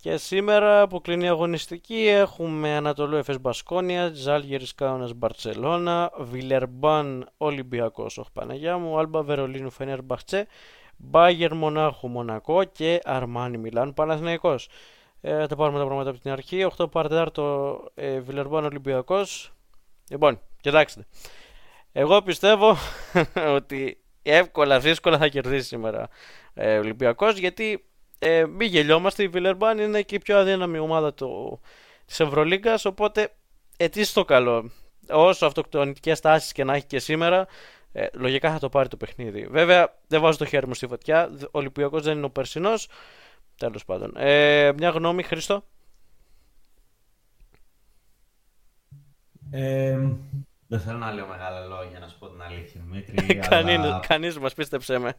Και 0.00 0.16
σήμερα 0.16 0.86
που 0.86 1.00
κλείνει 1.00 1.24
η 1.24 1.28
αγωνιστική 1.28 2.06
έχουμε 2.08 2.70
Ανατολού 2.70 3.16
Εφές 3.16 3.40
Μπασκόνια, 3.40 4.10
Ζάλγερης 4.14 4.74
Κάουνας 4.74 5.12
Μπαρτσελώνα, 5.14 6.12
Βιλερμπάν 6.18 7.28
Ολυμπιακός 7.36 8.18
όχι 8.18 8.30
Παναγιά 8.32 8.78
μου, 8.78 8.98
Άλμπα 8.98 9.22
Βερολίνου 9.22 9.70
Φενέρ 9.70 10.02
Μπαχτσέ, 10.02 10.46
Μπάγερ 10.96 11.54
Μονάχου 11.54 12.08
Μονακό 12.08 12.64
και 12.64 13.00
Αρμάνι 13.04 13.58
Μιλάν 13.58 13.94
Παναθηναϊκός. 13.94 14.68
Ε, 15.20 15.46
τα 15.46 15.56
πάρουμε 15.56 15.78
τα 15.78 15.84
πράγματα 15.84 16.10
από 16.10 16.18
την 16.18 16.30
αρχή. 16.30 16.66
8 16.76 16.90
παρτετάρτο 16.90 17.80
ε, 17.94 18.20
Βιλερμπάν 18.20 18.64
Ολυμπιακός. 18.64 19.52
Λοιπόν, 20.10 20.40
κοιτάξτε. 20.66 21.06
Εγώ 21.92 22.22
πιστεύω 22.22 22.76
ότι 23.58 23.98
εύκολα, 24.22 24.80
δύσκολα 24.80 25.18
θα 25.18 25.28
κερδίσει 25.28 25.66
σήμερα 25.66 26.08
ε, 26.54 26.76
ο 26.76 26.80
Ολυμπιακός 26.80 27.36
γιατί 27.36 27.84
ε, 28.18 28.46
μην 28.46 28.68
γελιόμαστε, 28.68 29.22
η 29.22 29.28
Βιλερμπάν 29.28 29.78
είναι 29.78 30.02
και 30.02 30.14
η 30.14 30.18
πιο 30.18 30.38
αδύναμη 30.38 30.78
ομάδα 30.78 31.14
του, 31.14 31.60
της 32.06 32.20
Ευρωλίγκας, 32.20 32.84
οπότε 32.84 33.34
ετήσει 33.76 34.14
το 34.14 34.24
καλό. 34.24 34.70
Όσο 35.08 35.46
αυτοκτονικές 35.46 36.20
τάσεις 36.20 36.52
και 36.52 36.64
να 36.64 36.74
έχει 36.74 36.86
και 36.86 36.98
σήμερα, 36.98 37.46
ε, 37.92 38.06
λογικά 38.12 38.52
θα 38.52 38.58
το 38.58 38.68
πάρει 38.68 38.88
το 38.88 38.96
παιχνίδι. 38.96 39.46
Βέβαια, 39.46 39.98
δεν 40.06 40.20
βάζω 40.20 40.38
το 40.38 40.44
χέρι 40.44 40.66
μου 40.66 40.74
στη 40.74 40.86
φωτιά. 40.86 41.30
Ο 41.42 41.58
Ολυμπιακός 41.58 42.02
δεν 42.02 42.16
είναι 42.16 42.26
ο 42.26 42.30
περσινός. 42.30 42.88
Τέλος 43.56 43.84
πάντων. 43.84 44.12
Ε, 44.16 44.72
μια 44.72 44.90
γνώμη, 44.90 45.22
Χρήστο; 45.22 45.64
Ε, 49.50 49.98
δεν 50.66 50.80
θέλω 50.80 50.98
να 50.98 51.12
λέω 51.12 51.26
μεγάλα 51.26 51.64
λόγια, 51.64 51.98
να 51.98 52.08
σου 52.08 52.18
πω 52.18 52.28
την 52.28 52.42
αλήθεια, 52.42 52.80
Δημήτρη. 52.84 53.36
Κανείς, 53.36 53.78
αλλά... 53.78 54.00
κανείς 54.06 54.38
μας 54.38 54.54
πίστεψέ 54.54 54.98
με. 54.98 55.14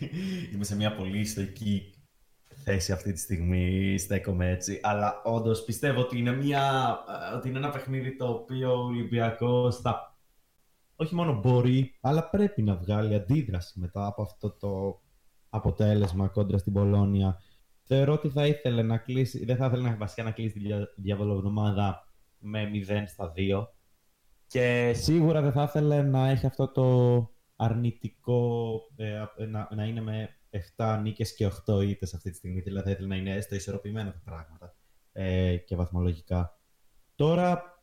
είμαι 0.52 0.64
σε 0.64 0.76
μια 0.76 0.94
πολύ 0.94 1.18
ιστορική 1.18 1.92
θέση 2.64 2.92
αυτή 2.92 3.12
τη 3.12 3.18
στιγμή, 3.18 3.98
στέκομαι 3.98 4.50
έτσι. 4.50 4.80
Αλλά 4.82 5.22
όντως 5.24 5.64
πιστεύω 5.64 6.00
ότι 6.00 6.18
είναι, 6.18 6.32
μια, 6.32 6.96
ότι 7.36 7.48
είναι 7.48 7.58
ένα 7.58 7.70
παιχνίδι 7.70 8.16
το 8.16 8.28
οποίο 8.28 8.72
ο 8.72 8.84
Ολυμπιακός 8.84 9.76
θα 9.76 10.16
όχι 11.00 11.14
μόνο 11.14 11.40
μπορεί, 11.40 11.98
αλλά 12.00 12.28
πρέπει 12.28 12.62
να 12.62 12.76
βγάλει 12.76 13.14
αντίδραση 13.14 13.80
μετά 13.80 14.06
από 14.06 14.22
αυτό 14.22 14.50
το 14.50 15.00
αποτέλεσμα 15.48 16.28
κόντρα 16.28 16.58
στην 16.58 16.72
Πολώνια. 16.72 17.40
Θεωρώ 17.82 18.12
ότι 18.12 18.28
θα 18.28 18.46
ήθελε 18.46 18.82
να 18.82 18.98
κλείσει, 18.98 19.44
δεν 19.44 19.56
θα 19.56 19.66
ήθελε 19.66 19.88
να, 19.88 19.96
βασικά 19.96 20.22
να 20.22 20.30
κλείσει 20.30 20.60
τη 20.60 21.02
διαβολοβδομάδα 21.02 22.07
με 22.38 22.70
0 22.88 23.02
στα 23.06 23.32
2. 23.36 23.66
Και 24.46 24.92
σίγουρα 24.94 25.40
δεν 25.40 25.52
θα 25.52 25.62
ήθελε 25.62 26.02
να 26.02 26.28
έχει 26.28 26.46
αυτό 26.46 26.68
το 26.68 27.30
αρνητικό 27.56 28.80
ε, 28.96 29.46
να, 29.46 29.68
να 29.74 29.84
είναι 29.84 30.00
με 30.00 30.38
7 30.76 30.98
νίκες 31.02 31.34
και 31.34 31.50
8 31.66 31.84
ήττες 31.86 32.14
αυτή 32.14 32.30
τη 32.30 32.36
στιγμή. 32.36 32.60
Δηλαδή 32.60 32.84
θα 32.84 32.90
ήθελε 32.90 33.06
να 33.06 33.16
είναι 33.16 33.34
έστω 33.34 33.54
ισορροπημένα 33.54 34.12
τα 34.12 34.20
πράγματα 34.24 34.76
ε, 35.12 35.56
και 35.56 35.76
βαθμολογικά. 35.76 36.58
Τώρα, 37.14 37.82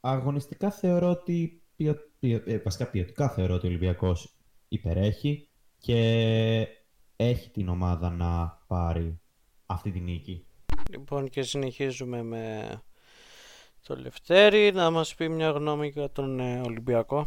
αγωνιστικά 0.00 0.70
θεωρώ 0.70 1.10
ότι 1.10 1.62
ποιο, 1.76 1.96
ποιο, 2.18 2.42
ε, 2.46 2.58
βασικά 2.58 2.90
ποιοτικά 2.90 3.28
θεωρώ 3.28 3.54
ότι 3.54 3.66
ο 3.66 3.68
Ολυμπιακός 3.68 4.36
υπερέχει 4.68 5.48
και 5.78 6.68
έχει 7.16 7.50
την 7.50 7.68
ομάδα 7.68 8.10
να 8.10 8.62
πάρει 8.66 9.20
αυτή 9.66 9.90
τη 9.90 10.00
νίκη. 10.00 10.46
Λοιπόν 10.90 11.28
και 11.28 11.42
συνεχίζουμε 11.42 12.22
με 12.22 12.68
το 13.88 13.96
Λευτέρη 13.96 14.72
να 14.72 14.90
μας 14.90 15.14
πει 15.14 15.28
μια 15.28 15.50
γνώμη 15.50 15.88
για 15.88 16.10
τον 16.10 16.40
ε, 16.40 16.60
Ολυμπιακό. 16.64 17.26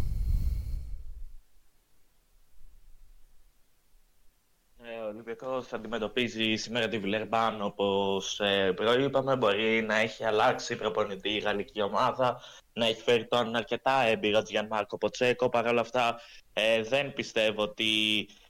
Ολυμπιακός 5.07 5.73
αντιμετωπίζει 5.73 6.55
σήμερα 6.55 6.87
τη 6.87 6.99
Βιλερμπάν 6.99 7.61
όπως 7.61 8.39
ε, 8.39 8.71
προείπαμε. 8.75 9.35
Μπορεί 9.35 9.81
να 9.81 9.95
έχει 9.95 10.23
αλλάξει 10.23 10.75
προπονητή 10.75 11.29
η 11.29 11.39
γαλλική 11.39 11.81
ομάδα, 11.81 12.41
να 12.73 12.85
έχει 12.85 13.01
φέρει 13.01 13.27
τον 13.27 13.55
αρκετά 13.55 14.01
έμπειρο 14.01 14.41
Τζιάν 14.41 14.67
Μάρκο 14.67 14.97
Ποτσέκο. 14.97 15.49
Παρ' 15.49 15.67
όλα 15.67 15.81
αυτά, 15.81 16.19
ε, 16.53 16.81
δεν 16.81 17.13
πιστεύω 17.13 17.61
ότι 17.61 17.89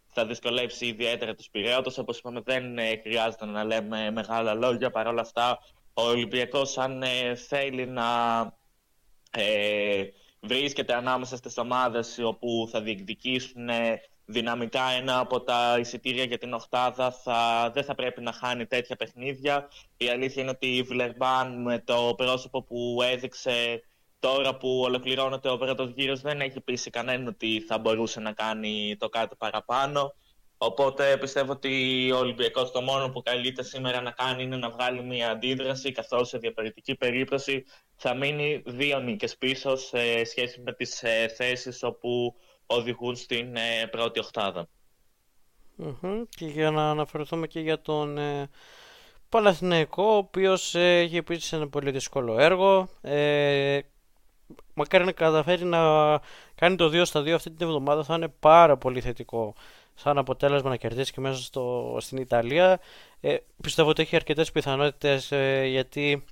θα 0.08 0.26
δυσκολεύσει 0.26 0.86
ιδιαίτερα 0.86 1.34
τους 1.34 1.50
Πειραιώτες. 1.50 1.98
Όπως 1.98 2.18
είπαμε, 2.18 2.42
δεν 2.44 2.78
ε, 2.78 3.00
χρειάζεται 3.04 3.46
να 3.46 3.64
λέμε 3.64 4.12
μεγάλα 4.12 4.54
λόγια. 4.54 4.92
Παρ' 4.92 5.08
όλα 5.08 5.22
αυτά, 5.22 5.60
ο 5.94 6.02
Ολυμπιακός, 6.02 6.78
αν 6.78 7.04
ε, 7.04 7.36
θέλει 7.36 7.86
να 7.86 8.08
ε, 9.32 10.04
βρίσκεται 10.40 10.94
ανάμεσα 10.96 11.38
στις 11.38 11.58
ομάδες 11.58 12.20
όπου 12.24 12.68
θα 12.72 12.82
διεκδικήσουν 12.82 13.70
δυναμικά 14.26 14.90
ένα 14.90 15.20
από 15.20 15.42
τα 15.42 15.78
εισιτήρια 15.80 16.24
για 16.24 16.38
την 16.38 16.54
Οχτάδα 16.54 17.12
θα, 17.12 17.72
δεν 17.74 17.84
θα 17.84 17.96
πρέπει 17.96 18.22
να 18.22 18.32
χάνει 18.32 18.66
τέτοια 18.66 18.96
παιχνίδια. 18.96 19.70
Η 19.98 20.10
αλήθεια 20.10 20.42
είναι 20.42 20.52
ότι 20.52 20.76
η 20.76 20.82
Βλερμπάν 20.82 21.62
με 21.62 21.80
το 21.80 22.14
πρόσωπο 22.18 22.64
που 22.64 23.00
έδειξε 23.02 23.84
τώρα 24.20 24.58
που 24.58 24.82
ολοκληρώνεται 24.86 25.50
ο 25.50 25.58
πρώτος 25.58 25.92
γύρος 25.96 26.22
δεν 26.22 26.42
έχει 26.42 26.62
πείσει 26.62 26.90
κανέναν 26.90 27.28
ότι 27.28 27.62
θα 27.68 27.78
μπορούσε 27.78 28.20
να 28.20 28.32
κάνει 28.32 28.96
το 29.00 29.10
κάτι 29.10 29.36
παραπάνω. 29.36 30.14
Οπότε 30.64 31.18
πιστεύω 31.18 31.52
ότι 31.52 32.12
ο 32.12 32.18
Ολυμπιακός 32.18 32.72
το 32.72 32.82
μόνο 32.82 33.10
που 33.10 33.22
καλείται 33.22 33.64
σήμερα 33.64 34.02
να 34.02 34.12
κάνει 34.12 34.44
είναι 34.44 34.58
να 34.58 34.70
βγάλει 34.70 35.04
μια 35.04 35.32
αντίδραση 35.32 35.92
καθώς 35.92 36.28
σε 36.28 36.38
διαφορετική 36.38 36.96
περίπτωση 36.96 37.66
θα 37.96 38.14
μείνει 38.14 38.62
δύο 38.66 39.00
νίκες 39.00 39.38
πίσω 39.38 39.76
σε 39.76 40.24
σχέση 40.24 40.62
με 40.62 40.74
τις 40.74 41.04
ε, 41.04 41.28
θέσεις 41.28 41.84
όπου 41.84 42.36
οδηγούν 42.66 43.16
στην 43.16 43.56
ε, 43.56 43.88
πρώτη 43.92 44.20
Και 46.30 46.46
για 46.46 46.72
να 46.72 46.90
αναφερθούμε 46.90 47.48
και 47.48 47.60
για 47.60 47.82
τον 47.82 48.18
ε, 48.18 48.50
Παναθηναϊκό, 49.30 50.04
ο 50.04 50.18
οποίος 50.18 50.76
ε, 50.76 51.00
έχει 51.00 51.18
επίσης 51.18 51.54
ένα 51.54 51.70
πολύ 51.70 51.92
δύσκολο 51.92 52.40
έργο. 52.40 52.90
Ε, 53.02 53.80
μακάρι 54.74 55.06
να 55.06 55.12
καταφέρει 55.12 55.66
να 55.66 55.80
κάνει 56.56 56.76
το 56.76 56.86
2 56.86 57.02
στα 57.06 57.22
2 57.22 57.30
αυτή 57.30 57.52
την 57.52 57.68
εβδομάδα 57.68 58.04
θα 58.04 58.16
είναι 58.16 58.28
πάρα 58.40 58.78
πολύ 58.78 59.02
θετικό 59.02 59.54
σαν 60.02 60.18
αποτέλεσμα 60.18 60.70
να 60.70 60.76
κερδίσει 60.76 61.12
και 61.12 61.22
μέσα 61.22 61.42
στο, 61.42 61.98
στην 62.00 62.18
Ιταλία. 62.18 62.80
Ε, 63.20 63.36
πιστεύω 63.62 63.90
ότι 63.90 64.02
έχει 64.02 64.16
αρκετές 64.16 64.52
πιθανότητες 64.52 65.32
ε, 65.32 65.66
γιατί 65.66 66.24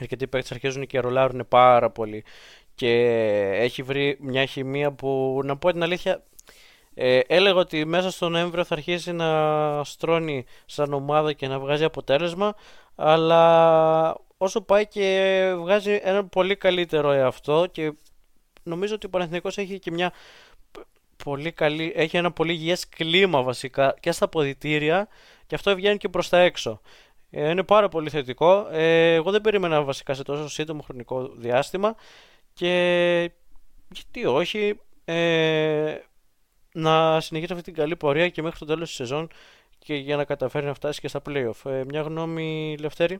αρκετοί 0.00 0.26
παίκτες 0.26 0.52
αρχίζουν 0.52 0.86
και 0.86 1.00
ρολάρουν 1.00 1.46
πάρα 1.48 1.90
πολύ 1.90 2.24
και 2.74 2.92
έχει 3.54 3.82
βρει 3.82 4.16
μια 4.20 4.44
χημεία 4.44 4.92
που 4.92 5.40
να 5.44 5.56
πω 5.56 5.72
την 5.72 5.82
αλήθεια 5.82 6.22
ε, 6.94 7.20
έλεγα 7.26 7.58
ότι 7.58 7.84
μέσα 7.84 8.10
στο 8.10 8.28
Νοέμβριο 8.28 8.64
θα 8.64 8.74
αρχίσει 8.74 9.12
να 9.12 9.84
στρώνει 9.84 10.44
σαν 10.66 10.92
ομάδα 10.92 11.32
και 11.32 11.48
να 11.48 11.58
βγάζει 11.58 11.84
αποτέλεσμα 11.84 12.54
αλλά 12.94 14.16
όσο 14.36 14.60
πάει 14.60 14.86
και 14.86 15.52
βγάζει 15.56 16.00
ένα 16.02 16.24
πολύ 16.26 16.56
καλύτερο 16.56 17.10
εαυτό 17.10 17.66
και 17.72 17.92
νομίζω 18.62 18.94
ότι 18.94 19.06
ο 19.06 19.10
Παναθηναϊκός 19.10 19.58
έχει 19.58 19.78
και 19.78 19.90
μια 19.90 20.12
πολύ 21.24 21.52
καλή, 21.52 21.92
έχει 21.96 22.16
ένα 22.16 22.32
πολύ 22.32 22.52
υγιές 22.52 22.88
κλίμα 22.88 23.42
βασικά 23.42 23.94
και 24.00 24.12
στα 24.12 24.28
ποδητήρια 24.28 25.08
και 25.46 25.54
αυτό 25.54 25.74
βγαίνει 25.74 25.96
και 25.96 26.08
προς 26.08 26.28
τα 26.28 26.38
έξω. 26.38 26.80
Ε, 27.30 27.50
είναι 27.50 27.62
πάρα 27.62 27.88
πολύ 27.88 28.10
θετικό. 28.10 28.68
Ε, 28.70 29.14
εγώ 29.14 29.30
δεν 29.30 29.40
περίμενα 29.40 29.82
βασικά 29.82 30.14
σε 30.14 30.22
τόσο 30.22 30.48
σύντομο 30.48 30.82
χρονικό 30.82 31.28
διάστημα 31.36 31.94
και 32.52 33.32
γιατί 33.90 34.26
όχι 34.26 34.80
ε, 35.04 35.96
να 36.72 37.20
συνεχίσει 37.20 37.52
αυτή 37.52 37.64
την 37.64 37.74
καλή 37.74 37.96
πορεία 37.96 38.28
και 38.28 38.42
μέχρι 38.42 38.58
το 38.58 38.64
τέλος 38.64 38.88
της 38.88 38.96
σεζόν 38.96 39.28
και 39.78 39.94
για 39.94 40.16
να 40.16 40.24
καταφέρει 40.24 40.66
να 40.66 40.74
φτάσει 40.74 41.00
και 41.00 41.08
στα 41.08 41.22
playoff. 41.28 41.70
Ε, 41.70 41.84
μια 41.84 42.00
γνώμη 42.00 42.76
Λευτέρη; 42.80 43.18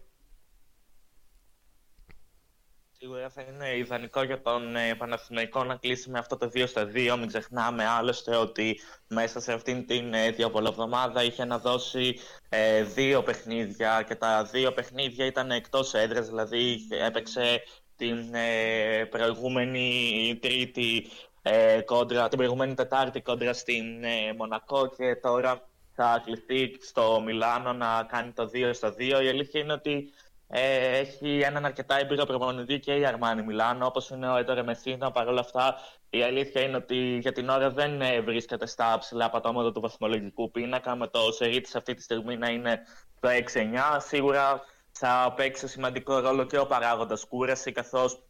Σίγουρα 3.03 3.31
θα 3.31 3.43
είναι 3.43 3.77
ιδανικό 3.77 4.23
για 4.23 4.43
τον 4.43 4.77
ε, 4.77 4.95
Παναθηναϊκό 4.95 5.65
να 5.65 5.77
κλείσει 5.77 6.11
με 6.11 6.19
αυτό 6.19 6.37
το 6.37 6.51
2 6.55 6.65
στα 6.67 6.91
2. 6.95 7.17
Μην 7.19 7.27
ξεχνάμε 7.27 7.87
άλλωστε 7.87 8.37
ότι 8.37 8.81
μέσα 9.09 9.41
σε 9.41 9.53
αυτήν 9.53 9.87
την 9.87 10.15
ε, 10.15 10.31
διαβολοβδομάδα 10.31 11.23
είχε 11.23 11.45
να 11.45 11.59
δώσει 11.59 12.19
ε, 12.49 12.83
δύο 12.83 13.23
παιχνίδια 13.23 14.05
και 14.07 14.15
τα 14.15 14.45
δύο 14.45 14.73
παιχνίδια 14.73 15.27
ήταν 15.27 15.51
εκτός 15.51 15.95
έδρας, 15.95 16.29
δηλαδή 16.29 16.79
έπαιξε 17.07 17.63
την 17.97 18.35
ε, 18.35 19.05
προηγούμενη 19.05 20.39
Τρίτη 20.41 21.07
ε, 21.43 21.81
κόντρα, 21.81 22.29
την 22.29 22.39
προηγούμενη 22.39 22.75
Τετάρτη 22.75 23.21
κόντρα 23.21 23.53
στην 23.53 24.05
ε, 24.05 24.33
Μονακό 24.37 24.87
και 24.97 25.17
τώρα 25.17 25.69
θα 25.95 26.23
κληθεί 26.25 26.77
στο 26.81 27.23
Μιλάνο 27.25 27.73
να 27.73 28.07
κάνει 28.09 28.33
το 28.33 28.51
2 28.55 28.71
στο 28.73 28.95
2. 28.99 29.01
Η 29.01 29.29
αλήθεια 29.29 29.61
είναι 29.61 29.73
ότι 29.73 30.13
ε, 30.53 30.99
έχει 30.99 31.41
έναν 31.45 31.65
αρκετά 31.65 31.99
έμπειρο 31.99 32.25
προπονητή 32.25 32.79
και 32.79 32.95
η 32.95 33.07
Αρμάνι 33.07 33.43
Μιλάνο, 33.43 33.87
όπως 33.87 34.11
είναι 34.11 34.31
ο 34.31 34.37
Έντορε 34.37 34.63
Μεσίνα. 34.63 35.11
Παρ' 35.11 35.29
όλα 35.29 35.41
αυτά, 35.41 35.77
η 36.11 36.23
αλήθεια 36.23 36.63
είναι 36.63 36.77
ότι 36.77 37.19
για 37.21 37.33
την 37.33 37.49
ώρα 37.49 37.71
δεν 37.71 38.01
ε, 38.01 38.21
βρίσκεται 38.21 38.67
στα 38.67 38.97
ψηλά 38.99 39.31
πατώματα 39.31 39.73
του 39.73 39.81
βαθμολογικού 39.81 40.51
πίνακα, 40.51 40.97
με 40.97 41.07
το 41.07 41.33
σερί 41.33 41.61
της 41.61 41.75
αυτή 41.75 41.95
τη 41.95 42.03
στιγμή 42.03 42.37
να 42.37 42.49
είναι 42.49 42.81
το 43.21 43.29
6-9. 43.29 43.99
Σίγουρα 43.99 44.61
θα 44.91 45.33
παίξει 45.37 45.69
σημαντικό 45.69 46.19
ρόλο 46.19 46.45
και 46.45 46.59
ο 46.59 46.67
παράγοντας 46.67 47.25
κούραση, 47.25 47.73
καθώς 47.73 48.23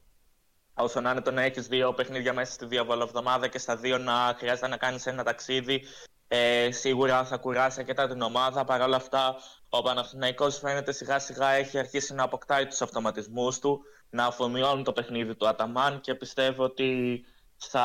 όσο 0.75 1.01
να 1.01 1.11
είναι 1.11 1.21
το 1.21 1.31
να 1.31 1.43
έχεις 1.43 1.67
δύο 1.67 1.93
παιχνίδια 1.93 2.33
μέσα 2.33 2.53
στη 2.53 2.67
διαβολοβδομάδα 2.67 3.49
και 3.49 3.59
στα 3.59 3.77
δύο 3.77 3.99
να 3.99 4.35
χρειάζεται 4.39 4.69
να 4.69 4.77
κάνεις 4.77 5.07
ένα 5.07 5.25
ταξίδι, 5.25 5.83
ε, 6.29 6.71
σίγουρα 6.71 7.25
θα 7.25 7.37
κουράσει 7.37 7.81
αρκετά 7.81 8.09
την 8.09 8.21
ομάδα. 8.21 8.65
Παρ' 8.65 8.81
όλα 8.81 8.97
αυτά, 8.97 9.37
ο 9.71 9.83
Παναθηναϊκός 9.83 10.59
φαίνεται 10.59 10.93
σιγά 10.93 11.19
σιγά 11.19 11.51
έχει 11.51 11.79
αρχίσει 11.79 12.15
να 12.15 12.23
αποκτάει 12.23 12.67
τους 12.67 12.81
αυτοματισμούς 12.81 13.59
του, 13.59 13.81
να 14.11 14.25
αφομοιώνει 14.25 14.83
το 14.83 14.93
παιχνίδι 14.93 15.35
του 15.35 15.49
Αταμάν 15.49 16.01
και 16.01 16.15
πιστεύω 16.15 16.65
ότι 16.65 17.25
θα 17.57 17.85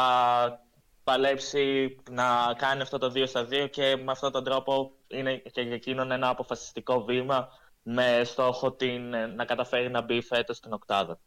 παλέψει 1.03 1.95
να 2.09 2.53
κάνει 2.57 2.81
αυτό 2.81 2.97
το 2.97 3.11
2 3.15 3.27
στα 3.27 3.47
2 3.51 3.67
και 3.71 3.95
με 3.95 4.11
αυτόν 4.11 4.31
τον 4.31 4.43
τρόπο 4.43 4.91
είναι 5.07 5.37
και 5.37 5.61
για 5.61 5.75
εκείνον 5.75 6.11
ένα 6.11 6.29
αποφασιστικό 6.29 7.03
βήμα 7.03 7.49
με 7.83 8.21
στόχο 8.23 8.71
την, 8.71 9.09
να 9.09 9.45
καταφέρει 9.45 9.89
να 9.89 10.01
μπει 10.01 10.21
φέτος 10.21 10.57
στην 10.57 10.73
οκτάδα. 10.73 11.19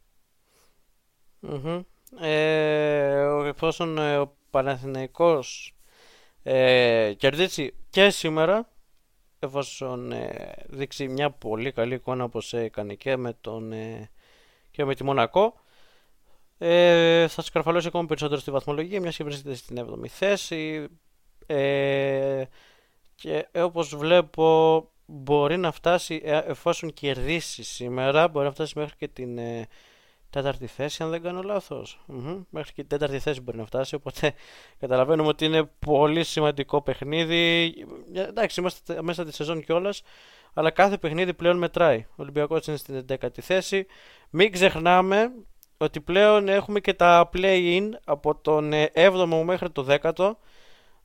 Mm-hmm. 1.42 1.84
Ε, 2.20 3.48
εφόσον 3.48 3.98
ε, 3.98 4.16
ο 4.16 4.36
Παναθηναϊκός 4.50 5.74
ε, 6.42 7.12
κερδίσει 7.16 7.74
και 7.90 8.10
σήμερα 8.10 8.68
εφόσον 9.38 10.12
ε, 10.12 10.54
δείξει 10.66 11.08
μια 11.08 11.30
πολύ 11.30 11.72
καλή 11.72 11.94
εικόνα 11.94 12.24
όπως 12.24 12.52
έκανε 12.52 12.94
και 12.94 13.16
με, 13.16 13.36
τον, 13.40 13.72
ε, 13.72 14.10
και 14.70 14.84
με 14.84 14.94
τη 14.94 15.04
Μονακό. 15.04 15.54
Ε, 16.58 17.28
θα 17.28 17.42
σκαρφαλώσει 17.42 17.86
ακόμα 17.86 18.06
περισσότερο 18.06 18.40
στη 18.40 18.50
βαθμολογία 18.50 19.00
μιας 19.00 19.16
και 19.16 19.24
βρίσκεται 19.24 19.54
στην 19.54 19.86
7η 19.86 20.06
θέση. 20.06 20.88
Ε, 21.46 22.44
και 23.14 23.48
όπως 23.54 23.96
βλέπω 23.96 24.90
μπορεί 25.06 25.56
να 25.56 25.72
φτάσει 25.72 26.20
εφόσον 26.24 26.92
κερδίσει 26.92 27.62
σήμερα 27.62 28.28
μπορεί 28.28 28.46
να 28.46 28.52
φτάσει 28.52 28.78
μέχρι 28.78 28.96
και 28.96 29.08
την 29.08 29.38
τέταρτη 30.30 30.66
θέση, 30.66 31.02
αν 31.02 31.10
δεν 31.10 31.22
κάνω 31.22 31.42
Μέχρι 32.50 32.72
και 32.72 32.80
την 32.80 32.88
τέταρτη 32.88 33.18
θέση 33.18 33.40
μπορεί 33.40 33.58
να 33.58 33.64
φτάσει. 33.64 33.94
Οπότε 33.94 34.34
καταλαβαίνουμε 34.80 35.28
ότι 35.28 35.44
είναι 35.44 35.70
πολύ 35.86 36.24
σημαντικό 36.24 36.82
παιχνίδι. 36.82 37.74
Εντάξει, 38.14 38.60
είμαστε 38.60 39.02
μέσα 39.02 39.24
τη 39.24 39.34
σεζόν 39.34 39.64
κιόλας. 39.64 40.02
Αλλά 40.54 40.70
κάθε 40.70 40.98
παιχνίδι 40.98 41.34
πλέον 41.34 41.58
μετράει. 41.58 42.06
Ο 42.08 42.14
Ολυμπιακός 42.16 42.66
είναι 42.66 42.76
στην 42.76 43.04
11η 43.08 43.40
θέση. 43.40 43.86
Μην 44.30 44.52
ξεχνάμε 44.52 45.32
ότι 45.76 46.00
πλέον 46.00 46.48
έχουμε 46.48 46.80
και 46.80 46.94
τα 46.94 47.30
play-in 47.34 47.88
από 48.04 48.34
τον 48.34 48.72
7ο 48.94 49.42
μέχρι 49.44 49.70
το 49.70 49.86
10ο. 49.88 50.32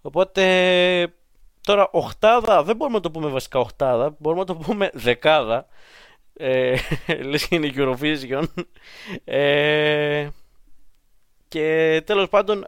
Οπότε 0.02 1.14
τώρα 1.62 1.90
οχτάδα, 1.92 2.64
δεν 2.64 2.76
μπορούμε 2.76 2.98
να 2.98 3.04
το 3.04 3.12
πούμε 3.12 3.28
βασικά 3.30 3.60
οχτάδα, 3.60 4.16
μπορούμε 4.20 4.42
να 4.42 4.48
το 4.48 4.56
πούμε 4.56 4.90
δεκάδα 4.94 5.68
ε, 6.34 6.76
λες 7.30 7.48
και 7.48 7.56
είναι 7.56 7.72
Eurovision 7.76 8.44
ε, 9.24 10.28
και 11.48 12.02
τέλος 12.06 12.30
πάντων 12.30 12.68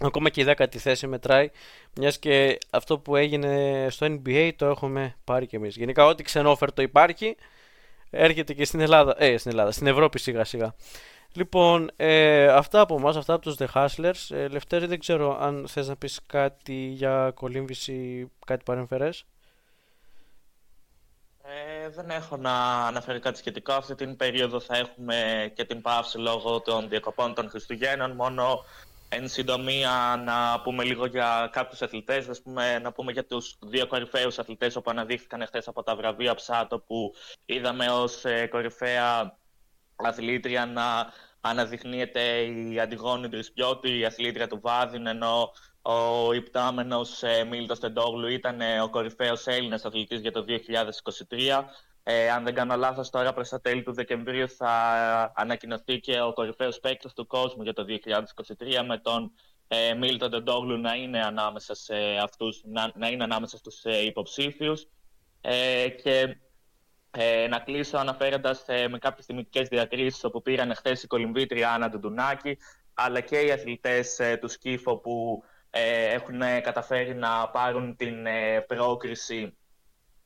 ακόμα 0.00 0.28
και 0.28 0.40
η 0.40 0.44
δέκατη 0.44 0.78
θέση 0.78 1.06
μετράει 1.06 1.50
μιας 1.94 2.18
και 2.18 2.58
αυτό 2.70 2.98
που 2.98 3.16
έγινε 3.16 3.86
στο 3.90 4.06
NBA 4.06 4.50
το 4.56 4.66
έχουμε 4.66 5.16
πάρει 5.24 5.46
και 5.46 5.56
εμείς 5.56 5.76
γενικά 5.76 6.06
ό,τι 6.06 6.22
ξενόφερτο 6.22 6.82
υπάρχει 6.82 7.36
έρχεται 8.10 8.54
και 8.54 8.64
στην 8.64 8.80
Ελλάδα, 8.80 9.14
ε, 9.18 9.36
στην 9.36 9.50
Ελλάδα, 9.50 9.70
στην 9.70 9.86
Ευρώπη 9.86 10.18
σιγά 10.18 10.44
σιγά 10.44 10.74
Λοιπόν, 11.36 11.90
ε, 11.96 12.46
αυτά 12.46 12.80
από 12.80 12.96
εμά, 12.96 13.08
αυτά 13.08 13.34
από 13.34 13.42
τους 13.42 13.56
The 13.58 13.66
Hustlers. 13.74 14.36
Ε, 14.36 14.48
Λευτέρη, 14.48 14.86
δεν 14.86 14.98
ξέρω 14.98 15.38
αν 15.40 15.66
θες 15.68 15.88
να 15.88 15.96
πεις 15.96 16.20
κάτι 16.26 16.74
για 16.74 17.30
κολύμβηση, 17.34 18.30
κάτι 18.46 18.62
παρεμφερές. 18.64 19.24
Ε, 21.48 21.88
δεν 21.88 22.10
έχω 22.10 22.36
να 22.36 22.86
αναφέρω 22.86 23.18
κάτι 23.18 23.38
σχετικό. 23.38 23.72
Αυτή 23.72 23.94
την 23.94 24.16
περίοδο 24.16 24.60
θα 24.60 24.76
έχουμε 24.76 25.50
και 25.54 25.64
την 25.64 25.80
παύση 25.82 26.18
λόγω 26.18 26.60
των 26.60 26.88
διακοπών 26.88 27.34
των 27.34 27.48
Χριστουγέννων. 27.48 28.10
Μόνο 28.10 28.64
εν 29.08 29.28
συντομία 29.28 30.22
να 30.24 30.60
πούμε 30.62 30.84
λίγο 30.84 31.06
για 31.06 31.48
κάποιους 31.52 31.82
αθλητές, 31.82 32.42
να 32.82 32.92
πούμε 32.92 33.12
για 33.12 33.26
τους 33.26 33.58
δύο 33.60 33.86
κορυφαίους 33.86 34.38
αθλητές 34.38 34.74
που 34.74 34.82
αναδείχθηκαν 34.84 35.46
χθε 35.46 35.62
από 35.66 35.82
τα 35.82 35.96
βραβεία 35.96 36.34
Ψάτο 36.34 36.78
που 36.78 37.14
είδαμε 37.44 37.86
ως 37.86 38.24
ε, 38.24 38.46
κορυφαία 38.46 39.38
αθλήτρια 39.96 40.66
να 40.66 41.12
αναδεικνύεται 41.40 42.20
η 42.44 42.80
Αντιγόνη 42.80 43.28
Τρισπιώτη, 43.28 43.98
η 43.98 44.04
αθλήτρια 44.04 44.48
του 44.48 44.60
Βάδιν, 44.60 45.06
ενώ 45.06 45.52
ο 45.88 46.32
υπτάμενος 46.32 47.22
ε, 47.22 47.44
Μίλτος 47.44 47.78
Τεντόγλου 47.80 48.28
ήταν 48.28 48.60
ε, 48.60 48.80
ο 48.80 48.90
κορυφαίος 48.90 49.46
Έλληνας 49.46 49.84
αθλητής 49.84 50.20
για 50.20 50.32
το 50.32 50.44
2023. 51.28 51.64
Ε, 52.02 52.30
αν 52.30 52.44
δεν 52.44 52.54
κάνω 52.54 52.76
λάθος, 52.76 53.10
τώρα 53.10 53.32
προς 53.32 53.48
τα 53.48 53.60
τέλη 53.60 53.82
του 53.82 53.92
Δεκεμβρίου 53.92 54.48
θα 54.48 54.72
ανακοινωθεί 55.36 56.00
και 56.00 56.20
ο 56.20 56.32
κορυφαίος 56.32 56.80
παίκτης 56.80 57.12
του 57.12 57.26
κόσμου 57.26 57.62
για 57.62 57.72
το 57.72 57.84
2023 57.88 58.84
με 58.86 58.98
τον 58.98 59.32
ε, 59.68 59.94
Μίλτον 59.94 60.30
Τεντόγλου 60.30 60.76
να 60.80 60.94
είναι 60.94 61.20
ανάμεσα, 61.20 61.74
σε 61.74 61.94
αυτούς, 62.22 62.60
να, 62.64 62.92
να 62.94 63.08
είναι 63.08 63.24
ανάμεσα 63.24 63.56
στους 63.56 63.84
ε, 63.84 64.04
υποψήφιους. 64.04 64.86
Ε, 65.40 65.88
και 65.88 66.36
ε, 67.10 67.46
να 67.46 67.58
κλείσω 67.58 67.96
αναφέροντας 67.98 68.64
ε, 68.66 68.88
με 68.88 68.98
κάποιες 68.98 69.26
τιμητικέ 69.26 69.62
διακρίσει 69.62 70.26
όπου 70.26 70.42
πήραν 70.42 70.74
χθες 70.74 71.02
η 71.02 71.06
κολυμβήτρια 71.06 71.72
Άννα 71.72 71.88
Ντουντουνάκη, 71.88 72.58
αλλά 72.94 73.20
και 73.20 73.40
οι 73.40 73.50
αθλητές 73.52 74.18
ε, 74.18 74.36
του 74.36 74.48
Σκύφο 74.48 74.96
που 74.96 75.42
ε, 75.42 75.54
έχουν 76.12 76.40
καταφέρει 76.62 77.14
να 77.14 77.48
πάρουν 77.48 77.96
την 77.96 78.26
ε, 78.26 78.60
πρόκριση 78.60 79.56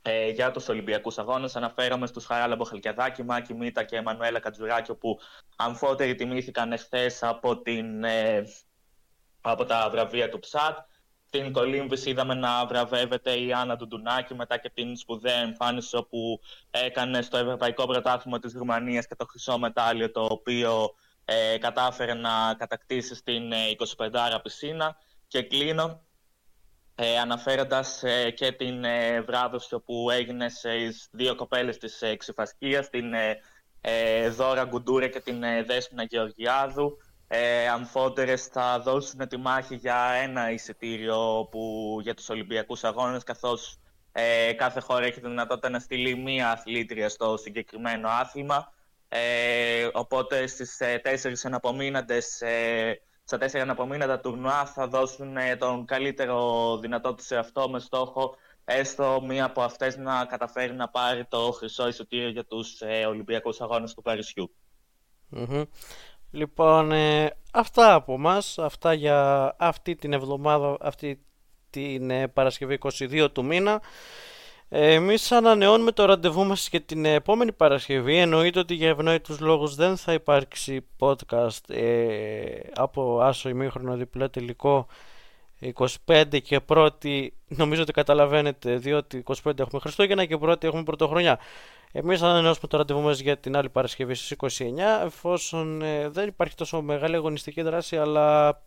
ε, 0.02 0.28
για 0.28 0.50
τους 0.50 0.68
Ολυμπιακούς 0.68 1.18
Αγώνες. 1.18 1.56
Αναφέρομαι 1.56 2.06
στους 2.06 2.26
Χαράλαμπο 2.26 2.64
Χαλκιαδάκη, 2.64 3.22
Μάκη 3.22 3.54
Μίτα 3.54 3.82
και 3.82 3.96
Εμμανουέλα 3.96 4.40
Κατζουράκη, 4.40 4.94
που 4.94 5.18
αμφότεροι 5.56 6.14
τιμήθηκαν 6.14 6.72
εχθές 6.72 7.22
από, 7.22 7.58
την, 7.58 8.04
από 9.40 9.64
τα 9.64 9.88
βραβεία 9.90 10.28
του 10.28 10.40
ΨΑΤ. 10.50 10.78
Την 11.30 11.52
κολύμβηση 11.52 12.10
είδαμε 12.10 12.34
να 12.34 12.66
βραβεύεται 12.66 13.40
η 13.40 13.52
Άννα 13.52 13.76
Ντουντουνάκη 13.76 14.34
μετά 14.34 14.58
και 14.58 14.70
την 14.74 14.96
σπουδαία 14.96 15.38
εμφάνιση 15.40 15.96
όπου 15.96 16.40
έκανε 16.70 17.22
στο 17.22 17.36
Ευρωπαϊκό 17.36 17.86
Πρωτάθλημα 17.86 18.38
της 18.38 18.52
Ρουμανίας 18.52 19.06
και 19.06 19.14
το 19.14 19.26
χρυσό 19.26 19.58
μετάλλιο 19.58 20.10
το 20.10 20.26
οποίο 20.30 20.94
ε, 21.24 21.58
κατάφερε 21.58 22.14
να 22.14 22.54
κατακτήσει 22.58 23.14
στην 23.14 23.52
25 23.96 24.40
πισίνα. 24.42 24.96
Και 25.30 25.42
κλείνω 25.42 26.02
ε, 26.94 27.18
αναφέροντας 27.18 28.02
ε, 28.02 28.30
και 28.30 28.52
την 28.52 28.84
ε, 28.84 29.20
βράβευση 29.20 29.78
που 29.84 30.10
έγινε 30.10 30.48
σε 30.48 30.70
δύο 31.10 31.34
κοπέλες 31.34 31.78
της 31.78 32.02
ε, 32.02 32.16
την 32.90 33.14
ε, 33.14 33.40
ε, 33.80 34.28
Δώρα 34.28 34.64
Γκουντούρε 34.64 35.08
και 35.08 35.20
την 35.20 35.42
ε, 35.42 35.62
Δέσποινα 35.62 36.02
Γεωργιάδου. 36.02 36.96
Ε, 37.28 37.68
αμφότερες 37.68 38.46
θα 38.46 38.80
δώσουν 38.80 39.28
τη 39.28 39.36
μάχη 39.36 39.74
για 39.74 40.10
ένα 40.22 40.50
εισιτήριο 40.50 41.48
που, 41.50 41.96
για 42.02 42.14
τους 42.14 42.28
Ολυμπιακούς 42.28 42.84
Αγώνες, 42.84 43.22
καθώς 43.22 43.78
ε, 44.12 44.52
κάθε 44.52 44.80
χώρα 44.80 45.04
έχει 45.04 45.20
τη 45.20 45.28
δυνατότητα 45.28 45.68
να 45.68 45.78
στείλει 45.78 46.16
μία 46.16 46.50
αθλήτρια 46.50 47.08
στο 47.08 47.36
συγκεκριμένο 47.36 48.08
άθλημα. 48.08 48.72
Ε, 49.08 49.88
οπότε 49.92 50.46
στις 50.46 50.80
ε, 50.80 50.98
τέσσερις 51.02 51.44
εναπομείναντες 51.44 52.42
στα 53.30 53.38
τέσσερα 53.38 53.62
αναπομείνατα 53.62 54.20
τουρνουά 54.20 54.66
θα 54.66 54.88
δώσουν 54.88 55.36
ε, 55.36 55.56
τον 55.56 55.84
καλύτερο 55.84 56.78
δυνατό 56.78 57.14
τους 57.14 57.26
σε 57.26 57.36
αυτό 57.36 57.70
με 57.70 57.78
στόχο 57.78 58.36
έστω 58.64 59.22
μία 59.26 59.44
από 59.44 59.62
αυτές 59.62 59.96
να 59.96 60.24
καταφέρει 60.24 60.72
να 60.72 60.88
πάρει 60.88 61.24
το 61.24 61.38
χρυσό 61.38 61.88
εισιτήριο 61.88 62.28
για 62.28 62.44
τους 62.44 62.80
ε, 62.80 63.06
Ολυμπιακούς 63.06 63.60
Αγώνες 63.60 63.94
του 63.94 64.02
παρισιου 64.02 64.54
Λοιπόν, 66.30 66.92
ε, 66.92 67.30
αυτά 67.52 67.94
από 67.94 68.18
μας, 68.18 68.58
αυτά 68.58 68.92
για 68.92 69.54
αυτή 69.58 69.96
την 69.96 70.12
εβδομάδα, 70.12 70.76
αυτή 70.80 71.24
την 71.70 72.10
ε, 72.10 72.28
Παρασκευή 72.28 72.78
22 72.82 73.28
του 73.32 73.44
μήνα. 73.44 73.80
Εμείς 74.72 75.32
ανανεώνουμε 75.32 75.92
το 75.92 76.04
ραντεβού 76.04 76.44
μας 76.44 76.68
και 76.68 76.80
την 76.80 77.04
επόμενη 77.04 77.52
Παρασκευή. 77.52 78.16
Εννοείται 78.16 78.58
ότι 78.58 78.74
για 78.74 78.88
ευνόητους 78.88 79.40
λόγους 79.40 79.74
δεν 79.74 79.96
θα 79.96 80.12
υπάρξει 80.12 80.86
podcast 80.98 81.70
ε, 81.70 82.60
από 82.74 83.20
άσο 83.20 83.48
ημίχρονο 83.48 83.96
διπλό 83.96 84.30
τελικό 84.30 84.86
25 86.06 86.40
και 86.42 86.60
πρώτη, 86.60 87.34
νομίζω 87.48 87.82
ότι 87.82 87.92
καταλαβαίνετε, 87.92 88.76
διότι 88.76 89.22
25 89.44 89.58
έχουμε 89.58 89.80
Χριστούγεννα 89.80 90.24
και 90.24 90.36
πρώτη 90.36 90.66
έχουμε 90.66 90.82
Πρωτοχρονιά. 90.82 91.38
Εμείς 91.92 92.22
ανανεώσουμε 92.22 92.68
το 92.68 92.76
ραντεβού 92.76 93.00
μας 93.00 93.18
για 93.18 93.38
την 93.38 93.56
άλλη 93.56 93.68
Παρασκευή 93.68 94.14
στις 94.14 94.60
29, 94.60 95.04
εφόσον 95.04 95.82
ε, 95.82 96.08
δεν 96.08 96.28
υπάρχει 96.28 96.54
τόσο 96.54 96.82
μεγάλη 96.82 97.14
αγωνιστική 97.14 97.62
δράση, 97.62 97.96
αλλά 97.96 98.60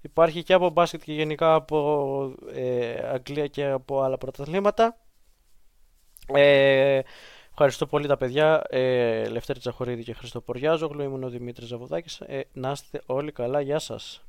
υπάρχει 0.00 0.42
και 0.42 0.52
από 0.52 0.70
μπάσκετ 0.70 1.02
και 1.02 1.12
γενικά 1.12 1.54
από 1.54 2.34
ε, 2.54 2.94
Αγγλία 3.12 3.46
και 3.46 3.66
από 3.66 4.00
άλλα 4.02 4.18
πρωταθλήματα. 4.18 4.96
Ε, 6.34 7.02
ευχαριστώ 7.50 7.86
πολύ 7.86 8.06
τα 8.06 8.16
παιδιά. 8.16 8.64
Ε, 8.68 9.28
Λευτέρη 9.28 9.58
Τσαχωρίδη 9.58 10.02
και 10.02 10.12
Χριστό 10.12 10.40
Ποριάζογλου. 10.40 11.02
Ήμουν 11.02 11.22
ο 11.22 11.28
Δημήτρης 11.28 11.68
Ζαβουδάκης. 11.68 12.20
Ε, 12.20 12.40
να 12.52 12.70
είστε 12.70 13.02
όλοι 13.06 13.32
καλά. 13.32 13.60
Γεια 13.60 13.78
σας. 13.78 14.24